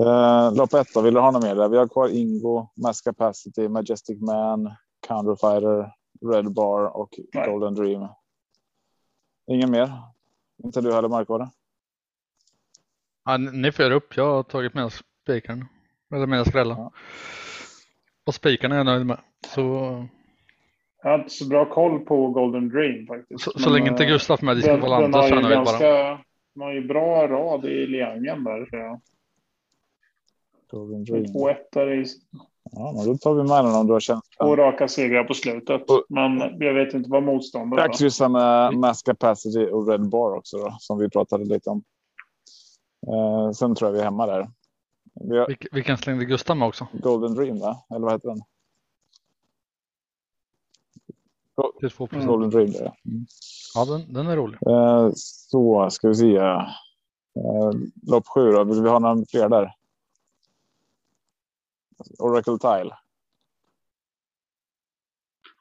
Eh, 0.00 0.54
lopp 0.54 0.74
ett 0.74 0.94
då, 0.94 1.00
vill 1.00 1.14
du 1.14 1.20
ha 1.20 1.30
något 1.30 1.42
mer? 1.42 1.54
Där? 1.54 1.68
Vi 1.68 1.76
har 1.76 1.88
kvar 1.88 2.08
Ingo, 2.08 2.68
Mass 2.82 3.00
Capacity, 3.00 3.68
Majestic 3.68 4.20
Man, 4.20 4.74
Counterfighter, 5.06 5.92
Red 6.20 6.52
Bar 6.54 6.96
och 6.96 7.18
Nej. 7.34 7.50
Golden 7.50 7.74
Dream. 7.74 8.08
Ingen 9.50 9.70
mer? 9.70 9.92
Inte 10.64 10.80
du 10.80 10.92
heller 10.94 11.08
Mark 11.08 11.28
var 11.28 11.38
det? 11.38 11.50
Ja, 13.24 13.36
ni 13.36 13.72
göra 13.84 13.94
upp. 13.94 14.16
Jag 14.16 14.24
har 14.34 14.42
tagit 14.42 14.74
med 14.74 14.92
spikarna. 14.92 15.66
Eller 16.14 16.26
med 16.26 16.46
skrällar. 16.46 16.76
Ja. 16.76 16.92
Och 18.24 18.34
spikarna 18.34 18.74
är 18.74 18.78
jag 18.78 18.86
nöjd 18.86 19.06
med. 19.06 19.20
Så, 19.46 19.60
Jag 21.02 21.10
har 21.10 21.18
inte 21.18 21.30
så 21.30 21.48
bra 21.48 21.70
koll 21.74 22.00
på 22.00 22.30
Golden 22.30 22.68
Dream 22.68 23.06
faktiskt. 23.06 23.44
så, 23.44 23.50
så 23.58 23.70
länge 23.70 23.90
inte 23.90 24.04
eh, 24.04 24.10
Gustaf 24.10 24.42
med 24.42 24.58
så 24.62 24.68
är 24.70 25.30
jag 25.30 25.42
nöjd 25.42 25.64
bara. 25.64 25.78
den 26.54 26.62
har 26.62 26.72
ju 26.72 26.86
bra 26.86 27.28
rad 27.28 27.64
i 27.64 27.86
Liangen 27.86 28.44
där. 28.44 28.66
Så 28.70 28.76
jag. 28.76 29.00
Golden 30.70 31.04
Dream. 31.04 31.32
Två 31.32 31.48
ettor 31.48 31.92
i 31.92 32.04
Ja, 32.72 33.02
då 33.06 33.16
tar 33.16 33.34
vi 33.34 33.42
med 33.42 33.64
den 33.64 33.74
om 33.74 33.86
du 33.86 33.92
har 33.92 34.00
känt 34.00 34.24
två 34.40 34.56
raka 34.56 34.88
segrar 34.88 35.24
på 35.24 35.34
slutet. 35.34 35.82
Men 36.08 36.38
jag 36.58 36.74
vet 36.74 36.94
inte 36.94 37.10
vad 37.10 37.22
motståndet 37.22 37.78
Jag 37.78 37.88
var. 37.88 37.94
kryssar 37.94 38.28
med 38.28 38.74
Mass 38.78 39.02
Capacity 39.02 39.66
och 39.66 39.88
Red 39.88 40.08
Bar 40.08 40.36
också 40.36 40.56
då, 40.56 40.76
som 40.80 40.98
vi 40.98 41.10
pratade 41.10 41.44
lite 41.44 41.70
om. 41.70 41.82
Eh, 43.06 43.50
sen 43.52 43.74
tror 43.74 43.88
jag 43.88 43.92
vi 43.92 44.00
är 44.00 44.04
hemma 44.04 44.26
där. 44.26 44.50
Vi 45.20 45.38
har 45.38 45.46
Vilk, 45.46 45.66
vilken 45.72 45.96
slängde 45.98 46.24
Gustav 46.24 46.56
med 46.56 46.68
också? 46.68 46.86
Golden 46.92 47.34
Dream, 47.34 47.58
va? 47.58 47.76
eller 47.90 48.00
vad 48.00 48.12
heter 48.12 48.28
den? 48.28 48.40
Till 51.80 51.90
2 51.90 52.08
Mm. 52.12 52.26
Golden 52.26 52.50
Dream. 52.50 52.70
Där. 52.72 52.80
Mm. 52.80 53.26
Ja, 53.74 53.84
den, 53.84 54.12
den 54.12 54.26
är 54.26 54.36
rolig. 54.36 54.58
Eh, 54.66 55.10
så 55.14 55.88
ska 55.90 56.08
vi 56.08 56.14
se. 56.14 56.36
Eh, 56.36 56.62
lopp 58.06 58.26
sju 58.26 58.50
då. 58.52 58.64
Vill 58.64 58.82
vi 58.82 58.88
ha 58.88 58.98
några 58.98 59.24
fler 59.30 59.48
där? 59.48 59.72
Oracle 62.18 62.58
Tile. 62.58 62.94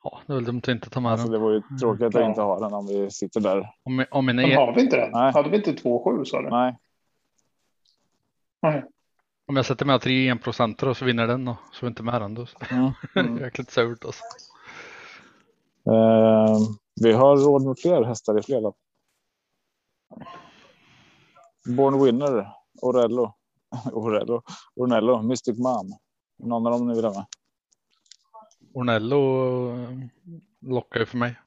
Ja, 0.04 0.20
det 0.28 0.34
är 0.34 0.36
väl 0.36 0.46
dumt 0.46 0.58
att 0.58 0.68
inte 0.68 0.90
ta 0.90 1.00
med 1.00 1.12
Alltså, 1.12 1.28
den. 1.28 1.34
det 1.34 1.40
var 1.40 1.52
ju 1.52 1.62
tråkigt 1.82 2.06
att 2.06 2.14
Ja. 2.14 2.30
inte 2.30 2.42
ha 2.42 2.60
den 2.60 2.74
om 2.74 2.88
vi 2.88 3.12
sitter 3.12 3.40
där. 3.42 3.74
Om, 3.84 4.06
om 4.12 4.26
mina 4.26 4.42
Men 4.42 4.52
e- 4.52 4.56
har 4.56 4.76
vi 4.76 4.82
inte 4.82 4.98
den? 4.98 5.12
Nej. 5.12 5.34
Hade 5.34 5.50
vi 5.50 5.58
inte 5.58 5.72
2-7 5.74 6.24
sa 6.26 6.42
du? 6.42 6.50
Nej, 6.50 6.78
Nej. 8.62 8.84
Om 9.48 9.56
jag 9.56 9.66
sätter 9.66 9.86
med 9.86 10.02
tre 10.02 10.30
enprocentare 10.30 10.90
och 10.90 10.98
så 10.98 11.06
vinner 11.06 11.28
den 11.28 11.46
då, 11.46 11.58
så 11.72 11.78
är 11.80 11.82
vi 11.82 11.88
inte 11.88 12.04
med 12.04 12.22
den. 12.22 12.34
Då. 12.34 12.46
Mm. 12.72 12.92
Mm. 13.16 13.38
Jäkligt 13.38 13.72
surt 13.72 14.06
alltså. 14.06 14.24
Eh, 15.90 16.58
vi 17.02 17.12
har 17.14 17.38
råd 17.38 17.66
med 17.66 17.76
fler 17.80 18.04
hästar 18.04 18.40
i 18.40 18.44
fler 18.44 18.62
lopp. 18.62 18.78
Born 21.78 22.04
Winner 22.04 22.48
Orello. 22.82 23.34
Orello. 23.92 24.42
Ornello. 24.76 25.22
Mystic 25.22 25.58
Mom. 25.60 25.94
Någon 26.38 26.68
av 26.68 26.72
dem 26.80 26.90
ha 26.90 27.14
med? 27.14 27.26
Ornello 28.74 29.20
eh, 29.80 29.90
lockar 30.62 31.00
ju 31.00 31.06
för 31.06 31.18
mig. 31.18 31.40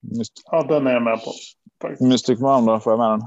Myst 0.00 0.32
Ja, 0.44 0.62
den 0.62 0.86
är 0.86 0.92
jag 0.92 1.02
med 1.02 1.18
på. 1.24 1.32
faktiskt. 1.82 2.00
Mystic 2.02 2.40
Mom 2.40 2.66
då, 2.66 2.80
får 2.80 2.92
jag 2.92 2.98
med 2.98 3.10
den? 3.10 3.20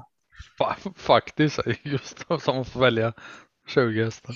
Fa- 0.60 0.94
Faktiskt, 0.98 1.60
just 1.84 2.20
som 2.28 2.56
man 2.56 2.66
får 2.66 2.80
välja 2.80 3.14
20 3.68 4.04
hästar. 4.04 4.36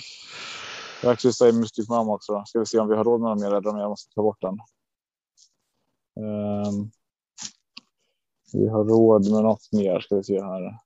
Jag 1.02 1.12
faktiskt 1.12 1.38
säger 1.38 1.52
Mystic 1.52 1.88
Mom 1.88 2.08
också. 2.08 2.42
Ska 2.46 2.58
vi 2.58 2.66
se 2.66 2.78
om 2.78 2.88
vi 2.88 2.96
har 2.96 3.04
råd 3.04 3.20
med 3.20 3.28
någon 3.30 3.40
mer 3.40 3.54
eller 3.54 3.70
om 3.70 3.78
jag 3.78 3.88
måste 3.90 4.14
ta 4.14 4.22
bort 4.22 4.40
den. 4.40 4.58
Ehm, 6.24 6.90
vi 8.52 8.68
har 8.68 8.84
råd 8.84 9.30
med 9.32 9.42
något 9.42 9.72
mer 9.72 10.00
ska 10.00 10.16
vi 10.16 10.24
se 10.24 10.42
här. 10.42 10.78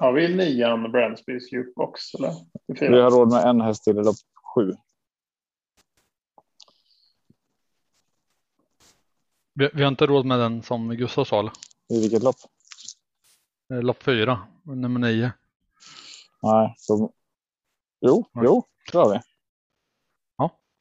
Har 0.00 0.12
vi 0.12 0.36
nian 0.36 0.92
Brandsbys 0.92 1.52
jukebox 1.52 2.14
eller? 2.14 2.32
Vi 2.66 2.78
fyra. 2.78 3.02
har 3.02 3.10
råd 3.10 3.28
med 3.28 3.44
en 3.44 3.60
häst 3.60 3.84
till 3.84 3.98
i 3.98 4.04
lopp 4.04 4.16
sju. 4.54 4.72
Vi, 9.54 9.70
vi 9.74 9.82
har 9.82 9.88
inte 9.88 10.06
råd 10.06 10.26
med 10.26 10.38
den 10.38 10.62
som 10.62 10.88
Gustav 10.88 11.24
sa? 11.24 11.52
I 11.88 12.00
vilket 12.00 12.22
lopp? 12.22 12.36
Eh, 13.72 13.82
Lopp 13.82 14.02
4, 14.02 14.38
nummer 14.62 15.00
9. 15.00 15.32
Nej, 16.42 16.74
så... 16.78 17.12
Jo, 18.00 18.24
jo, 18.34 18.62
det 18.92 18.98
har 18.98 19.10
vi. 19.10 19.20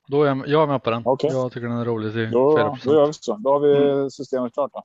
Då 0.07 0.23
är 0.23 0.27
jag, 0.27 0.47
jag 0.47 0.63
är 0.63 0.67
med 0.67 0.83
på 0.83 0.89
den. 0.89 1.01
Okej. 1.05 1.31
Jag 1.31 1.51
tycker 1.51 1.67
den 1.67 1.77
är 1.77 1.85
rolig 1.85 2.13
till 2.13 2.31
Då, 2.31 2.57
4 2.57 2.77
då 2.83 2.93
gör 2.93 3.07
vi 3.07 3.13
så. 3.13 3.35
Då 3.35 3.49
har 3.53 3.59
vi 3.59 4.11
systemet 4.11 4.53
klart. 4.53 4.71
Då. 4.73 4.83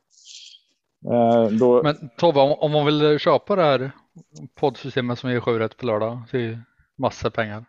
Eh, 1.11 1.45
då, 1.59 1.83
Men 1.83 2.11
Tobbe, 2.17 2.41
om, 2.41 2.53
om 2.53 2.71
man 2.73 2.87
vill 2.87 3.19
köpa 3.19 3.57
det 3.57 3.63
här 3.63 3.91
poddsystemet 4.55 5.19
som 5.19 5.31
ger 5.31 5.41
7 5.41 5.59
rätt 5.59 5.77
på 5.77 5.87
lördag 5.87 6.23
till 6.31 6.59
massor 6.99 7.31
pengar. 7.31 7.65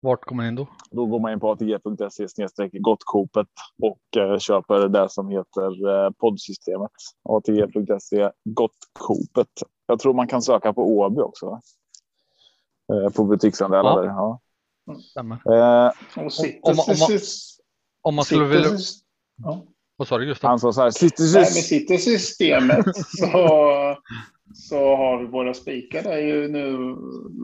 Vart 0.00 0.24
kommer 0.24 0.42
man 0.42 0.48
in 0.48 0.54
då? 0.54 0.66
Då 0.90 1.06
går 1.06 1.20
man 1.20 1.32
in 1.32 1.40
på 1.40 1.50
atg.se 1.50 2.68
gottkopet 2.78 3.46
och 3.82 4.20
eh, 4.22 4.38
köper 4.38 4.88
det 4.88 5.08
som 5.08 5.28
heter 5.28 5.88
eh, 6.04 6.10
poddsystemet. 6.10 6.90
atg.se 7.28 8.30
gottkopet. 8.44 9.48
Jag 9.86 9.98
tror 9.98 10.14
man 10.14 10.26
kan 10.28 10.42
söka 10.42 10.72
på 10.72 10.90
Åby 10.98 11.20
också. 11.20 11.46
va? 11.46 11.60
Eh, 12.92 13.10
på 13.12 13.24
butiksandelar. 13.24 13.90
Ja. 13.96 14.00
där, 14.02 14.08
Ja. 14.08 14.40
Stämmer. 15.10 15.34
Eh, 15.34 15.92
Om- 16.16 16.22
om- 16.62 16.78
om 16.78 16.96
man- 17.00 17.18
Om 18.02 18.14
man 18.14 18.24
skulle 18.24 18.44
vilja... 18.44 18.68
ja. 19.44 19.62
Vad 19.96 20.08
sa 20.08 20.18
du 20.18 20.26
Gustav? 20.26 20.48
han 20.50 20.58
sa 20.58 20.72
så 20.72 20.80
här. 20.80 20.90
Sitter, 20.90 21.22
Nej, 21.24 21.34
men 21.34 21.44
sitter 21.44 21.96
systemet 21.96 22.84
så, 22.96 23.28
så 24.54 24.96
har 24.96 25.18
vi 25.18 25.26
våra 25.26 25.54
spikar. 25.54 26.02
Det 26.02 26.12
är 26.12 26.18
ju 26.18 26.48
nu 26.48 26.76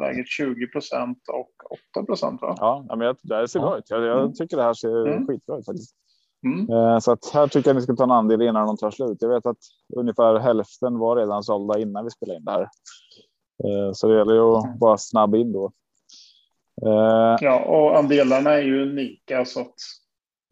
läget 0.01 0.27
20 0.29 0.67
procent 0.67 1.19
och 1.29 1.51
8 1.97 2.07
procent. 2.07 2.39
Ja, 2.43 2.85
ja, 2.89 2.97
men 2.97 3.07
jag, 3.07 3.17
det 3.23 3.35
här 3.35 3.47
ser 3.47 3.61
Ja. 3.61 3.67
bra 3.67 3.79
ut. 3.79 3.85
Jag, 3.91 4.03
jag 4.05 4.21
Mm. 4.21 4.33
tycker 4.35 4.57
det 4.57 4.63
här 4.63 4.75
ser 4.75 5.07
Mm. 5.09 5.27
skitbra 5.27 5.59
ut 5.59 5.67
faktiskt. 5.67 5.95
Mm. 6.47 6.71
Eh, 6.71 6.99
Så 6.99 7.13
att 7.13 7.31
här 7.35 7.47
tycker 7.47 7.69
jag 7.71 7.75
ni 7.77 7.83
ska 7.83 7.95
ta 7.97 8.05
en 8.05 8.11
andel 8.11 8.43
innan 8.43 8.67
de 8.67 8.77
tar 8.77 8.91
slut. 8.91 9.17
Jag 9.21 9.29
vet 9.29 9.47
att 9.47 9.59
ungefär 9.97 10.39
hälften 10.39 10.99
var 10.99 11.17
redan 11.17 11.43
sålda 11.43 11.79
innan 11.79 12.05
vi 12.05 12.11
spelade 12.11 12.39
in 12.39 12.45
det 12.45 12.51
här. 12.53 12.63
Eh, 13.65 13.93
Så 13.93 14.09
det 14.09 14.19
gäller 14.19 14.35
ju 14.35 14.41
att 14.57 14.79
bara 14.79 14.99
snabba 14.99 15.37
in 15.37 15.53
då. 15.53 15.73
Eh, 16.87 17.37
Ja, 17.41 17.65
och 17.65 17.99
andelarna 17.99 18.51
är 18.51 18.63
ju 18.63 18.83
unika 18.83 19.45
så 19.45 19.61
att 19.61 19.75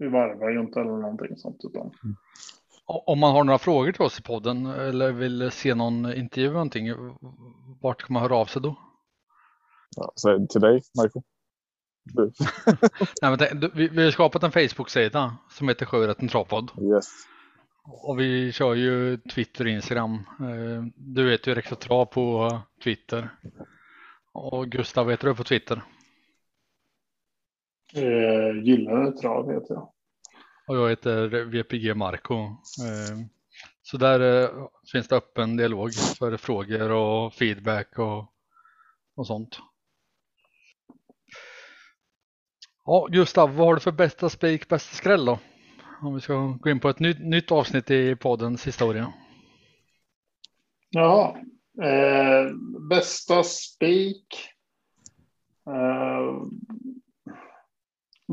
vi 0.01 0.09
varvar 0.09 0.51
ju 0.51 0.61
inte 0.61 0.81
eller 0.81 0.91
någonting 0.91 1.37
sånt. 1.37 1.61
Utan, 1.65 1.91
O- 2.87 3.03
Om 3.07 3.19
man 3.19 3.33
har 3.33 3.45
några 3.45 3.59
frågor 3.59 3.93
till 3.93 4.03
oss 4.03 4.19
i 4.19 4.23
podden 4.23 4.67
eller 4.67 5.13
vill 5.13 5.51
se 5.51 5.75
någon 5.75 6.13
intervju 6.15 6.45
eller 6.47 6.55
någonting, 6.55 6.89
vart 7.81 8.03
kan 8.03 8.13
man 8.15 8.23
höra 8.23 8.37
av 8.37 8.47
sig 8.47 8.63
då? 8.63 8.77
ja, 9.97 10.13
så 10.15 10.47
till 10.47 10.61
dig, 10.61 10.83
Marco. 10.97 11.23
Nej, 13.23 13.31
men 13.31 13.39
tänk, 13.39 13.61
du- 13.61 13.71
vi, 13.75 13.89
vi 13.89 14.05
har 14.05 14.11
skapat 14.11 14.43
en 14.43 14.53
Facebook-sida 14.53 15.37
som 15.51 15.69
heter 15.69 15.87
Sjörätten 15.87 16.29
Travpodd 16.29 16.71
Yes. 16.83 17.07
och 17.85 18.21
vi 18.21 18.53
kör 18.53 18.75
ju 18.75 19.17
Twitter 19.17 19.65
och 19.65 19.71
Instagram. 19.71 20.15
Eh, 20.41 20.83
Du 20.97 21.25
vet 21.31 21.47
ju 21.47 21.55
Rexa 21.55 21.75
Trav 21.75 22.05
på 22.05 22.59
Twitter 22.85 23.31
och 24.33 24.69
Gustav 24.69 25.07
vet 25.07 25.21
du 25.21 25.35
på 25.35 25.45
Twitter 25.45 25.83
eh, 27.95 28.63
gyllene 28.65 29.13
trav 29.13 29.53
heter 29.53 29.75
jag. 29.75 29.93
och 30.69 30.77
jag 30.77 30.89
heter 30.91 31.29
VPG 31.45 31.95
Marco. 31.95 32.35
Eh, 32.37 33.19
Så 33.83 33.97
där 33.97 34.43
eh, 34.43 34.67
finns 34.93 35.09
det 35.09 35.17
öppen 35.17 35.57
dialog 35.57 35.91
för 36.19 36.37
frågor 36.37 36.91
och 36.91 37.35
feedback 37.35 37.99
och, 37.99 38.33
och 39.17 39.27
sånt. 39.27 39.59
Ja, 42.85 43.07
Gustav, 43.11 43.57
vad 43.57 43.67
har 43.67 43.75
du 43.75 43.81
för 43.81 43.93
bästa 43.93 44.29
spik, 44.29 44.69
bästa 44.69 44.95
skräll 44.97 45.25
då? 45.25 45.39
Om 46.03 46.15
vi 46.15 46.21
ska 46.21 46.35
gå 46.61 46.71
in 46.71 46.81
på 46.81 46.89
ett 46.89 46.99
nytt, 46.99 47.21
nytt 47.21 47.53
avsnitt 47.53 47.91
i 47.91 48.17
poddens 48.17 48.67
historia. 48.67 49.13
Jaha. 50.91 51.37
Eh, 51.83 52.53
bästa 52.91 53.43
spik. 53.43 54.27
Eh, 55.67 56.43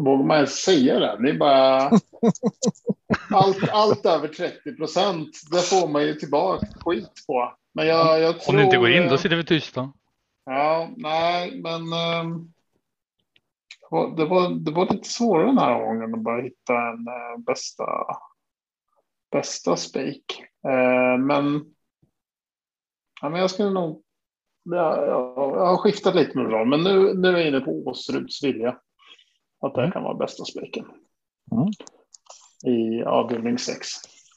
vågar 0.04 0.24
man 0.24 0.38
ens 0.38 0.56
säga 0.56 1.00
det? 1.00 1.18
Det 1.22 1.30
är 1.30 1.38
bara... 1.38 1.80
allt, 3.32 3.70
allt 3.72 4.06
över 4.06 4.28
30 4.28 4.76
procent, 4.76 5.30
det 5.52 5.62
får 5.62 5.88
man 5.88 6.04
ju 6.04 6.14
tillbaka 6.14 6.68
skit 6.86 7.24
på. 7.28 7.54
Men 7.74 7.88
jag, 7.88 8.22
jag 8.22 8.40
tror... 8.42 8.54
Om 8.54 8.58
du 8.58 8.64
inte 8.64 8.78
går 8.78 8.92
in, 8.92 9.04
eh, 9.04 9.10
då 9.10 9.18
sitter 9.18 9.36
vi 9.36 9.44
tysta. 9.44 9.92
Ja, 10.46 10.90
nej, 10.98 11.62
men 11.62 11.82
ehm, 11.94 12.54
det 14.16 14.26
var, 14.26 14.50
det, 14.50 14.72
var, 14.72 14.94
lite 14.94 15.10
svårare 15.10 15.46
den 15.46 15.58
här 15.58 15.86
gången 15.86 16.14
att 16.14 16.24
bara 16.24 16.42
hitta 16.42 16.74
en 16.74 17.08
eh, 17.08 17.44
bästa, 17.46 17.86
bästa 19.32 19.76
spik. 19.76 20.44
Eh, 20.68 21.18
men, 21.18 21.66
ja, 23.22 23.30
men 23.30 23.42
jag 23.42 23.50
skulle 23.50 23.70
nog... 23.70 24.04
Ja, 24.64 25.06
jag, 25.06 25.38
jag 25.38 25.66
har 25.66 25.78
skiftat 25.78 26.16
lite 26.16 26.38
med 26.38 26.52
roll, 26.52 26.68
men 26.68 26.84
nu, 26.84 27.14
nu 27.14 27.28
är 27.28 27.38
jag 27.38 27.48
inne 27.48 27.60
på 27.60 27.72
Åsruds 27.72 28.44
vilja. 28.44 28.78
Att 29.62 29.74
det 29.74 29.82
Mm. 29.82 29.92
kan 29.92 30.04
vara 30.04 30.14
bästa 30.18 30.46
spiken. 30.46 30.86
Mm. 31.52 31.68
I 32.76 33.04
avdelning 33.04 33.58
6. 33.58 33.88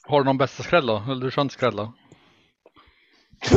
Har 0.03 0.19
du 0.19 0.25
någon 0.25 0.37
bästa 0.37 0.63
skräll 0.63 0.85
då? 0.85 1.03
Eller 1.09 1.25
du 1.25 1.31
kör 1.31 1.41
inte 1.41 1.53
skräll 1.53 1.75
då? 1.75 1.93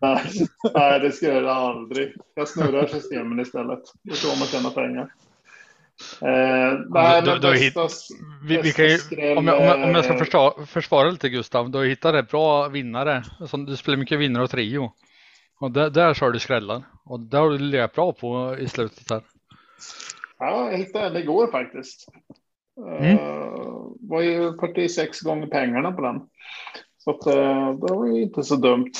Nej, 0.74 1.00
det 1.00 1.12
ska 1.12 1.26
jag 1.26 1.46
aldrig. 1.46 2.14
Jag 2.34 2.48
snurrar 2.48 2.86
systemen 2.86 3.40
istället. 3.40 3.80
Det 4.02 4.10
är 4.10 4.14
så 4.16 4.28
man 4.38 4.48
tjänar 4.48 4.70
pengar. 4.70 5.08
Eh, 6.22 6.78
nej, 6.88 7.22
Du- 7.22 7.30
men 7.30 7.40
du 7.40 7.46
har 7.46 7.74
bästa, 7.84 8.14
Vi, 8.44 8.60
vi 8.62 8.72
kan 8.72 8.84
ju, 8.84 8.90
bästa 8.90 9.06
skräll, 9.06 9.38
om, 9.38 9.46
jag, 9.46 9.58
om, 9.58 9.64
jag, 9.64 9.82
om 9.88 9.94
jag 9.94 10.04
ska 10.04 10.14
eh, 10.58 10.66
försvara 10.66 11.10
lite 11.10 11.28
Gustav, 11.28 11.70
du 11.70 11.78
har 11.78 11.84
hittat 11.84 12.14
ett 12.14 12.30
bra 12.30 12.68
vinnare. 12.68 13.22
Du 13.66 13.76
spelar 13.76 13.98
mycket 13.98 14.18
vinnare 14.18 14.42
och 14.44 14.50
trio. 14.50 14.92
Och 15.62 15.70
där, 15.70 15.90
där 15.90 16.14
kör 16.14 16.30
du 16.30 16.38
skrällar. 16.38 16.82
Och 17.04 17.20
där 17.20 17.38
har 17.40 17.50
du 17.50 17.58
legat 17.58 17.92
bra 17.94 18.12
på 18.12 18.56
i 18.58 18.68
slutet 18.68 19.10
här. 19.10 19.22
Ja, 20.38 20.70
jag 20.70 20.78
hittade 20.78 21.06
en 21.06 21.16
igår 21.16 21.46
faktiskt. 21.50 22.08
Mm. 22.76 23.18
Eh, 23.18 23.62
var 24.00 24.20
ju 24.20 24.58
46 24.60 25.20
gånger 25.20 25.46
pengarna 25.46 25.92
på 25.92 26.00
den. 26.02 26.20
Så 26.98 27.10
att, 27.10 27.26
eh, 27.26 27.72
det 27.72 27.94
var 27.94 28.06
ju 28.06 28.22
inte 28.22 28.42
så 28.42 28.56
dumt. 28.56 28.92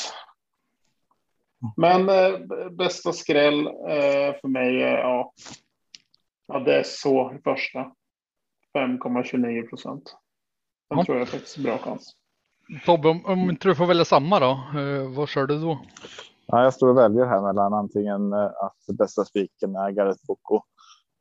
Men 1.77 2.09
eh, 2.09 2.39
b- 2.39 2.71
bästa 2.71 3.13
skräll 3.13 3.67
eh, 3.67 4.35
för 4.41 4.49
mig 4.49 4.83
är 4.83 4.99
ja, 4.99 5.33
ja, 6.47 6.59
det 6.59 6.75
är 6.79 6.83
så 6.83 7.39
första. 7.45 7.93
5,29 8.79 9.69
procent. 9.69 10.17
Den 10.91 10.99
Ja. 10.99 11.05
tror 11.05 11.19
jag 11.19 11.29
faktiskt 11.29 11.59
är 11.59 11.63
bra 11.63 11.79
chans. 11.79 12.17
Tobbe, 12.87 13.09
om, 13.09 13.27
om 13.27 13.51
inte 13.51 13.69
du 13.69 13.75
får 13.75 13.87
välja 13.87 14.05
samma 14.05 14.41
då, 14.41 14.51
eh, 14.81 15.09
vad 15.17 15.29
kör 15.29 15.47
du 15.47 15.59
då? 15.61 15.79
Ja, 16.55 16.65
jag 16.65 16.75
står 16.75 16.89
och 16.89 16.97
väljer 16.97 17.27
här 17.27 17.41
mellan 17.43 17.73
antingen 17.75 18.33
eh, 18.33 18.45
att 18.45 18.97
bästa 18.99 19.25
spiken 19.25 19.77
är 19.77 19.91
Gareth 19.91 20.27
Boko 20.27 20.61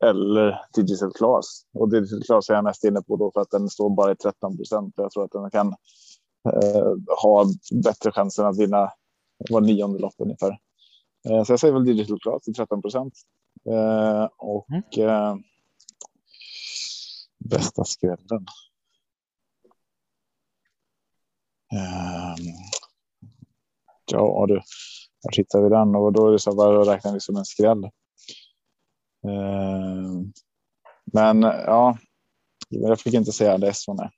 eller 0.04 0.62
Digital 0.76 1.14
Class. 1.14 1.66
Och 1.74 1.90
Digital 1.90 2.24
Class 2.24 2.50
är 2.50 2.54
jag 2.54 2.64
mest 2.64 2.84
inne 2.84 3.02
på 3.02 3.16
då 3.18 3.32
för 3.32 3.42
att 3.42 3.52
den 3.52 3.70
står 3.70 3.90
bara 3.90 4.12
i 4.12 4.16
13 4.16 4.58
procent. 4.58 4.94
Jag 4.98 5.12
tror 5.12 5.24
att 5.24 5.32
den 5.32 5.52
kan 5.52 5.68
eh, 6.54 6.94
ha 7.24 7.46
bättre 7.84 8.12
chanser 8.12 8.44
att 8.44 8.60
vinna 8.60 8.92
var 9.50 9.62
nionde 9.62 10.00
lopp 10.00 10.14
ungefär. 10.18 10.60
Eh, 11.30 11.44
så 11.44 11.52
jag 11.52 11.60
säger 11.60 11.74
väl 11.74 11.86
Digital 11.86 12.20
Class 12.20 12.44
till 12.44 12.54
13 12.54 12.82
procent. 12.82 13.14
Eh, 13.70 14.28
och 14.38 14.68
Mm. 14.70 15.10
eh, 15.10 15.36
bästa 17.50 17.84
skrällen. 17.84 18.46
Ehm, 21.74 22.46
ja 24.12 24.46
du, 24.48 24.62
var 25.22 25.38
hittar 25.38 25.62
vi 25.62 25.70
den? 25.70 25.96
Och 25.96 26.14
då 26.14 26.28
är 26.28 26.32
det 26.32 26.40
så 26.40 26.56
vad 26.56 26.88
räknar 26.88 27.14
vi 27.14 27.20
som 27.20 27.36
en 27.36 27.46
skräll? 27.46 27.84
Ehm, 29.28 30.34
men 31.14 31.42
ja, 31.42 31.98
jag 32.70 33.00
fick 33.00 33.14
inte 33.14 33.32
säga 33.32 33.58
det 33.58 33.72
S1 33.72 34.02
är. 34.02 34.12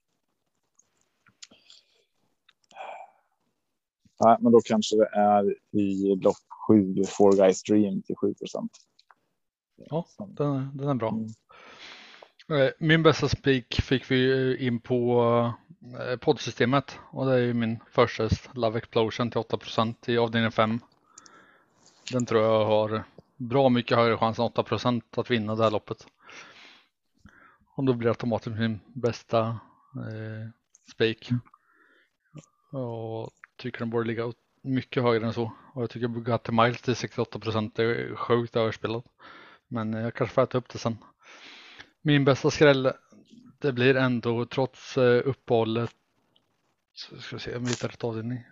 Nej, 4.26 4.38
men 4.39 4.51
då 4.51 4.62
kanske 4.66 4.95
det 4.95 5.10
är 5.14 5.56
i 5.72 6.16
lopp 6.16 6.36
sju, 6.68 7.04
Four 7.08 7.36
Guys 7.36 7.64
Dream 7.64 8.01
till 8.01 8.16
7 8.16 8.34
procent. 8.34 8.72
Ja, 9.76 10.06
den, 10.18 10.78
den 10.78 10.89
är 10.89 10.93
bra. 10.93 11.10
Mm. 11.10 11.28
Eh, 12.62 12.72
Min 12.80 13.04
bästa 13.04 13.30
spik 13.30 13.82
fick 13.82 14.12
vi 14.12 14.32
eh, 14.32 14.68
in 14.68 14.80
på 14.80 15.24
eh, 15.99 16.18
poddsystemet 16.18 16.99
och 17.12 17.26
det 17.26 17.34
är 17.34 17.38
ju 17.38 17.54
min 17.54 17.80
första 17.91 18.30
Love 18.54 18.78
Explosion 18.78 19.32
till 19.32 19.41
8% 19.41 19.95
i 20.06 20.18
avdelning 20.18 20.51
5. 20.51 20.80
Den 22.14 22.26
tror 22.26 22.41
jag 22.41 22.66
har 22.66 23.03
bra 23.38 23.70
mycket 23.70 23.97
högre 23.97 24.18
chans 24.18 24.39
än 24.39 24.45
8 24.45 24.66
att 25.16 25.32
vinna 25.32 25.55
det 25.55 25.64
här 25.64 25.72
loppet. 25.72 26.07
Och 27.76 27.84
då 27.84 27.93
blir 27.93 28.09
automatiskt 28.09 28.59
min 28.59 28.80
bästa 28.93 29.47
eh, 29.95 30.49
spik. 30.91 31.30
Och 32.72 33.32
tycker 33.57 33.80
den 33.80 33.89
borde 33.89 34.07
ligga 34.07 34.34
mycket 34.61 35.03
högre 35.03 35.26
än 35.26 35.34
så. 35.34 35.51
Och 35.74 35.82
jag 35.84 35.89
tycker 35.89 36.07
Bugatti 36.07 36.51
Miles 36.51 36.82
till 36.82 36.95
68 36.95 37.39
procent 37.39 37.80
är 37.80 38.16
sjukt 38.16 38.55
överspelat. 38.55 39.05
Men 39.68 39.93
jag 39.93 40.14
kanske 40.14 40.34
får 40.34 40.41
äta 40.41 40.57
upp 40.57 40.70
det 40.70 40.78
sen. 40.78 40.97
Min 42.01 42.26
bästa 42.26 42.51
skräll, 42.51 42.91
det 43.59 43.74
blir 43.74 43.95
ändå 43.95 44.45
trots 44.45 44.97
eh, 44.97 45.22
uppehållet, 45.26 45.91
så 46.93 47.18
ska 47.18 47.36
vi 47.36 47.39
se 47.39 47.55
om 47.55 47.64
vi 47.64 47.70
hittar 47.70 47.88
rätt 47.88 48.03
avdelning. 48.03 48.43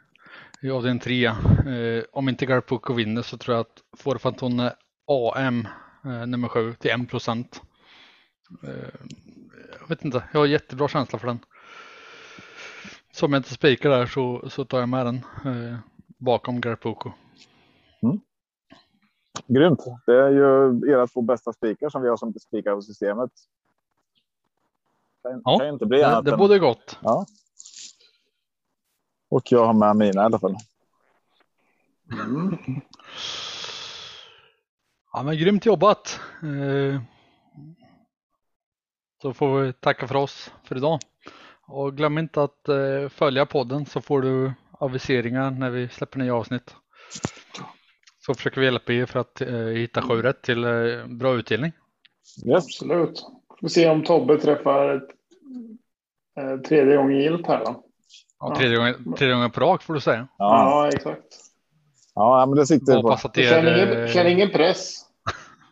I 0.61 0.69
avdelning 0.71 0.99
3, 0.99 1.25
eh, 1.25 2.03
om 2.11 2.29
inte 2.29 2.45
Garpuko 2.45 2.93
vinner 2.93 3.21
så 3.21 3.37
tror 3.37 3.55
jag 3.55 3.61
att 3.61 3.99
Fårfantone 3.99 4.73
AM 5.07 5.67
eh, 6.05 6.27
nummer 6.27 6.47
7 6.47 6.73
till 6.73 6.91
1 6.91 7.09
procent. 7.09 7.61
Eh, 8.63 9.09
jag 9.79 9.87
vet 9.87 10.05
inte, 10.05 10.23
jag 10.33 10.39
har 10.39 10.47
jättebra 10.47 10.87
känsla 10.87 11.19
för 11.19 11.27
den. 11.27 11.39
Så 13.11 13.25
om 13.25 13.33
jag 13.33 13.39
inte 13.39 13.53
spikar 13.53 13.89
där 13.89 14.05
så, 14.05 14.49
så 14.49 14.65
tar 14.65 14.79
jag 14.79 14.89
med 14.89 15.05
den 15.05 15.15
eh, 15.45 15.77
bakom 16.17 16.61
Garpuko. 16.61 17.11
Grymt. 19.47 19.85
Det 20.05 20.15
är 20.15 20.29
ju 20.29 20.91
era 20.91 21.07
två 21.07 21.21
bästa 21.21 21.53
spikar 21.53 21.89
som 21.89 22.01
vi 22.01 22.09
har 22.09 22.17
som 22.17 22.33
spikar 22.33 22.75
på 22.75 22.81
systemet. 22.81 23.31
Kan, 25.23 25.41
Ja, 25.43 25.59
kan 25.59 25.67
inte 25.67 25.85
bli 25.85 25.97
Det, 25.97 26.21
det 26.21 26.37
borde 26.37 26.59
gott. 26.59 26.99
Ja. 27.01 27.25
Och 29.31 29.51
jag 29.51 29.65
har 29.65 29.73
med 29.73 29.95
mina 29.95 30.21
i 30.21 30.25
alla 30.25 30.39
fall. 30.39 30.55
Mm. 32.11 32.57
Ja 35.13 35.23
men 35.23 35.37
grymt 35.37 35.65
jobbat. 35.65 36.19
Eh, 36.43 37.01
Så 39.21 39.33
får 39.33 39.61
vi 39.61 39.73
tacka 39.73 40.07
för 40.07 40.15
oss 40.15 40.51
för 40.63 40.77
idag. 40.77 40.99
Och 41.67 41.97
glöm 41.97 42.17
inte 42.17 42.43
att 42.43 42.67
eh, 42.67 43.09
följa 43.09 43.45
podden 43.45 43.85
så 43.85 44.01
får 44.01 44.21
du 44.21 44.53
aviseringar 44.71 45.51
när 45.51 45.69
vi 45.69 45.89
släpper 45.89 46.19
nya 46.19 46.35
avsnitt. 46.35 46.75
Så 48.19 48.33
försöker 48.33 48.61
vi 48.61 48.65
hjälpa 48.67 48.93
er 48.93 49.05
för 49.05 49.19
att 49.19 49.41
eh, 49.41 49.55
hitta 49.55 50.01
sju 50.01 50.21
rätt 50.21 50.41
till 50.41 50.61
bra 51.07 51.35
utdelning. 51.35 51.71
Yes. 52.45 52.65
Absolut. 52.65 53.25
Får 53.59 53.67
se 53.67 53.89
om 53.89 54.03
Tobbe 54.03 54.37
träffar 54.37 54.95
ett, 54.95 56.63
tredje 56.65 56.97
gången 56.97 57.17
gillt 57.17 57.47
här 57.47 57.65
då. 57.65 57.83
Ja, 58.41 58.55
tredje, 58.55 58.77
gången, 58.77 59.13
tredje 59.17 59.35
gången 59.35 59.51
på 59.51 59.59
rak 59.61 59.83
får 59.83 59.93
du 59.93 59.99
säga. 59.99 60.27
Ja, 60.37 60.69
Ja, 60.83 60.87
exakt. 60.95 61.23
ja 62.15 62.45
men 62.45 62.55
det 62.57 62.65
siktar 62.65 62.95
vi 62.95 63.01
på. 63.01 63.11
Att 63.11 63.33
det 63.33 63.41
Jag 63.41 63.49
känner 63.49 63.83
ingen, 63.83 64.03
eh, 64.03 64.07
känner 64.09 64.29
ingen 64.29 64.49
press. 64.49 64.93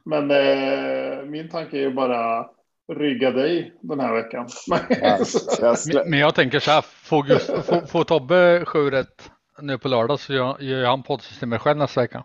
Men 0.06 0.32
eh, 0.32 1.24
min 1.26 1.50
tanke 1.50 1.78
är 1.78 1.82
ju 1.82 1.94
bara 1.94 2.46
rygga 2.94 3.32
dig 3.32 3.74
den 3.82 4.00
här 4.00 4.14
veckan. 4.14 4.48
Ja, 4.68 5.18
jag 5.62 5.80
slä... 5.80 6.00
Men 6.02 6.10
men 6.10 6.20
jag 6.20 6.36
tänker 6.36 6.60
så 6.60 6.72
här, 6.72 6.82
får, 6.82 7.24
Gust- 7.24 7.62
får, 7.62 7.88
får 7.88 8.04
Tobbe 8.04 8.64
sju 8.66 8.90
rätt 8.90 9.32
nu 9.62 9.78
på 9.78 9.88
lördag 9.88 10.20
så 10.20 10.34
gör, 10.34 10.62
gör 10.62 10.86
han 10.86 11.04
poddsystemet 11.04 11.62
själv 11.62 11.78
nästa 11.78 12.02
vecka. 12.02 12.24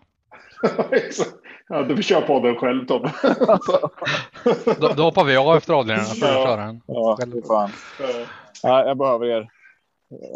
Ja, 1.67 1.81
du 1.83 1.95
får 1.95 2.03
köra 2.03 2.21
podden 2.21 2.55
själv 2.55 2.85
Tobbe. 2.85 3.11
Då, 4.79 4.87
då 4.97 5.03
hoppar 5.03 5.23
vi 5.23 5.37
av 5.37 5.57
efter 5.57 5.79
att 5.79 5.87
Ja. 5.87 6.75
Ja, 6.87 7.17
fan. 7.47 7.69
Ja, 8.63 8.85
jag 8.87 8.97
behöver 8.97 9.25
er. 9.25 9.49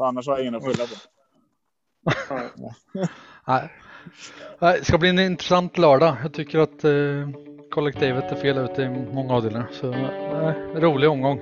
Annars 0.01 0.27
har 0.27 0.33
jag 0.33 0.41
ingen 0.41 0.55
att 0.55 0.63
skylla 0.63 0.83
på. 0.83 0.95
nej. 3.47 3.69
Det 4.59 4.85
ska 4.85 4.97
bli 4.97 5.09
en 5.09 5.19
intressant 5.19 5.77
lördag. 5.77 6.15
Jag 6.23 6.33
tycker 6.33 6.59
att 6.59 6.83
eh, 6.83 6.91
kollektivet 7.71 8.31
är 8.31 8.35
fel 8.35 8.57
ute 8.57 8.81
i 8.81 8.89
många 9.13 9.33
avdelningar. 9.33 9.67
Så 9.71 9.91
eh, 9.93 10.81
rolig 10.81 11.09
omgång. 11.09 11.39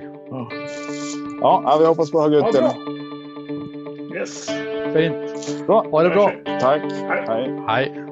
Ja, 1.40 1.62
ja, 1.64 1.76
vi 1.80 1.86
hoppas 1.86 2.10
på 2.10 2.20
hög 2.22 2.32
Ja, 2.32 2.48
utdelning. 2.48 2.84
bra. 2.84 4.18
Yes. 4.18 4.46
Fint. 4.94 5.66
Bra. 5.66 5.86
Ha 5.90 6.02
det 6.02 6.10
bra. 6.10 6.32
Tack. 6.60 6.82
Hej. 7.28 7.64
Hej. 7.68 8.07